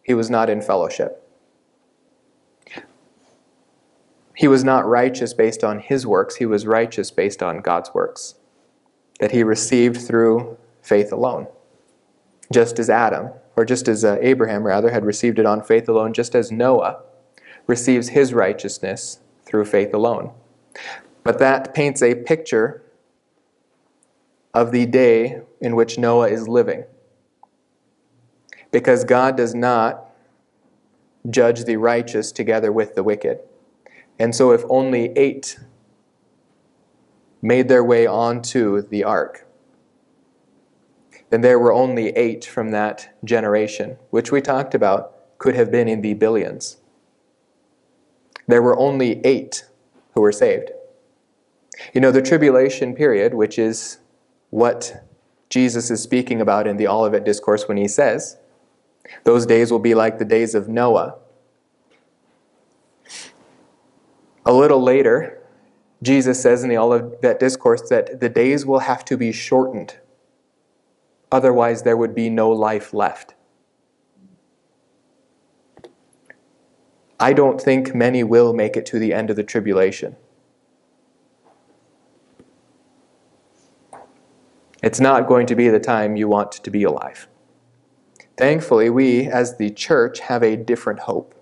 He 0.03 0.13
was 0.13 0.29
not 0.29 0.49
in 0.49 0.61
fellowship. 0.61 1.21
He 4.35 4.47
was 4.47 4.63
not 4.63 4.85
righteous 4.85 5.33
based 5.33 5.63
on 5.63 5.79
his 5.79 6.05
works, 6.05 6.35
he 6.35 6.45
was 6.45 6.67
righteous 6.67 7.09
based 7.09 7.41
on 7.41 7.61
God's 7.61 7.93
works 7.93 8.35
that 9.19 9.31
he 9.31 9.43
received 9.43 10.01
through 10.01 10.57
faith 10.81 11.11
alone. 11.11 11.47
Just 12.51 12.79
as 12.79 12.89
Adam, 12.89 13.29
or 13.55 13.65
just 13.65 13.87
as 13.87 14.03
uh, 14.03 14.17
Abraham 14.21 14.63
rather, 14.63 14.91
had 14.91 15.05
received 15.05 15.39
it 15.39 15.45
on 15.45 15.63
faith 15.63 15.87
alone, 15.87 16.13
just 16.13 16.35
as 16.35 16.51
Noah 16.51 17.01
receives 17.65 18.09
his 18.09 18.33
righteousness 18.33 19.19
through 19.45 19.65
faith 19.65 19.93
alone. 19.93 20.31
But 21.23 21.39
that 21.39 21.73
paints 21.73 22.03
a 22.03 22.13
picture 22.13 22.83
of 24.53 24.71
the 24.71 24.85
day 24.85 25.41
in 25.61 25.75
which 25.75 25.97
Noah 25.97 26.29
is 26.29 26.47
living. 26.47 26.83
Because 28.75 29.05
God 29.05 29.37
does 29.37 29.55
not 29.55 30.09
judge 31.29 31.63
the 31.63 31.77
righteous 31.77 32.33
together 32.33 32.73
with 32.73 32.93
the 32.93 33.03
wicked. 33.03 33.39
And 34.19 34.35
so, 34.35 34.51
if 34.51 34.63
only 34.67 35.13
eight 35.17 35.57
made 37.41 37.69
their 37.69 37.85
way 37.85 38.05
onto 38.05 38.81
the 38.81 39.01
ark. 39.01 39.47
Then 41.29 41.39
there 41.39 41.57
were 41.57 41.71
only 41.71 42.09
eight 42.17 42.43
from 42.43 42.71
that 42.71 43.17
generation, 43.23 43.95
which 44.09 44.33
we 44.33 44.41
talked 44.41 44.75
about 44.75 45.37
could 45.37 45.55
have 45.55 45.71
been 45.71 45.87
in 45.87 46.01
the 46.01 46.13
billions. 46.13 46.75
There 48.45 48.61
were 48.61 48.77
only 48.77 49.21
eight 49.25 49.69
who 50.15 50.21
were 50.21 50.33
saved. 50.33 50.71
You 51.93 52.01
know, 52.01 52.11
the 52.11 52.21
tribulation 52.21 52.93
period, 52.93 53.35
which 53.35 53.57
is 53.57 53.99
what 54.49 55.05
Jesus 55.49 55.89
is 55.89 56.03
speaking 56.03 56.41
about 56.41 56.67
in 56.67 56.75
the 56.75 56.89
Olivet 56.89 57.23
Discourse 57.23 57.69
when 57.69 57.77
he 57.77 57.87
says, 57.87 58.35
Those 59.23 59.45
days 59.45 59.71
will 59.71 59.79
be 59.79 59.95
like 59.95 60.17
the 60.17 60.25
days 60.25 60.55
of 60.55 60.67
Noah. 60.67 61.15
A 64.45 64.53
little 64.53 64.81
later, 64.81 65.41
Jesus 66.03 66.41
says 66.41 66.63
in 66.63 66.69
the 66.69 66.77
Olivet 66.77 67.39
Discourse 67.39 67.89
that 67.89 68.19
the 68.19 68.29
days 68.29 68.65
will 68.65 68.79
have 68.79 69.03
to 69.05 69.17
be 69.17 69.31
shortened. 69.31 69.97
Otherwise, 71.31 71.83
there 71.83 71.97
would 71.97 72.13
be 72.13 72.29
no 72.29 72.49
life 72.51 72.93
left. 72.93 73.33
I 77.19 77.33
don't 77.33 77.59
think 77.59 77.95
many 77.95 78.23
will 78.23 78.53
make 78.53 78.75
it 78.75 78.85
to 78.87 78.99
the 78.99 79.13
end 79.13 79.29
of 79.29 79.35
the 79.35 79.43
tribulation. 79.43 80.15
It's 84.83 84.99
not 84.99 85.27
going 85.27 85.47
to 85.47 85.55
be 85.55 85.69
the 85.69 85.79
time 85.79 86.15
you 86.15 86.27
want 86.27 86.51
to 86.51 86.69
be 86.69 86.83
alive. 86.83 87.27
Thankfully, 88.37 88.89
we 88.89 89.27
as 89.27 89.57
the 89.57 89.69
church 89.69 90.19
have 90.19 90.43
a 90.43 90.57
different 90.57 91.01
hope. 91.01 91.33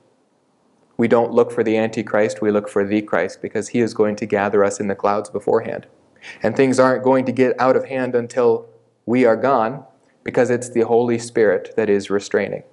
We 0.96 1.08
don't 1.08 1.32
look 1.32 1.52
for 1.52 1.64
the 1.64 1.76
Antichrist, 1.76 2.42
we 2.42 2.52
look 2.52 2.70
for 2.70 2.86
the 2.86 3.02
Christ 3.02 3.42
because 3.42 3.70
he 3.70 3.80
is 3.80 3.96
going 3.96 4.16
to 4.18 4.28
gather 4.28 4.64
us 4.64 4.80
in 4.80 4.88
the 4.88 4.96
clouds 4.96 5.30
beforehand. 5.30 5.88
And 6.44 6.56
things 6.56 6.80
aren't 6.80 7.04
going 7.04 7.26
to 7.26 7.32
get 7.32 7.60
out 7.60 7.76
of 7.76 7.86
hand 7.86 8.14
until 8.16 8.70
we 9.06 9.26
are 9.26 9.36
gone 9.36 9.84
because 10.24 10.50
it's 10.50 10.70
the 10.70 10.82
Holy 10.82 11.18
Spirit 11.18 11.74
that 11.76 11.90
is 11.90 12.10
restraining. 12.10 12.64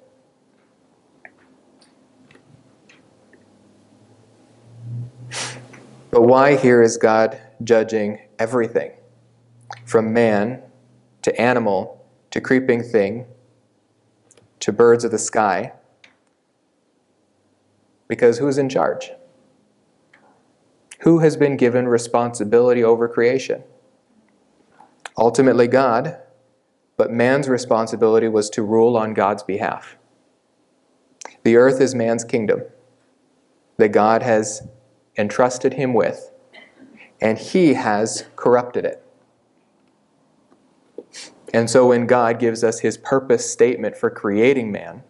But 6.10 6.22
why 6.22 6.56
here 6.56 6.82
is 6.82 6.96
God 6.96 7.40
judging 7.64 8.20
everything? 8.38 8.92
From 9.86 10.12
man 10.12 10.62
to 11.22 11.40
animal 11.40 12.04
to 12.30 12.40
creeping 12.40 12.82
thing 12.82 13.26
to 14.60 14.72
birds 14.72 15.04
of 15.04 15.10
the 15.10 15.18
sky 15.18 15.72
because 18.10 18.38
who's 18.38 18.58
in 18.58 18.68
charge? 18.68 19.12
Who 21.00 21.20
has 21.20 21.36
been 21.36 21.56
given 21.56 21.88
responsibility 21.88 22.82
over 22.82 23.08
creation? 23.08 23.62
Ultimately, 25.16 25.68
God, 25.68 26.18
but 26.96 27.12
man's 27.12 27.48
responsibility 27.48 28.28
was 28.28 28.50
to 28.50 28.62
rule 28.62 28.96
on 28.96 29.14
God's 29.14 29.42
behalf. 29.42 29.96
The 31.44 31.56
earth 31.56 31.80
is 31.80 31.94
man's 31.94 32.24
kingdom 32.24 32.62
that 33.76 33.90
God 33.90 34.22
has 34.22 34.68
entrusted 35.16 35.74
him 35.74 35.94
with, 35.94 36.32
and 37.20 37.38
he 37.38 37.74
has 37.74 38.26
corrupted 38.36 38.84
it. 38.84 38.99
And 41.52 41.68
so 41.68 41.88
when 41.88 42.06
God 42.06 42.38
gives 42.38 42.62
us 42.62 42.80
his 42.80 42.96
purpose 42.96 43.50
statement 43.50 43.96
for 43.96 44.08
creating 44.08 44.70
man, 44.70 45.02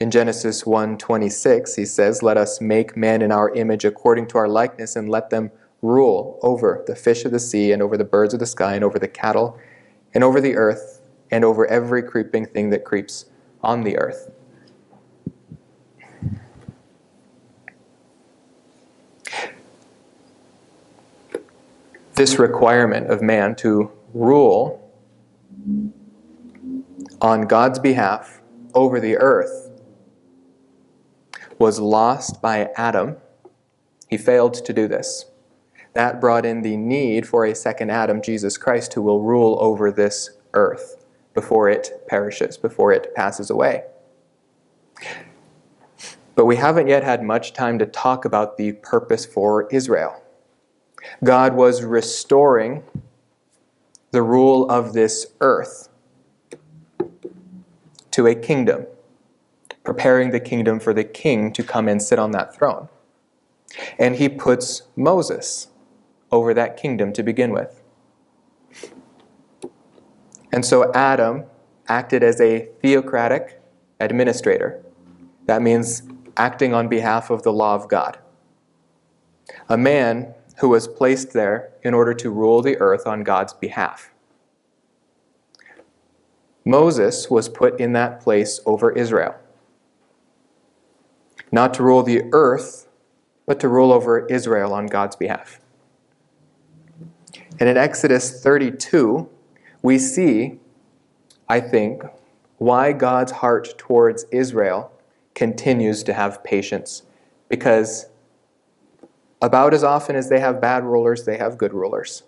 in 0.00 0.10
Genesis 0.10 0.64
1:26, 0.64 1.76
he 1.76 1.84
says, 1.84 2.22
"Let 2.22 2.36
us 2.36 2.60
make 2.60 2.96
man 2.96 3.22
in 3.22 3.30
our 3.30 3.50
image 3.50 3.84
according 3.84 4.26
to 4.28 4.38
our 4.38 4.48
likeness 4.48 4.96
and 4.96 5.08
let 5.08 5.30
them 5.30 5.50
rule 5.82 6.38
over 6.42 6.82
the 6.86 6.96
fish 6.96 7.24
of 7.24 7.30
the 7.30 7.38
sea 7.38 7.70
and 7.70 7.82
over 7.82 7.96
the 7.96 8.04
birds 8.04 8.34
of 8.34 8.40
the 8.40 8.46
sky 8.46 8.74
and 8.74 8.82
over 8.82 8.98
the 8.98 9.06
cattle 9.06 9.56
and 10.14 10.24
over 10.24 10.40
the 10.40 10.56
earth 10.56 11.02
and 11.30 11.44
over 11.44 11.66
every 11.66 12.02
creeping 12.02 12.46
thing 12.46 12.70
that 12.70 12.84
creeps 12.84 13.26
on 13.62 13.82
the 13.82 13.98
earth." 13.98 14.30
This 22.14 22.38
requirement 22.38 23.10
of 23.10 23.20
man 23.22 23.54
to 23.56 23.90
rule 24.12 24.80
on 27.24 27.46
God's 27.46 27.78
behalf 27.78 28.42
over 28.74 29.00
the 29.00 29.16
earth 29.16 29.70
was 31.58 31.80
lost 31.80 32.42
by 32.42 32.68
Adam. 32.76 33.16
He 34.10 34.18
failed 34.18 34.52
to 34.52 34.74
do 34.74 34.86
this. 34.86 35.24
That 35.94 36.20
brought 36.20 36.44
in 36.44 36.60
the 36.60 36.76
need 36.76 37.26
for 37.26 37.46
a 37.46 37.54
second 37.54 37.90
Adam, 37.90 38.20
Jesus 38.20 38.58
Christ, 38.58 38.92
who 38.92 39.00
will 39.00 39.22
rule 39.22 39.56
over 39.58 39.90
this 39.90 40.36
earth 40.52 41.02
before 41.32 41.66
it 41.70 42.04
perishes, 42.08 42.58
before 42.58 42.92
it 42.92 43.14
passes 43.14 43.48
away. 43.48 43.84
But 46.34 46.44
we 46.44 46.56
haven't 46.56 46.88
yet 46.88 47.04
had 47.04 47.22
much 47.22 47.54
time 47.54 47.78
to 47.78 47.86
talk 47.86 48.26
about 48.26 48.58
the 48.58 48.72
purpose 48.72 49.24
for 49.24 49.66
Israel. 49.70 50.22
God 51.24 51.54
was 51.54 51.82
restoring 51.84 52.82
the 54.10 54.20
rule 54.20 54.68
of 54.68 54.92
this 54.92 55.28
earth 55.40 55.88
to 58.14 58.28
a 58.28 58.34
kingdom 58.34 58.86
preparing 59.82 60.30
the 60.30 60.38
kingdom 60.38 60.78
for 60.78 60.94
the 60.94 61.02
king 61.02 61.52
to 61.52 61.64
come 61.64 61.88
and 61.88 62.00
sit 62.00 62.16
on 62.16 62.30
that 62.30 62.54
throne. 62.54 62.88
And 63.98 64.14
he 64.14 64.28
puts 64.28 64.82
Moses 64.94 65.66
over 66.30 66.54
that 66.54 66.76
kingdom 66.76 67.12
to 67.12 67.24
begin 67.24 67.50
with. 67.50 67.82
And 70.52 70.64
so 70.64 70.92
Adam 70.92 71.42
acted 71.88 72.22
as 72.22 72.40
a 72.40 72.68
theocratic 72.80 73.60
administrator. 73.98 74.80
That 75.46 75.60
means 75.60 76.04
acting 76.36 76.72
on 76.72 76.86
behalf 76.86 77.30
of 77.30 77.42
the 77.42 77.52
law 77.52 77.74
of 77.74 77.88
God. 77.88 78.16
A 79.68 79.76
man 79.76 80.34
who 80.58 80.68
was 80.68 80.86
placed 80.86 81.32
there 81.32 81.72
in 81.82 81.94
order 81.94 82.14
to 82.14 82.30
rule 82.30 82.62
the 82.62 82.76
earth 82.78 83.08
on 83.08 83.24
God's 83.24 83.54
behalf. 83.54 84.13
Moses 86.64 87.30
was 87.30 87.48
put 87.48 87.78
in 87.78 87.92
that 87.92 88.20
place 88.20 88.60
over 88.64 88.90
Israel 88.92 89.34
not 91.52 91.74
to 91.74 91.82
rule 91.82 92.02
the 92.02 92.22
earth 92.32 92.84
but 93.46 93.60
to 93.60 93.68
rule 93.68 93.92
over 93.92 94.26
Israel 94.26 94.72
on 94.72 94.86
God's 94.86 95.16
behalf. 95.16 95.60
And 97.60 97.68
in 97.68 97.76
Exodus 97.76 98.42
32, 98.42 99.28
we 99.82 99.98
see, 99.98 100.58
I 101.48 101.60
think, 101.60 102.02
why 102.58 102.92
God's 102.92 103.32
heart 103.32 103.76
towards 103.76 104.24
Israel 104.30 104.92
continues 105.34 106.02
to 106.04 106.14
have 106.14 106.42
patience. 106.42 107.02
Because 107.48 108.06
about 109.42 109.74
as 109.74 109.84
often 109.84 110.16
as 110.16 110.30
they 110.30 110.40
have 110.40 110.60
bad 110.60 110.84
rulers, 110.84 111.24
they 111.24 111.36
have 111.36 111.58
good 111.58 111.74
rulers, 111.74 112.22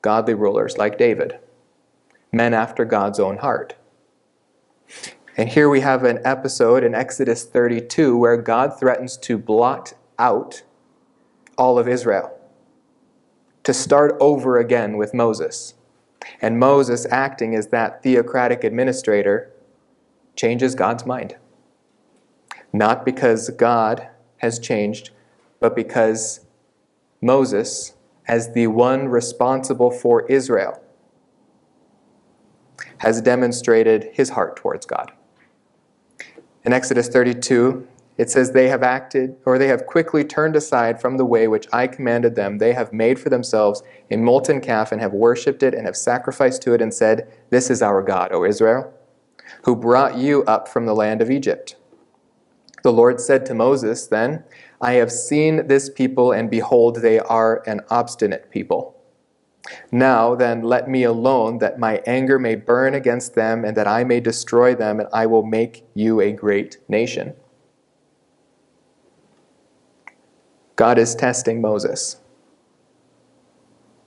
godly 0.00 0.34
rulers 0.34 0.76
like 0.76 0.98
David, 0.98 1.38
men 2.32 2.54
after 2.54 2.84
God's 2.84 3.20
own 3.20 3.38
heart. 3.38 3.74
And 5.36 5.50
here 5.50 5.68
we 5.68 5.80
have 5.80 6.04
an 6.04 6.18
episode 6.24 6.82
in 6.82 6.94
Exodus 6.94 7.44
32 7.44 8.16
where 8.16 8.36
God 8.36 8.78
threatens 8.78 9.16
to 9.18 9.38
blot 9.38 9.94
out 10.18 10.62
all 11.58 11.78
of 11.78 11.86
Israel, 11.86 12.38
to 13.64 13.74
start 13.74 14.16
over 14.20 14.58
again 14.58 14.96
with 14.96 15.14
Moses. 15.14 15.74
And 16.40 16.58
Moses, 16.58 17.06
acting 17.10 17.54
as 17.54 17.68
that 17.68 18.02
theocratic 18.02 18.64
administrator, 18.64 19.50
changes 20.36 20.74
God's 20.74 21.04
mind. 21.04 21.36
Not 22.72 23.04
because 23.04 23.50
God 23.50 24.08
has 24.38 24.58
changed, 24.58 25.10
but 25.60 25.76
because 25.76 26.40
Moses, 27.20 27.94
as 28.26 28.52
the 28.52 28.68
one 28.68 29.08
responsible 29.08 29.90
for 29.90 30.26
Israel, 30.26 30.82
has 33.02 33.20
demonstrated 33.20 34.08
his 34.12 34.30
heart 34.30 34.54
towards 34.54 34.86
God. 34.86 35.10
In 36.64 36.72
Exodus 36.72 37.08
32, 37.08 37.84
it 38.16 38.30
says, 38.30 38.52
They 38.52 38.68
have 38.68 38.84
acted, 38.84 39.34
or 39.44 39.58
they 39.58 39.66
have 39.66 39.86
quickly 39.86 40.22
turned 40.22 40.54
aside 40.54 41.00
from 41.00 41.16
the 41.16 41.24
way 41.24 41.48
which 41.48 41.66
I 41.72 41.88
commanded 41.88 42.36
them. 42.36 42.58
They 42.58 42.74
have 42.74 42.92
made 42.92 43.18
for 43.18 43.28
themselves 43.28 43.82
a 44.08 44.16
molten 44.16 44.60
calf 44.60 44.92
and 44.92 45.00
have 45.00 45.12
worshipped 45.12 45.64
it 45.64 45.74
and 45.74 45.84
have 45.84 45.96
sacrificed 45.96 46.62
to 46.62 46.74
it 46.74 46.80
and 46.80 46.94
said, 46.94 47.26
This 47.50 47.70
is 47.70 47.82
our 47.82 48.02
God, 48.02 48.30
O 48.30 48.44
Israel, 48.44 48.94
who 49.64 49.74
brought 49.74 50.16
you 50.16 50.44
up 50.44 50.68
from 50.68 50.86
the 50.86 50.94
land 50.94 51.20
of 51.20 51.28
Egypt. 51.28 51.74
The 52.84 52.92
Lord 52.92 53.20
said 53.20 53.44
to 53.46 53.54
Moses 53.54 54.06
then, 54.06 54.44
I 54.80 54.92
have 54.92 55.10
seen 55.10 55.66
this 55.66 55.90
people, 55.90 56.30
and 56.30 56.48
behold, 56.48 57.02
they 57.02 57.18
are 57.18 57.64
an 57.66 57.80
obstinate 57.90 58.48
people. 58.52 59.01
Now 59.90 60.34
then, 60.34 60.62
let 60.62 60.88
me 60.88 61.04
alone, 61.04 61.58
that 61.58 61.78
my 61.78 62.02
anger 62.06 62.38
may 62.38 62.56
burn 62.56 62.94
against 62.94 63.34
them, 63.34 63.64
and 63.64 63.76
that 63.76 63.86
I 63.86 64.04
may 64.04 64.20
destroy 64.20 64.74
them, 64.74 65.00
and 65.00 65.08
I 65.12 65.26
will 65.26 65.44
make 65.44 65.84
you 65.94 66.20
a 66.20 66.32
great 66.32 66.78
nation. 66.88 67.34
God 70.76 70.98
is 70.98 71.14
testing 71.14 71.60
Moses. 71.60 72.16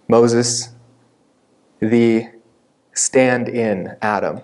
Moses, 0.07 0.69
the 1.79 2.27
stand 2.93 3.47
in 3.47 3.95
Adam. 4.01 4.41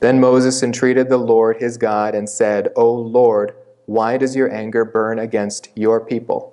Then 0.00 0.20
Moses 0.20 0.62
entreated 0.62 1.08
the 1.08 1.16
Lord 1.16 1.56
his 1.56 1.76
God 1.76 2.14
and 2.14 2.28
said, 2.28 2.68
O 2.76 2.92
Lord, 2.92 3.54
why 3.86 4.16
does 4.16 4.34
your 4.34 4.52
anger 4.52 4.84
burn 4.84 5.18
against 5.18 5.70
your 5.76 6.00
people, 6.00 6.52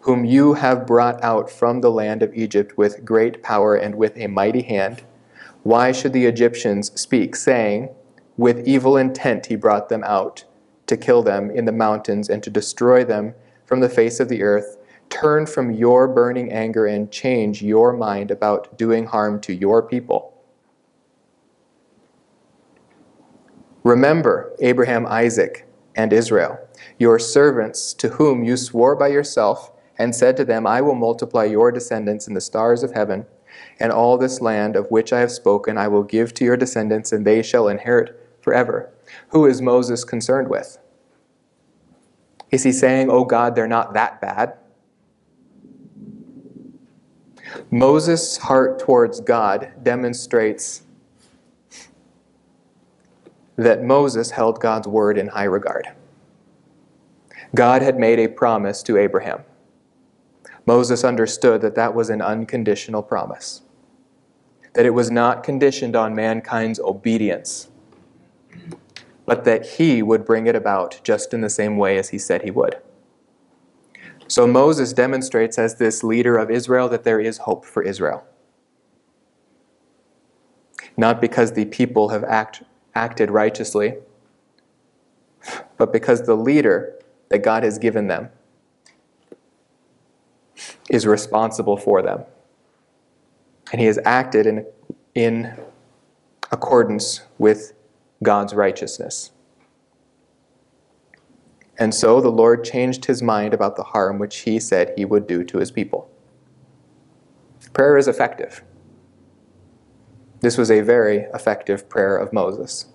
whom 0.00 0.24
you 0.24 0.54
have 0.54 0.86
brought 0.86 1.22
out 1.22 1.48
from 1.48 1.80
the 1.80 1.90
land 1.90 2.22
of 2.22 2.34
Egypt 2.34 2.76
with 2.76 3.04
great 3.04 3.42
power 3.42 3.76
and 3.76 3.94
with 3.94 4.16
a 4.16 4.26
mighty 4.26 4.62
hand? 4.62 5.04
Why 5.62 5.92
should 5.92 6.12
the 6.12 6.26
Egyptians 6.26 6.90
speak, 7.00 7.36
saying, 7.36 7.88
With 8.36 8.66
evil 8.66 8.96
intent 8.96 9.46
he 9.46 9.56
brought 9.56 9.88
them 9.88 10.02
out, 10.04 10.44
to 10.86 10.96
kill 10.96 11.22
them 11.22 11.50
in 11.50 11.66
the 11.66 11.72
mountains 11.72 12.28
and 12.28 12.42
to 12.42 12.50
destroy 12.50 13.04
them 13.04 13.34
from 13.64 13.78
the 13.78 13.88
face 13.88 14.18
of 14.18 14.28
the 14.28 14.42
earth? 14.42 14.76
Turn 15.08 15.46
from 15.46 15.72
your 15.72 16.08
burning 16.08 16.50
anger 16.50 16.86
and 16.86 17.10
change 17.10 17.62
your 17.62 17.92
mind 17.92 18.30
about 18.30 18.76
doing 18.76 19.06
harm 19.06 19.40
to 19.42 19.52
your 19.52 19.82
people. 19.82 20.34
Remember 23.82 24.52
Abraham, 24.60 25.06
Isaac, 25.06 25.66
and 26.00 26.14
Israel, 26.14 26.58
your 26.98 27.18
servants 27.18 27.92
to 27.92 28.08
whom 28.08 28.42
you 28.42 28.56
swore 28.56 28.96
by 28.96 29.08
yourself 29.08 29.70
and 29.98 30.16
said 30.16 30.34
to 30.38 30.46
them, 30.46 30.66
I 30.66 30.80
will 30.80 30.94
multiply 30.94 31.44
your 31.44 31.70
descendants 31.70 32.26
in 32.26 32.32
the 32.32 32.40
stars 32.40 32.82
of 32.82 32.92
heaven, 32.92 33.26
and 33.78 33.92
all 33.92 34.16
this 34.16 34.40
land 34.40 34.76
of 34.76 34.90
which 34.90 35.12
I 35.12 35.20
have 35.20 35.30
spoken 35.30 35.76
I 35.76 35.88
will 35.88 36.02
give 36.02 36.32
to 36.34 36.44
your 36.44 36.56
descendants, 36.56 37.12
and 37.12 37.26
they 37.26 37.42
shall 37.42 37.68
inherit 37.68 38.18
forever. 38.40 38.90
Who 39.28 39.44
is 39.44 39.60
Moses 39.60 40.04
concerned 40.04 40.48
with? 40.48 40.78
Is 42.50 42.62
he 42.62 42.72
saying, 42.72 43.10
Oh 43.10 43.26
God, 43.26 43.54
they're 43.54 43.68
not 43.68 43.92
that 43.92 44.22
bad? 44.22 44.54
Moses' 47.70 48.38
heart 48.38 48.78
towards 48.78 49.20
God 49.20 49.72
demonstrates 49.82 50.82
that 53.60 53.84
Moses 53.84 54.30
held 54.30 54.58
God's 54.58 54.88
word 54.88 55.18
in 55.18 55.28
high 55.28 55.44
regard. 55.44 55.88
God 57.54 57.82
had 57.82 57.98
made 57.98 58.18
a 58.18 58.26
promise 58.26 58.82
to 58.84 58.96
Abraham. 58.96 59.42
Moses 60.64 61.04
understood 61.04 61.60
that 61.60 61.74
that 61.74 61.94
was 61.94 62.08
an 62.08 62.22
unconditional 62.22 63.02
promise, 63.02 63.60
that 64.72 64.86
it 64.86 64.94
was 64.94 65.10
not 65.10 65.42
conditioned 65.42 65.94
on 65.94 66.14
mankind's 66.14 66.80
obedience, 66.80 67.68
but 69.26 69.44
that 69.44 69.66
he 69.66 70.02
would 70.02 70.24
bring 70.24 70.46
it 70.46 70.56
about 70.56 70.98
just 71.04 71.34
in 71.34 71.42
the 71.42 71.50
same 71.50 71.76
way 71.76 71.98
as 71.98 72.08
he 72.10 72.18
said 72.18 72.42
he 72.42 72.50
would. 72.50 72.76
So 74.26 74.46
Moses 74.46 74.94
demonstrates 74.94 75.58
as 75.58 75.74
this 75.74 76.02
leader 76.02 76.38
of 76.38 76.50
Israel 76.50 76.88
that 76.88 77.04
there 77.04 77.20
is 77.20 77.38
hope 77.38 77.66
for 77.66 77.82
Israel. 77.82 78.24
Not 80.96 81.20
because 81.20 81.52
the 81.52 81.66
people 81.66 82.08
have 82.08 82.24
act, 82.24 82.62
acted 82.94 83.30
righteously, 83.30 83.94
but 85.76 85.92
because 85.92 86.26
the 86.26 86.34
leader 86.34 86.94
that 87.28 87.38
God 87.38 87.62
has 87.62 87.78
given 87.78 88.08
them 88.08 88.30
is 90.88 91.06
responsible 91.06 91.76
for 91.76 92.02
them. 92.02 92.24
And 93.72 93.80
he 93.80 93.86
has 93.86 93.98
acted 94.04 94.46
in, 94.46 94.66
in 95.14 95.56
accordance 96.50 97.22
with 97.38 97.72
God's 98.22 98.52
righteousness. 98.52 99.30
And 101.78 101.94
so 101.94 102.20
the 102.20 102.30
Lord 102.30 102.64
changed 102.64 103.06
his 103.06 103.22
mind 103.22 103.54
about 103.54 103.76
the 103.76 103.82
harm 103.84 104.18
which 104.18 104.40
he 104.40 104.60
said 104.60 104.92
he 104.96 105.04
would 105.06 105.26
do 105.26 105.44
to 105.44 105.58
his 105.58 105.70
people. 105.70 106.10
Prayer 107.72 107.96
is 107.96 108.06
effective. 108.06 108.62
This 110.40 110.56
was 110.56 110.70
a 110.70 110.80
very 110.80 111.26
effective 111.34 111.88
prayer 111.88 112.16
of 112.16 112.32
Moses. 112.32 112.86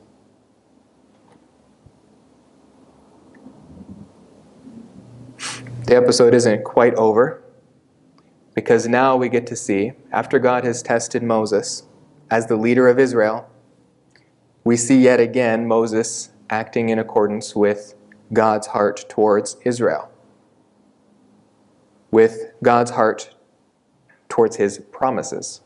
The 5.85 5.95
episode 5.95 6.33
isn't 6.33 6.63
quite 6.63 6.95
over 6.95 7.43
because 8.55 8.87
now 8.87 9.15
we 9.15 9.29
get 9.29 9.45
to 9.47 9.55
see, 9.55 9.91
after 10.11 10.39
God 10.39 10.63
has 10.63 10.81
tested 10.81 11.21
Moses 11.21 11.83
as 12.31 12.47
the 12.47 12.55
leader 12.55 12.87
of 12.87 12.97
Israel, 12.97 13.47
we 14.63 14.75
see 14.75 14.99
yet 14.99 15.19
again 15.19 15.67
Moses 15.67 16.31
acting 16.49 16.89
in 16.89 16.97
accordance 16.97 17.55
with 17.55 17.93
God's 18.33 18.67
heart 18.67 19.05
towards 19.07 19.57
Israel, 19.63 20.09
with 22.09 22.53
God's 22.63 22.91
heart 22.91 23.35
towards 24.27 24.55
his 24.55 24.79
promises. 24.91 25.61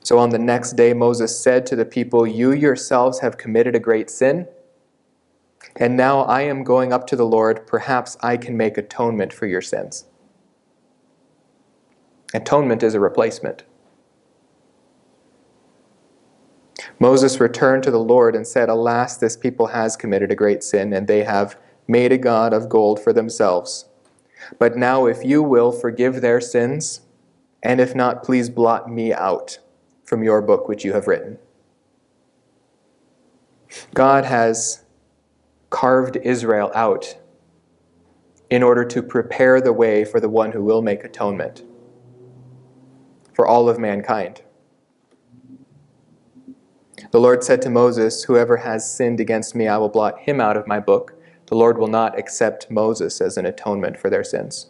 So 0.00 0.18
on 0.18 0.30
the 0.30 0.38
next 0.38 0.72
day, 0.72 0.92
Moses 0.94 1.38
said 1.38 1.66
to 1.66 1.76
the 1.76 1.84
people, 1.84 2.26
You 2.26 2.52
yourselves 2.52 3.20
have 3.20 3.38
committed 3.38 3.74
a 3.74 3.80
great 3.80 4.10
sin, 4.10 4.48
and 5.76 5.96
now 5.96 6.22
I 6.22 6.42
am 6.42 6.64
going 6.64 6.92
up 6.92 7.06
to 7.08 7.16
the 7.16 7.26
Lord. 7.26 7.66
Perhaps 7.66 8.16
I 8.20 8.36
can 8.36 8.56
make 8.56 8.76
atonement 8.76 9.32
for 9.32 9.46
your 9.46 9.62
sins. 9.62 10.06
Atonement 12.34 12.82
is 12.82 12.94
a 12.94 13.00
replacement. 13.00 13.64
Moses 16.98 17.40
returned 17.40 17.82
to 17.84 17.90
the 17.90 17.98
Lord 17.98 18.34
and 18.34 18.46
said, 18.46 18.68
Alas, 18.68 19.16
this 19.16 19.36
people 19.36 19.68
has 19.68 19.96
committed 19.96 20.30
a 20.30 20.36
great 20.36 20.62
sin, 20.62 20.92
and 20.92 21.06
they 21.06 21.24
have 21.24 21.56
made 21.86 22.12
a 22.12 22.18
God 22.18 22.52
of 22.52 22.68
gold 22.68 23.00
for 23.00 23.12
themselves. 23.12 23.86
But 24.58 24.76
now, 24.76 25.06
if 25.06 25.24
you 25.24 25.42
will, 25.42 25.70
forgive 25.70 26.20
their 26.20 26.40
sins, 26.40 27.02
and 27.62 27.80
if 27.80 27.94
not, 27.94 28.24
please 28.24 28.50
blot 28.50 28.90
me 28.90 29.12
out 29.12 29.58
from 30.12 30.22
your 30.22 30.42
book 30.42 30.68
which 30.68 30.84
you 30.84 30.92
have 30.92 31.06
written. 31.06 31.38
God 33.94 34.26
has 34.26 34.84
carved 35.70 36.18
Israel 36.22 36.70
out 36.74 37.16
in 38.50 38.62
order 38.62 38.84
to 38.84 39.02
prepare 39.02 39.58
the 39.58 39.72
way 39.72 40.04
for 40.04 40.20
the 40.20 40.28
one 40.28 40.52
who 40.52 40.62
will 40.62 40.82
make 40.82 41.02
atonement 41.02 41.62
for 43.32 43.46
all 43.46 43.70
of 43.70 43.78
mankind. 43.78 44.42
The 47.10 47.18
Lord 47.18 47.42
said 47.42 47.62
to 47.62 47.70
Moses, 47.70 48.24
Whoever 48.24 48.58
has 48.58 48.94
sinned 48.94 49.18
against 49.18 49.54
me, 49.54 49.66
I 49.66 49.78
will 49.78 49.88
blot 49.88 50.18
him 50.18 50.42
out 50.42 50.58
of 50.58 50.66
my 50.66 50.78
book. 50.78 51.14
The 51.46 51.56
Lord 51.56 51.78
will 51.78 51.88
not 51.88 52.18
accept 52.18 52.70
Moses 52.70 53.22
as 53.22 53.38
an 53.38 53.46
atonement 53.46 53.98
for 53.98 54.10
their 54.10 54.24
sins. 54.24 54.66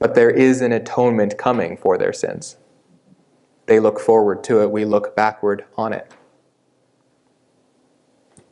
But 0.00 0.16
there 0.16 0.30
is 0.30 0.60
an 0.60 0.72
atonement 0.72 1.38
coming 1.38 1.76
for 1.76 1.96
their 1.96 2.12
sins. 2.12 2.56
They 3.70 3.78
look 3.78 4.00
forward 4.00 4.42
to 4.44 4.62
it, 4.62 4.72
we 4.72 4.84
look 4.84 5.14
backward 5.14 5.64
on 5.76 5.92
it. 5.92 6.12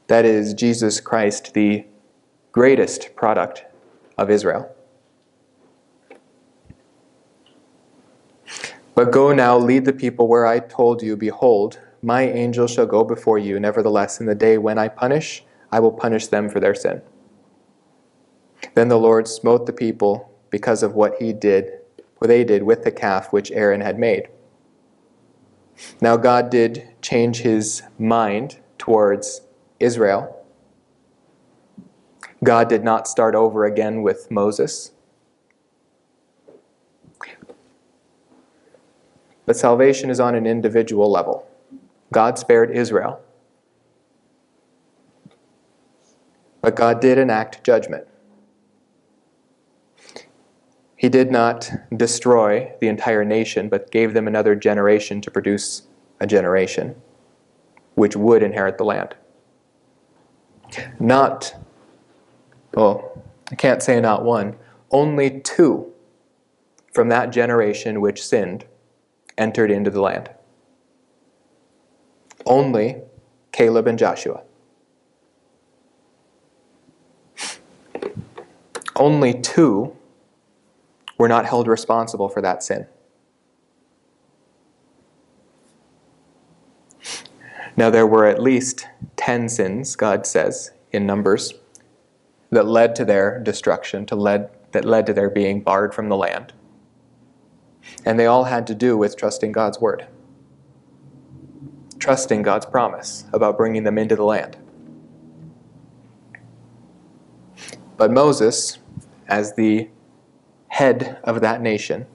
That 0.06 0.24
is 0.24 0.54
Jesus 0.54 1.00
Christ, 1.00 1.54
the 1.54 1.86
greatest 2.52 3.16
product 3.16 3.64
of 4.16 4.30
Israel. 4.30 4.72
But 8.94 9.10
go 9.10 9.32
now, 9.32 9.58
lead 9.58 9.86
the 9.86 9.92
people 9.92 10.28
where 10.28 10.46
I 10.46 10.60
told 10.60 11.02
you, 11.02 11.16
Behold, 11.16 11.80
my 12.00 12.22
angel 12.22 12.68
shall 12.68 12.86
go 12.86 13.02
before 13.02 13.40
you. 13.40 13.58
Nevertheless, 13.58 14.20
in 14.20 14.26
the 14.26 14.36
day 14.36 14.56
when 14.56 14.78
I 14.78 14.86
punish, 14.86 15.42
I 15.72 15.80
will 15.80 15.90
punish 15.90 16.28
them 16.28 16.48
for 16.48 16.60
their 16.60 16.76
sin. 16.76 17.02
Then 18.74 18.86
the 18.86 19.00
Lord 19.00 19.26
smote 19.26 19.66
the 19.66 19.72
people 19.72 20.32
because 20.50 20.84
of 20.84 20.94
what 20.94 21.20
he 21.20 21.32
did, 21.32 21.72
what 22.18 22.28
they 22.28 22.44
did 22.44 22.62
with 22.62 22.84
the 22.84 22.92
calf 22.92 23.32
which 23.32 23.50
Aaron 23.50 23.80
had 23.80 23.98
made. 23.98 24.28
Now 26.00 26.16
God 26.16 26.50
did 26.50 26.88
change 27.02 27.38
his 27.38 27.82
mind 27.98 28.58
towards 28.78 29.42
Israel. 29.80 30.34
God 32.42 32.68
did 32.68 32.84
not 32.84 33.08
start 33.08 33.34
over 33.34 33.64
again 33.64 34.02
with 34.02 34.30
Moses. 34.30 34.92
But 39.44 39.56
salvation 39.56 40.10
is 40.10 40.20
on 40.20 40.34
an 40.34 40.46
individual 40.46 41.10
level. 41.10 41.48
God 42.12 42.38
spared 42.38 42.70
Israel. 42.70 43.20
But 46.60 46.76
God 46.76 47.00
did 47.00 47.18
enact 47.18 47.64
judgment. 47.64 48.06
He 50.98 51.08
did 51.08 51.30
not 51.30 51.70
destroy 51.96 52.72
the 52.80 52.88
entire 52.88 53.24
nation, 53.24 53.68
but 53.68 53.92
gave 53.92 54.14
them 54.14 54.26
another 54.26 54.56
generation 54.56 55.20
to 55.20 55.30
produce 55.30 55.82
a 56.18 56.26
generation 56.26 56.96
which 57.94 58.16
would 58.16 58.42
inherit 58.42 58.78
the 58.78 58.84
land. 58.84 59.14
Not, 60.98 61.54
well, 62.74 63.22
I 63.50 63.54
can't 63.54 63.80
say 63.80 64.00
not 64.00 64.24
one, 64.24 64.56
only 64.90 65.40
two 65.40 65.92
from 66.92 67.08
that 67.10 67.30
generation 67.30 68.00
which 68.00 68.26
sinned 68.26 68.64
entered 69.38 69.70
into 69.70 69.90
the 69.90 70.00
land. 70.00 70.30
Only 72.44 72.96
Caleb 73.52 73.86
and 73.86 73.96
Joshua. 73.96 74.42
Only 78.96 79.32
two 79.32 79.94
were 81.18 81.28
not 81.28 81.44
held 81.44 81.66
responsible 81.66 82.28
for 82.28 82.40
that 82.40 82.62
sin. 82.62 82.86
Now, 87.76 87.90
there 87.90 88.06
were 88.06 88.26
at 88.26 88.42
least 88.42 88.86
10 89.16 89.48
sins, 89.48 89.94
God 89.94 90.26
says 90.26 90.72
in 90.90 91.06
Numbers, 91.06 91.54
that 92.50 92.66
led 92.66 92.96
to 92.96 93.04
their 93.04 93.38
destruction, 93.38 94.06
to 94.06 94.16
led, 94.16 94.50
that 94.72 94.84
led 94.84 95.06
to 95.06 95.12
their 95.12 95.30
being 95.30 95.60
barred 95.60 95.94
from 95.94 96.08
the 96.08 96.16
land. 96.16 96.52
And 98.04 98.18
they 98.18 98.26
all 98.26 98.44
had 98.44 98.66
to 98.68 98.74
do 98.74 98.96
with 98.96 99.16
trusting 99.16 99.52
God's 99.52 99.80
word, 99.80 100.06
trusting 101.98 102.42
God's 102.42 102.66
promise 102.66 103.26
about 103.32 103.56
bringing 103.56 103.84
them 103.84 103.98
into 103.98 104.16
the 104.16 104.24
land. 104.24 104.56
But 107.96 108.10
Moses, 108.10 108.78
as 109.28 109.54
the 109.54 109.88
head 110.68 111.18
of 111.24 111.40
that 111.40 111.60
nation, 111.60 112.06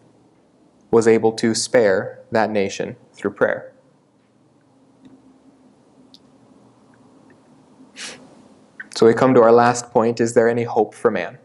was 0.91 1.07
able 1.07 1.31
to 1.33 1.55
spare 1.55 2.19
that 2.31 2.49
nation 2.49 2.95
through 3.13 3.31
prayer. 3.31 3.73
So 8.95 9.07
we 9.07 9.13
come 9.13 9.33
to 9.33 9.41
our 9.41 9.51
last 9.51 9.91
point 9.91 10.21
is 10.21 10.33
there 10.33 10.47
any 10.47 10.63
hope 10.63 10.93
for 10.93 11.09
man? 11.09 11.39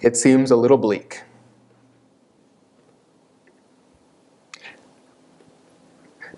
It 0.00 0.16
seems 0.16 0.50
a 0.50 0.56
little 0.56 0.78
bleak. 0.78 1.22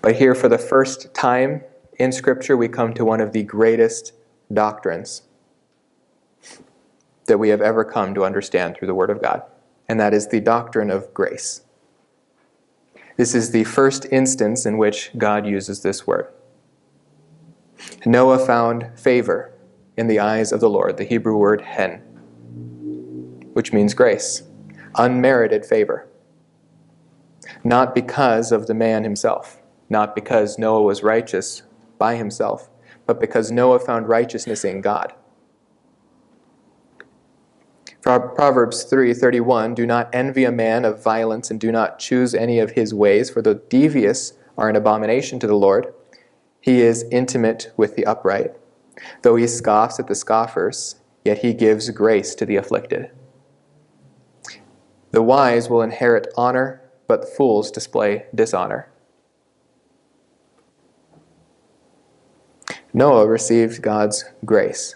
But 0.01 0.15
here, 0.15 0.33
for 0.33 0.47
the 0.47 0.57
first 0.57 1.13
time 1.13 1.61
in 1.99 2.11
Scripture, 2.11 2.55
we 2.55 2.67
come 2.67 2.93
to 2.93 3.03
one 3.03 3.19
of 3.19 3.33
the 3.33 3.43
greatest 3.43 4.13
doctrines 4.51 5.23
that 7.29 7.39
we 7.39 7.49
have 7.49 7.61
ever 7.61 7.85
come 7.85 8.13
to 8.13 8.25
understand 8.25 8.75
through 8.75 8.87
the 8.87 8.93
Word 8.93 9.09
of 9.09 9.21
God, 9.21 9.43
and 9.87 9.97
that 9.99 10.13
is 10.13 10.27
the 10.27 10.41
doctrine 10.41 10.91
of 10.91 11.13
grace. 11.13 11.61
This 13.19 13.35
is 13.35 13.51
the 13.51 13.65
first 13.65 14.05
instance 14.11 14.65
in 14.65 14.77
which 14.77 15.11
God 15.17 15.45
uses 15.45 15.81
this 15.81 16.07
word. 16.07 16.27
Noah 18.05 18.39
found 18.39 18.97
favor 18.97 19.53
in 19.97 20.07
the 20.07 20.19
eyes 20.19 20.53
of 20.53 20.61
the 20.61 20.69
Lord, 20.69 20.95
the 20.95 21.03
Hebrew 21.03 21.35
word 21.35 21.59
hen, 21.59 21.99
which 23.53 23.73
means 23.73 23.93
grace, 23.93 24.43
unmerited 24.95 25.65
favor. 25.65 26.07
Not 27.63 27.93
because 27.93 28.53
of 28.53 28.67
the 28.67 28.73
man 28.73 29.03
himself, 29.03 29.61
not 29.89 30.15
because 30.15 30.57
Noah 30.57 30.83
was 30.83 31.03
righteous 31.03 31.63
by 31.97 32.15
himself, 32.15 32.69
but 33.05 33.19
because 33.19 33.51
Noah 33.51 33.79
found 33.79 34.07
righteousness 34.07 34.63
in 34.63 34.79
God. 34.79 35.13
Proverbs 38.01 38.85
3:31 38.85 39.75
Do 39.75 39.85
not 39.85 40.09
envy 40.13 40.45
a 40.45 40.51
man 40.51 40.85
of 40.85 41.03
violence 41.03 41.51
and 41.51 41.59
do 41.59 41.71
not 41.71 41.99
choose 41.99 42.33
any 42.33 42.59
of 42.59 42.71
his 42.71 42.93
ways 42.93 43.29
for 43.29 43.41
the 43.41 43.55
devious 43.55 44.33
are 44.57 44.69
an 44.69 44.75
abomination 44.75 45.39
to 45.39 45.47
the 45.47 45.55
Lord. 45.55 45.93
He 46.61 46.81
is 46.81 47.05
intimate 47.11 47.71
with 47.77 47.95
the 47.95 48.05
upright. 48.05 48.55
Though 49.21 49.35
he 49.35 49.47
scoffs 49.47 49.99
at 49.99 50.07
the 50.07 50.15
scoffers, 50.15 50.95
yet 51.23 51.39
he 51.39 51.53
gives 51.53 51.89
grace 51.89 52.35
to 52.35 52.45
the 52.45 52.55
afflicted. 52.55 53.11
The 55.11 55.23
wise 55.23 55.69
will 55.69 55.81
inherit 55.81 56.27
honor, 56.37 56.81
but 57.07 57.27
fools 57.27 57.71
display 57.71 58.25
dishonor. 58.33 58.89
Noah 62.93 63.27
received 63.27 63.81
God's 63.81 64.25
grace. 64.45 64.95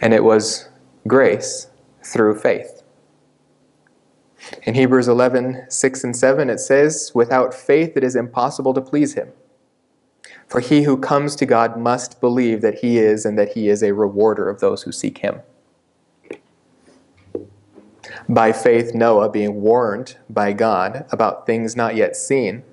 And 0.00 0.12
it 0.12 0.24
was 0.24 0.68
grace 1.06 1.68
through 2.04 2.38
faith. 2.38 2.82
In 4.64 4.74
Hebrews 4.74 5.08
11, 5.08 5.66
6 5.68 6.04
and 6.04 6.16
7, 6.16 6.50
it 6.50 6.58
says, 6.58 7.12
Without 7.14 7.54
faith 7.54 7.96
it 7.96 8.04
is 8.04 8.16
impossible 8.16 8.74
to 8.74 8.80
please 8.80 9.14
him. 9.14 9.28
For 10.48 10.60
he 10.60 10.82
who 10.82 10.98
comes 10.98 11.36
to 11.36 11.46
God 11.46 11.78
must 11.78 12.20
believe 12.20 12.60
that 12.60 12.80
he 12.80 12.98
is 12.98 13.24
and 13.24 13.38
that 13.38 13.52
he 13.52 13.68
is 13.68 13.82
a 13.82 13.94
rewarder 13.94 14.48
of 14.48 14.60
those 14.60 14.82
who 14.82 14.92
seek 14.92 15.18
him. 15.18 15.40
By 18.28 18.52
faith, 18.52 18.94
Noah, 18.94 19.30
being 19.30 19.62
warned 19.62 20.16
by 20.28 20.52
God 20.52 21.06
about 21.10 21.46
things 21.46 21.76
not 21.76 21.96
yet 21.96 22.16
seen, 22.16 22.64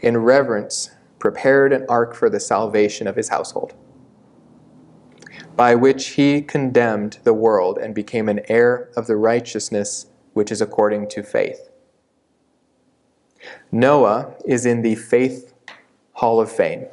in 0.00 0.18
reverence, 0.18 0.90
prepared 1.18 1.72
an 1.72 1.86
ark 1.88 2.14
for 2.14 2.28
the 2.28 2.40
salvation 2.40 3.06
of 3.06 3.16
his 3.16 3.28
household, 3.28 3.74
by 5.56 5.74
which 5.74 6.10
he 6.10 6.42
condemned 6.42 7.18
the 7.24 7.34
world 7.34 7.78
and 7.78 7.94
became 7.94 8.28
an 8.28 8.40
heir 8.48 8.90
of 8.96 9.06
the 9.06 9.16
righteousness 9.16 10.06
which 10.32 10.50
is 10.50 10.60
according 10.60 11.08
to 11.08 11.22
faith. 11.22 11.70
Noah 13.70 14.34
is 14.44 14.66
in 14.66 14.82
the 14.82 14.94
Faith 14.94 15.54
Hall 16.14 16.40
of 16.40 16.50
Fame, 16.50 16.86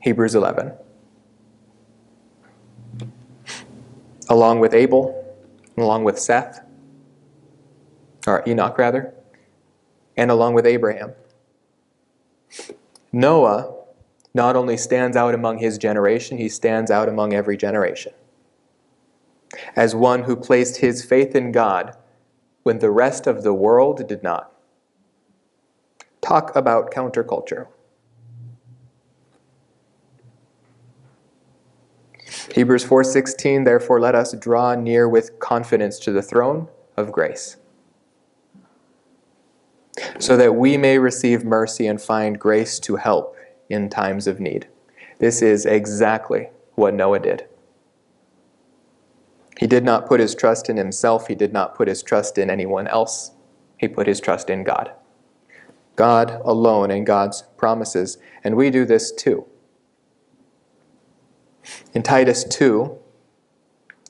Hebrews 0.00 0.34
11. 0.34 0.72
Along 4.28 4.60
with 4.60 4.74
Abel, 4.74 5.36
along 5.76 6.04
with 6.04 6.18
Seth, 6.18 6.60
or 8.26 8.44
Enoch 8.46 8.78
rather, 8.78 9.12
and 10.16 10.30
along 10.30 10.54
with 10.54 10.66
Abraham. 10.66 11.12
Noah 13.12 13.74
not 14.34 14.56
only 14.56 14.76
stands 14.76 15.16
out 15.16 15.34
among 15.34 15.58
his 15.58 15.78
generation, 15.78 16.38
he 16.38 16.48
stands 16.48 16.90
out 16.90 17.08
among 17.08 17.32
every 17.32 17.56
generation. 17.56 18.12
As 19.76 19.94
one 19.94 20.22
who 20.22 20.36
placed 20.36 20.78
his 20.78 21.04
faith 21.04 21.34
in 21.34 21.52
God 21.52 21.96
when 22.62 22.78
the 22.78 22.90
rest 22.90 23.26
of 23.26 23.42
the 23.42 23.52
world 23.52 24.06
did 24.08 24.22
not. 24.22 24.52
Talk 26.20 26.54
about 26.54 26.92
counterculture. 26.92 27.66
Hebrews 32.54 32.84
4:16 32.84 33.64
Therefore 33.64 34.00
let 34.00 34.14
us 34.14 34.32
draw 34.32 34.74
near 34.74 35.08
with 35.08 35.38
confidence 35.38 35.98
to 36.00 36.12
the 36.12 36.22
throne 36.22 36.68
of 36.96 37.12
grace 37.12 37.56
so 40.18 40.36
that 40.36 40.54
we 40.54 40.76
may 40.76 40.98
receive 40.98 41.44
mercy 41.44 41.86
and 41.86 42.00
find 42.00 42.38
grace 42.38 42.78
to 42.80 42.96
help 42.96 43.36
in 43.72 43.88
times 43.88 44.26
of 44.26 44.38
need. 44.38 44.68
This 45.18 45.42
is 45.42 45.66
exactly 45.66 46.50
what 46.74 46.94
Noah 46.94 47.20
did. 47.20 47.46
He 49.58 49.66
did 49.66 49.84
not 49.84 50.06
put 50.06 50.20
his 50.20 50.34
trust 50.34 50.68
in 50.68 50.76
himself, 50.76 51.28
he 51.28 51.34
did 51.34 51.52
not 51.52 51.74
put 51.74 51.88
his 51.88 52.02
trust 52.02 52.38
in 52.38 52.50
anyone 52.50 52.86
else. 52.86 53.32
He 53.78 53.88
put 53.88 54.06
his 54.06 54.20
trust 54.20 54.48
in 54.48 54.64
God. 54.64 54.92
God 55.96 56.40
alone 56.44 56.90
and 56.90 57.04
God's 57.04 57.42
promises. 57.56 58.18
And 58.44 58.56
we 58.56 58.70
do 58.70 58.84
this 58.84 59.12
too. 59.12 59.46
In 61.92 62.02
Titus 62.02 62.44
2, 62.44 62.98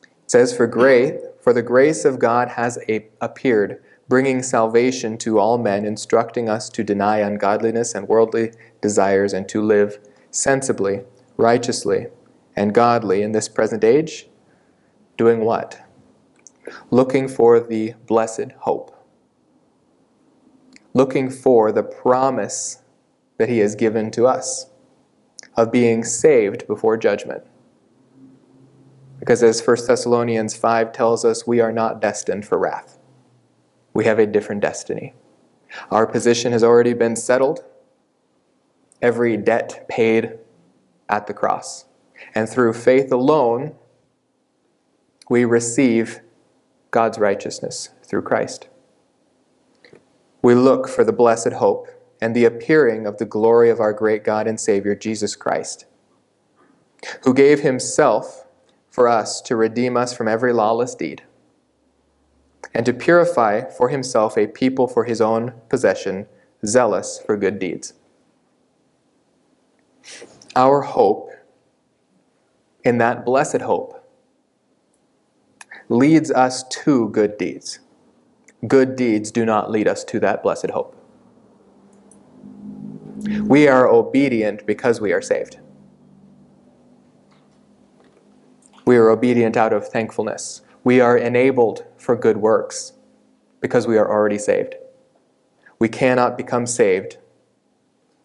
it 0.02 0.30
says, 0.30 0.56
For 0.56 0.66
great, 0.66 1.16
for 1.40 1.52
the 1.52 1.62
grace 1.62 2.04
of 2.04 2.18
God 2.18 2.48
has 2.50 2.78
appeared, 3.20 3.82
bringing 4.12 4.42
salvation 4.42 5.16
to 5.16 5.38
all 5.38 5.56
men, 5.56 5.86
instructing 5.86 6.46
us 6.46 6.68
to 6.68 6.84
deny 6.84 7.20
ungodliness 7.20 7.94
and 7.94 8.06
worldly 8.06 8.52
desires 8.82 9.32
and 9.32 9.48
to 9.48 9.62
live 9.62 9.98
sensibly, 10.30 11.00
righteously, 11.38 12.08
and 12.54 12.74
godly 12.74 13.22
in 13.22 13.32
this 13.32 13.48
present 13.48 13.82
age, 13.82 14.28
doing 15.16 15.46
what? 15.46 15.80
Looking 16.90 17.26
for 17.26 17.58
the 17.58 17.94
blessed 18.06 18.52
hope. 18.58 18.94
Looking 20.92 21.30
for 21.30 21.72
the 21.72 21.82
promise 21.82 22.82
that 23.38 23.48
He 23.48 23.60
has 23.60 23.74
given 23.74 24.10
to 24.10 24.26
us 24.26 24.66
of 25.56 25.72
being 25.72 26.04
saved 26.04 26.66
before 26.66 26.98
judgment. 26.98 27.44
Because 29.18 29.42
as 29.42 29.66
1 29.66 29.86
Thessalonians 29.86 30.54
5 30.54 30.92
tells 30.92 31.24
us, 31.24 31.46
we 31.46 31.60
are 31.60 31.72
not 31.72 31.98
destined 31.98 32.44
for 32.44 32.58
wrath. 32.58 32.98
We 33.94 34.04
have 34.04 34.18
a 34.18 34.26
different 34.26 34.62
destiny. 34.62 35.14
Our 35.90 36.06
position 36.06 36.52
has 36.52 36.62
already 36.64 36.94
been 36.94 37.16
settled, 37.16 37.64
every 39.00 39.36
debt 39.36 39.86
paid 39.88 40.38
at 41.08 41.26
the 41.26 41.34
cross. 41.34 41.86
And 42.34 42.48
through 42.48 42.74
faith 42.74 43.10
alone, 43.12 43.74
we 45.28 45.44
receive 45.44 46.20
God's 46.90 47.18
righteousness 47.18 47.90
through 48.04 48.22
Christ. 48.22 48.68
We 50.42 50.54
look 50.54 50.88
for 50.88 51.04
the 51.04 51.12
blessed 51.12 51.54
hope 51.54 51.88
and 52.20 52.34
the 52.34 52.44
appearing 52.44 53.06
of 53.06 53.18
the 53.18 53.24
glory 53.24 53.70
of 53.70 53.80
our 53.80 53.92
great 53.92 54.24
God 54.24 54.46
and 54.46 54.60
Savior, 54.60 54.94
Jesus 54.94 55.34
Christ, 55.34 55.86
who 57.24 57.34
gave 57.34 57.60
himself 57.60 58.46
for 58.90 59.08
us 59.08 59.40
to 59.42 59.56
redeem 59.56 59.96
us 59.96 60.14
from 60.14 60.28
every 60.28 60.52
lawless 60.52 60.94
deed 60.94 61.22
and 62.74 62.86
to 62.86 62.92
purify 62.92 63.62
for 63.70 63.88
himself 63.88 64.36
a 64.36 64.46
people 64.46 64.86
for 64.86 65.04
his 65.04 65.20
own 65.20 65.52
possession, 65.68 66.26
zealous 66.64 67.20
for 67.24 67.36
good 67.36 67.58
deeds. 67.58 67.94
Our 70.56 70.82
hope 70.82 71.30
in 72.84 72.98
that 72.98 73.24
blessed 73.24 73.62
hope 73.62 73.98
leads 75.88 76.30
us 76.30 76.64
to 76.68 77.08
good 77.10 77.36
deeds. 77.38 77.78
Good 78.66 78.96
deeds 78.96 79.30
do 79.30 79.44
not 79.44 79.70
lead 79.70 79.88
us 79.88 80.04
to 80.04 80.20
that 80.20 80.42
blessed 80.42 80.70
hope. 80.70 80.96
We 83.44 83.68
are 83.68 83.88
obedient 83.88 84.66
because 84.66 85.00
we 85.00 85.12
are 85.12 85.22
saved. 85.22 85.58
We 88.84 88.96
are 88.96 89.10
obedient 89.10 89.56
out 89.56 89.72
of 89.72 89.88
thankfulness. 89.88 90.62
We 90.84 91.00
are 91.00 91.16
enabled 91.16 91.84
for 92.02 92.16
good 92.16 92.38
works 92.38 92.92
because 93.60 93.86
we 93.86 93.96
are 93.96 94.10
already 94.10 94.38
saved. 94.38 94.74
We 95.78 95.88
cannot 95.88 96.36
become 96.36 96.66
saved 96.66 97.18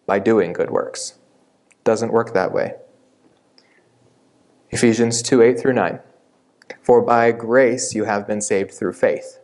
by 0.04 0.18
doing 0.18 0.52
good 0.52 0.70
works. 0.70 1.14
It 1.70 1.84
doesn't 1.84 2.12
work 2.12 2.34
that 2.34 2.52
way. 2.52 2.74
Ephesians 4.70 5.22
2 5.22 5.40
8 5.42 5.58
through 5.58 5.74
9. 5.74 6.00
For 6.82 7.00
by 7.00 7.30
grace 7.32 7.94
you 7.94 8.04
have 8.04 8.26
been 8.26 8.40
saved 8.40 8.72
through 8.72 8.92
faith. 8.94 9.38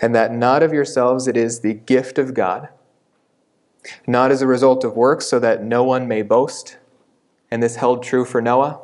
And 0.00 0.14
that 0.14 0.32
not 0.32 0.62
of 0.62 0.72
yourselves, 0.72 1.26
it 1.26 1.36
is 1.36 1.60
the 1.60 1.74
gift 1.74 2.18
of 2.18 2.34
God, 2.34 2.68
not 4.06 4.30
as 4.30 4.42
a 4.42 4.46
result 4.46 4.84
of 4.84 4.96
works, 4.96 5.26
so 5.26 5.38
that 5.38 5.62
no 5.62 5.84
one 5.84 6.06
may 6.06 6.22
boast. 6.22 6.76
And 7.50 7.62
this 7.62 7.76
held 7.76 8.02
true 8.02 8.24
for 8.24 8.42
Noah. 8.42 8.80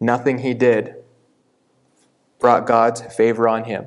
Nothing 0.00 0.38
he 0.38 0.52
did 0.52 0.96
brought 2.38 2.66
God's 2.66 3.00
favor 3.14 3.48
on 3.48 3.64
him, 3.64 3.86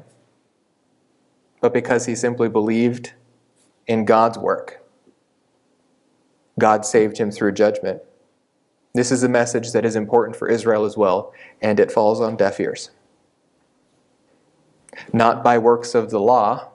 but 1.62 1.74
because 1.74 2.06
he 2.06 2.16
simply 2.16 2.50
believed 2.50 3.14
in 3.88 4.06
God's 4.06 4.38
work. 4.38 4.86
God 6.58 6.86
saved 6.86 7.18
him 7.18 7.32
through 7.32 7.54
judgment. 7.54 8.02
This 8.94 9.12
is 9.12 9.24
a 9.24 9.30
message 9.30 9.72
that 9.72 9.86
is 9.86 9.96
important 9.96 10.36
for 10.36 10.48
Israel 10.48 10.84
as 10.84 10.98
well, 10.98 11.34
and 11.62 11.80
it 11.80 11.92
falls 11.92 12.20
on 12.20 12.36
deaf 12.36 12.60
ears. 12.60 12.92
Not 15.14 15.44
by 15.44 15.58
works 15.58 15.96
of 15.96 16.10
the 16.10 16.20
law, 16.20 16.70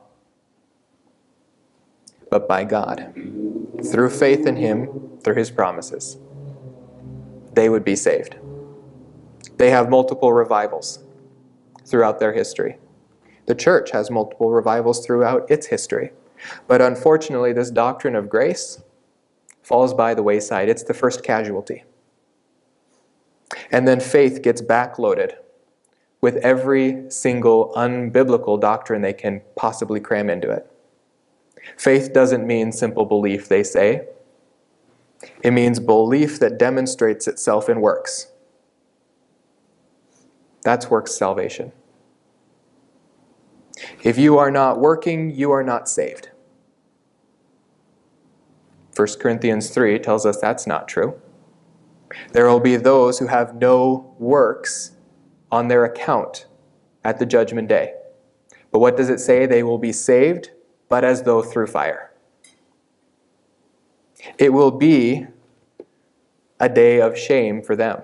but 2.30 2.48
by 2.48 2.64
God. 2.64 3.12
Through 3.84 4.10
faith 4.10 4.46
in 4.46 4.56
Him, 4.56 5.18
through 5.22 5.34
His 5.34 5.50
promises, 5.50 6.16
they 7.52 7.68
would 7.68 7.84
be 7.84 7.94
saved. 7.94 8.36
They 9.58 9.70
have 9.70 9.90
multiple 9.90 10.32
revivals 10.32 11.03
throughout 11.84 12.18
their 12.18 12.32
history. 12.32 12.78
The 13.46 13.54
church 13.54 13.90
has 13.90 14.10
multiple 14.10 14.50
revivals 14.50 15.04
throughout 15.04 15.50
its 15.50 15.66
history. 15.66 16.12
But 16.66 16.82
unfortunately, 16.82 17.52
this 17.52 17.70
doctrine 17.70 18.16
of 18.16 18.28
grace 18.28 18.82
falls 19.62 19.94
by 19.94 20.14
the 20.14 20.22
wayside. 20.22 20.68
It's 20.68 20.82
the 20.82 20.94
first 20.94 21.22
casualty. 21.22 21.84
And 23.70 23.86
then 23.86 24.00
faith 24.00 24.42
gets 24.42 24.62
backloaded 24.62 25.34
with 26.20 26.36
every 26.36 27.10
single 27.10 27.72
unbiblical 27.76 28.60
doctrine 28.60 29.02
they 29.02 29.12
can 29.12 29.42
possibly 29.56 30.00
cram 30.00 30.30
into 30.30 30.50
it. 30.50 30.70
Faith 31.76 32.12
doesn't 32.12 32.46
mean 32.46 32.72
simple 32.72 33.04
belief, 33.04 33.48
they 33.48 33.62
say. 33.62 34.06
It 35.42 35.52
means 35.52 35.80
belief 35.80 36.38
that 36.40 36.58
demonstrates 36.58 37.26
itself 37.26 37.68
in 37.68 37.80
works. 37.80 38.28
That's 40.64 40.90
works 40.90 41.14
salvation. 41.14 41.72
If 44.02 44.18
you 44.18 44.38
are 44.38 44.50
not 44.50 44.80
working, 44.80 45.30
you 45.30 45.50
are 45.52 45.62
not 45.62 45.88
saved. 45.88 46.30
1 48.96 49.08
Corinthians 49.20 49.70
3 49.70 49.98
tells 49.98 50.24
us 50.24 50.40
that's 50.40 50.66
not 50.66 50.88
true. 50.88 51.20
There 52.32 52.48
will 52.48 52.60
be 52.60 52.76
those 52.76 53.18
who 53.18 53.26
have 53.26 53.56
no 53.56 54.14
works 54.18 54.92
on 55.50 55.68
their 55.68 55.84
account 55.84 56.46
at 57.04 57.18
the 57.18 57.26
judgment 57.26 57.68
day. 57.68 57.94
But 58.70 58.78
what 58.78 58.96
does 58.96 59.10
it 59.10 59.20
say? 59.20 59.46
They 59.46 59.62
will 59.62 59.78
be 59.78 59.92
saved, 59.92 60.50
but 60.88 61.04
as 61.04 61.22
though 61.22 61.42
through 61.42 61.66
fire. 61.66 62.12
It 64.38 64.52
will 64.52 64.70
be 64.70 65.26
a 66.58 66.68
day 66.68 67.00
of 67.00 67.18
shame 67.18 67.62
for 67.62 67.76
them. 67.76 68.02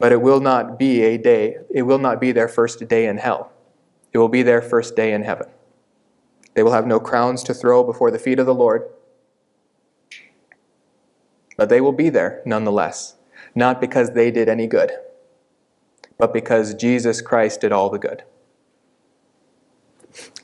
But 0.00 0.10
it 0.10 0.20
will 0.20 0.40
not 0.40 0.80
be 0.80 1.02
a 1.02 1.16
day, 1.16 1.58
it 1.70 1.82
will 1.82 1.98
not 1.98 2.20
be 2.20 2.32
their 2.32 2.48
first 2.48 2.88
day 2.88 3.06
in 3.06 3.18
hell. 3.18 3.52
It 4.12 4.18
will 4.18 4.28
be 4.28 4.42
their 4.42 4.60
first 4.60 4.96
day 4.96 5.12
in 5.12 5.22
heaven. 5.22 5.46
They 6.54 6.64
will 6.64 6.72
have 6.72 6.88
no 6.88 6.98
crowns 6.98 7.44
to 7.44 7.54
throw 7.54 7.84
before 7.84 8.10
the 8.10 8.18
feet 8.18 8.40
of 8.40 8.46
the 8.46 8.54
Lord 8.54 8.88
but 11.60 11.68
they 11.68 11.82
will 11.82 11.92
be 11.92 12.08
there 12.08 12.40
nonetheless, 12.46 13.16
not 13.54 13.82
because 13.82 14.12
they 14.12 14.30
did 14.30 14.48
any 14.48 14.66
good, 14.66 14.92
but 16.16 16.32
because 16.32 16.72
Jesus 16.72 17.20
Christ 17.20 17.60
did 17.60 17.70
all 17.70 17.90
the 17.90 17.98
good. 17.98 18.24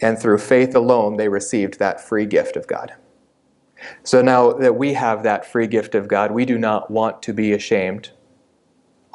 And 0.02 0.18
through 0.18 0.36
faith 0.36 0.76
alone, 0.76 1.16
they 1.16 1.30
received 1.30 1.78
that 1.78 2.07
free 2.07 2.26
gift 2.26 2.54
of 2.54 2.66
God. 2.66 2.96
So 4.02 4.20
now 4.20 4.52
that 4.52 4.76
we 4.76 4.92
have 4.92 5.22
that 5.22 5.50
free 5.50 5.66
gift 5.66 5.94
of 5.94 6.07
God, 6.07 6.32
we 6.32 6.44
do 6.44 6.59
not 6.59 6.90
want 6.90 7.22
to 7.22 7.32
be 7.32 7.54
ashamed 7.54 8.11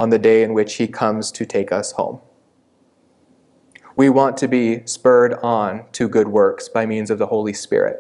on 0.02 0.10
the 0.10 0.18
day 0.18 0.42
in 0.42 0.56
which 0.56 0.78
He 0.78 0.88
comes 0.88 1.32
to 1.32 1.46
take 1.46 1.72
us 1.72 1.92
home. 1.92 2.20
We 3.96 4.10
want 4.10 4.36
to 4.38 4.48
be 4.48 4.82
spurred 4.86 5.36
on 5.44 5.86
to 5.92 6.10
good 6.10 6.28
works 6.28 6.68
by 6.68 6.88
means 6.88 7.12
of 7.12 7.20
the 7.20 7.28
Holy 7.28 7.54
Spirit. 7.54 8.00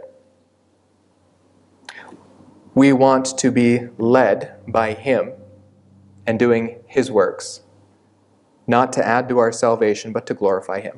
We 2.73 2.91
want 2.91 3.37
to 3.37 3.51
be 3.51 3.81
led 3.99 4.55
by 4.67 4.93
Him 4.93 5.33
and 6.25 6.39
doing 6.39 6.79
His 6.87 7.11
works, 7.11 7.61
not 8.65 8.91
to 8.93 9.05
add 9.05 9.29
to 9.29 9.37
our 9.37 9.51
salvation, 9.51 10.11
but 10.11 10.25
to 10.25 10.33
glorify 10.33 10.81
Him. 10.81 10.97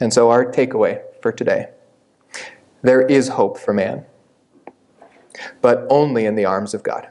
And 0.00 0.12
so, 0.12 0.30
our 0.30 0.44
takeaway 0.44 1.02
for 1.22 1.30
today 1.30 1.68
there 2.82 3.02
is 3.02 3.28
hope 3.28 3.58
for 3.58 3.72
man, 3.72 4.06
but 5.60 5.86
only 5.90 6.24
in 6.24 6.34
the 6.34 6.44
arms 6.44 6.74
of 6.74 6.82
God. 6.82 7.08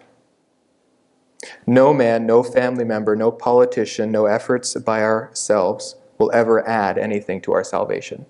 No 1.67 1.93
man, 1.93 2.25
no 2.25 2.43
family 2.43 2.83
member, 2.83 3.15
no 3.15 3.31
politician, 3.31 4.11
no 4.11 4.25
efforts 4.25 4.73
by 4.75 5.01
ourselves 5.01 5.95
will 6.17 6.31
ever 6.33 6.67
add 6.67 6.97
anything 6.97 7.41
to 7.41 7.51
our 7.51 7.63
salvation. 7.63 8.25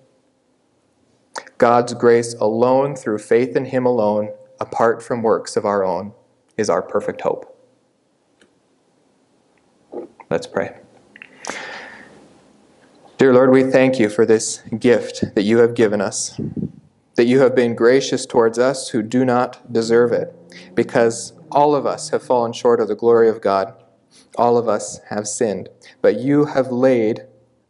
God's 1.57 1.93
grace 1.93 2.33
alone, 2.35 2.95
through 2.95 3.19
faith 3.19 3.55
in 3.55 3.65
Him 3.65 3.85
alone, 3.85 4.31
apart 4.59 5.03
from 5.03 5.21
works 5.21 5.55
of 5.55 5.65
our 5.65 5.83
own, 5.83 6.13
is 6.57 6.69
our 6.69 6.81
perfect 6.81 7.21
hope. 7.21 7.51
Let's 10.29 10.47
pray. 10.47 10.77
Dear 13.17 13.33
Lord, 13.33 13.51
we 13.51 13.63
thank 13.63 13.99
you 13.99 14.09
for 14.09 14.25
this 14.25 14.61
gift 14.77 15.35
that 15.35 15.43
you 15.43 15.59
have 15.59 15.73
given 15.73 16.01
us, 16.01 16.39
that 17.15 17.25
you 17.25 17.39
have 17.39 17.55
been 17.55 17.75
gracious 17.75 18.25
towards 18.25 18.59
us 18.59 18.89
who 18.89 19.01
do 19.01 19.25
not 19.25 19.71
deserve 19.71 20.11
it, 20.11 20.33
because 20.75 21.33
all 21.51 21.75
of 21.75 21.85
us 21.85 22.09
have 22.09 22.23
fallen 22.23 22.53
short 22.53 22.79
of 22.79 22.87
the 22.87 22.95
glory 22.95 23.29
of 23.29 23.41
God. 23.41 23.73
All 24.37 24.57
of 24.57 24.67
us 24.67 24.99
have 25.09 25.27
sinned. 25.27 25.69
But 26.01 26.19
you 26.19 26.45
have 26.45 26.71
laid 26.71 27.21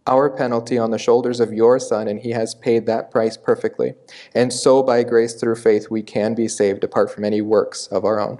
our 0.07 0.29
penalty 0.29 0.77
on 0.77 0.91
the 0.91 0.99
shoulders 0.99 1.39
of 1.39 1.53
your 1.53 1.79
Son, 1.79 2.07
and 2.07 2.19
he 2.19 2.31
has 2.31 2.53
paid 2.55 2.85
that 2.85 3.09
price 3.11 3.37
perfectly. 3.37 3.93
And 4.33 4.53
so, 4.53 4.83
by 4.83 5.03
grace 5.03 5.33
through 5.33 5.55
faith, 5.55 5.89
we 5.89 6.03
can 6.03 6.35
be 6.35 6.47
saved 6.47 6.83
apart 6.83 7.11
from 7.11 7.23
any 7.23 7.41
works 7.41 7.87
of 7.87 8.05
our 8.05 8.19
own. 8.19 8.39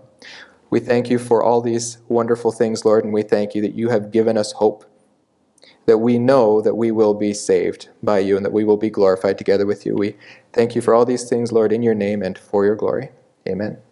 We 0.70 0.80
thank 0.80 1.10
you 1.10 1.20
for 1.20 1.44
all 1.44 1.62
these 1.62 2.00
wonderful 2.08 2.52
things, 2.52 2.86
Lord, 2.86 3.04
and 3.04 3.14
we 3.14 3.24
thank 3.24 3.56
you 3.56 3.62
that 3.62 3.76
you 3.76 3.90
have 3.90 4.12
given 4.12 4.38
us 4.38 4.52
hope, 4.52 4.86
that 5.86 6.00
we 6.00 6.18
know 6.18 6.62
that 6.62 6.76
we 6.76 6.92
will 6.92 7.14
be 7.14 7.34
saved 7.34 7.90
by 8.02 8.20
you 8.20 8.36
and 8.36 8.46
that 8.46 8.54
we 8.54 8.64
will 8.64 8.78
be 8.78 8.90
glorified 8.90 9.38
together 9.38 9.66
with 9.66 9.86
you. 9.86 9.96
We 9.96 10.16
thank 10.54 10.76
you 10.76 10.82
for 10.82 10.94
all 10.94 11.06
these 11.06 11.30
things, 11.30 11.52
Lord, 11.52 11.72
in 11.72 11.84
your 11.84 11.96
name 11.96 12.22
and 12.22 12.38
for 12.38 12.66
your 12.66 12.76
glory. 12.76 13.10
Amen. 13.48 13.85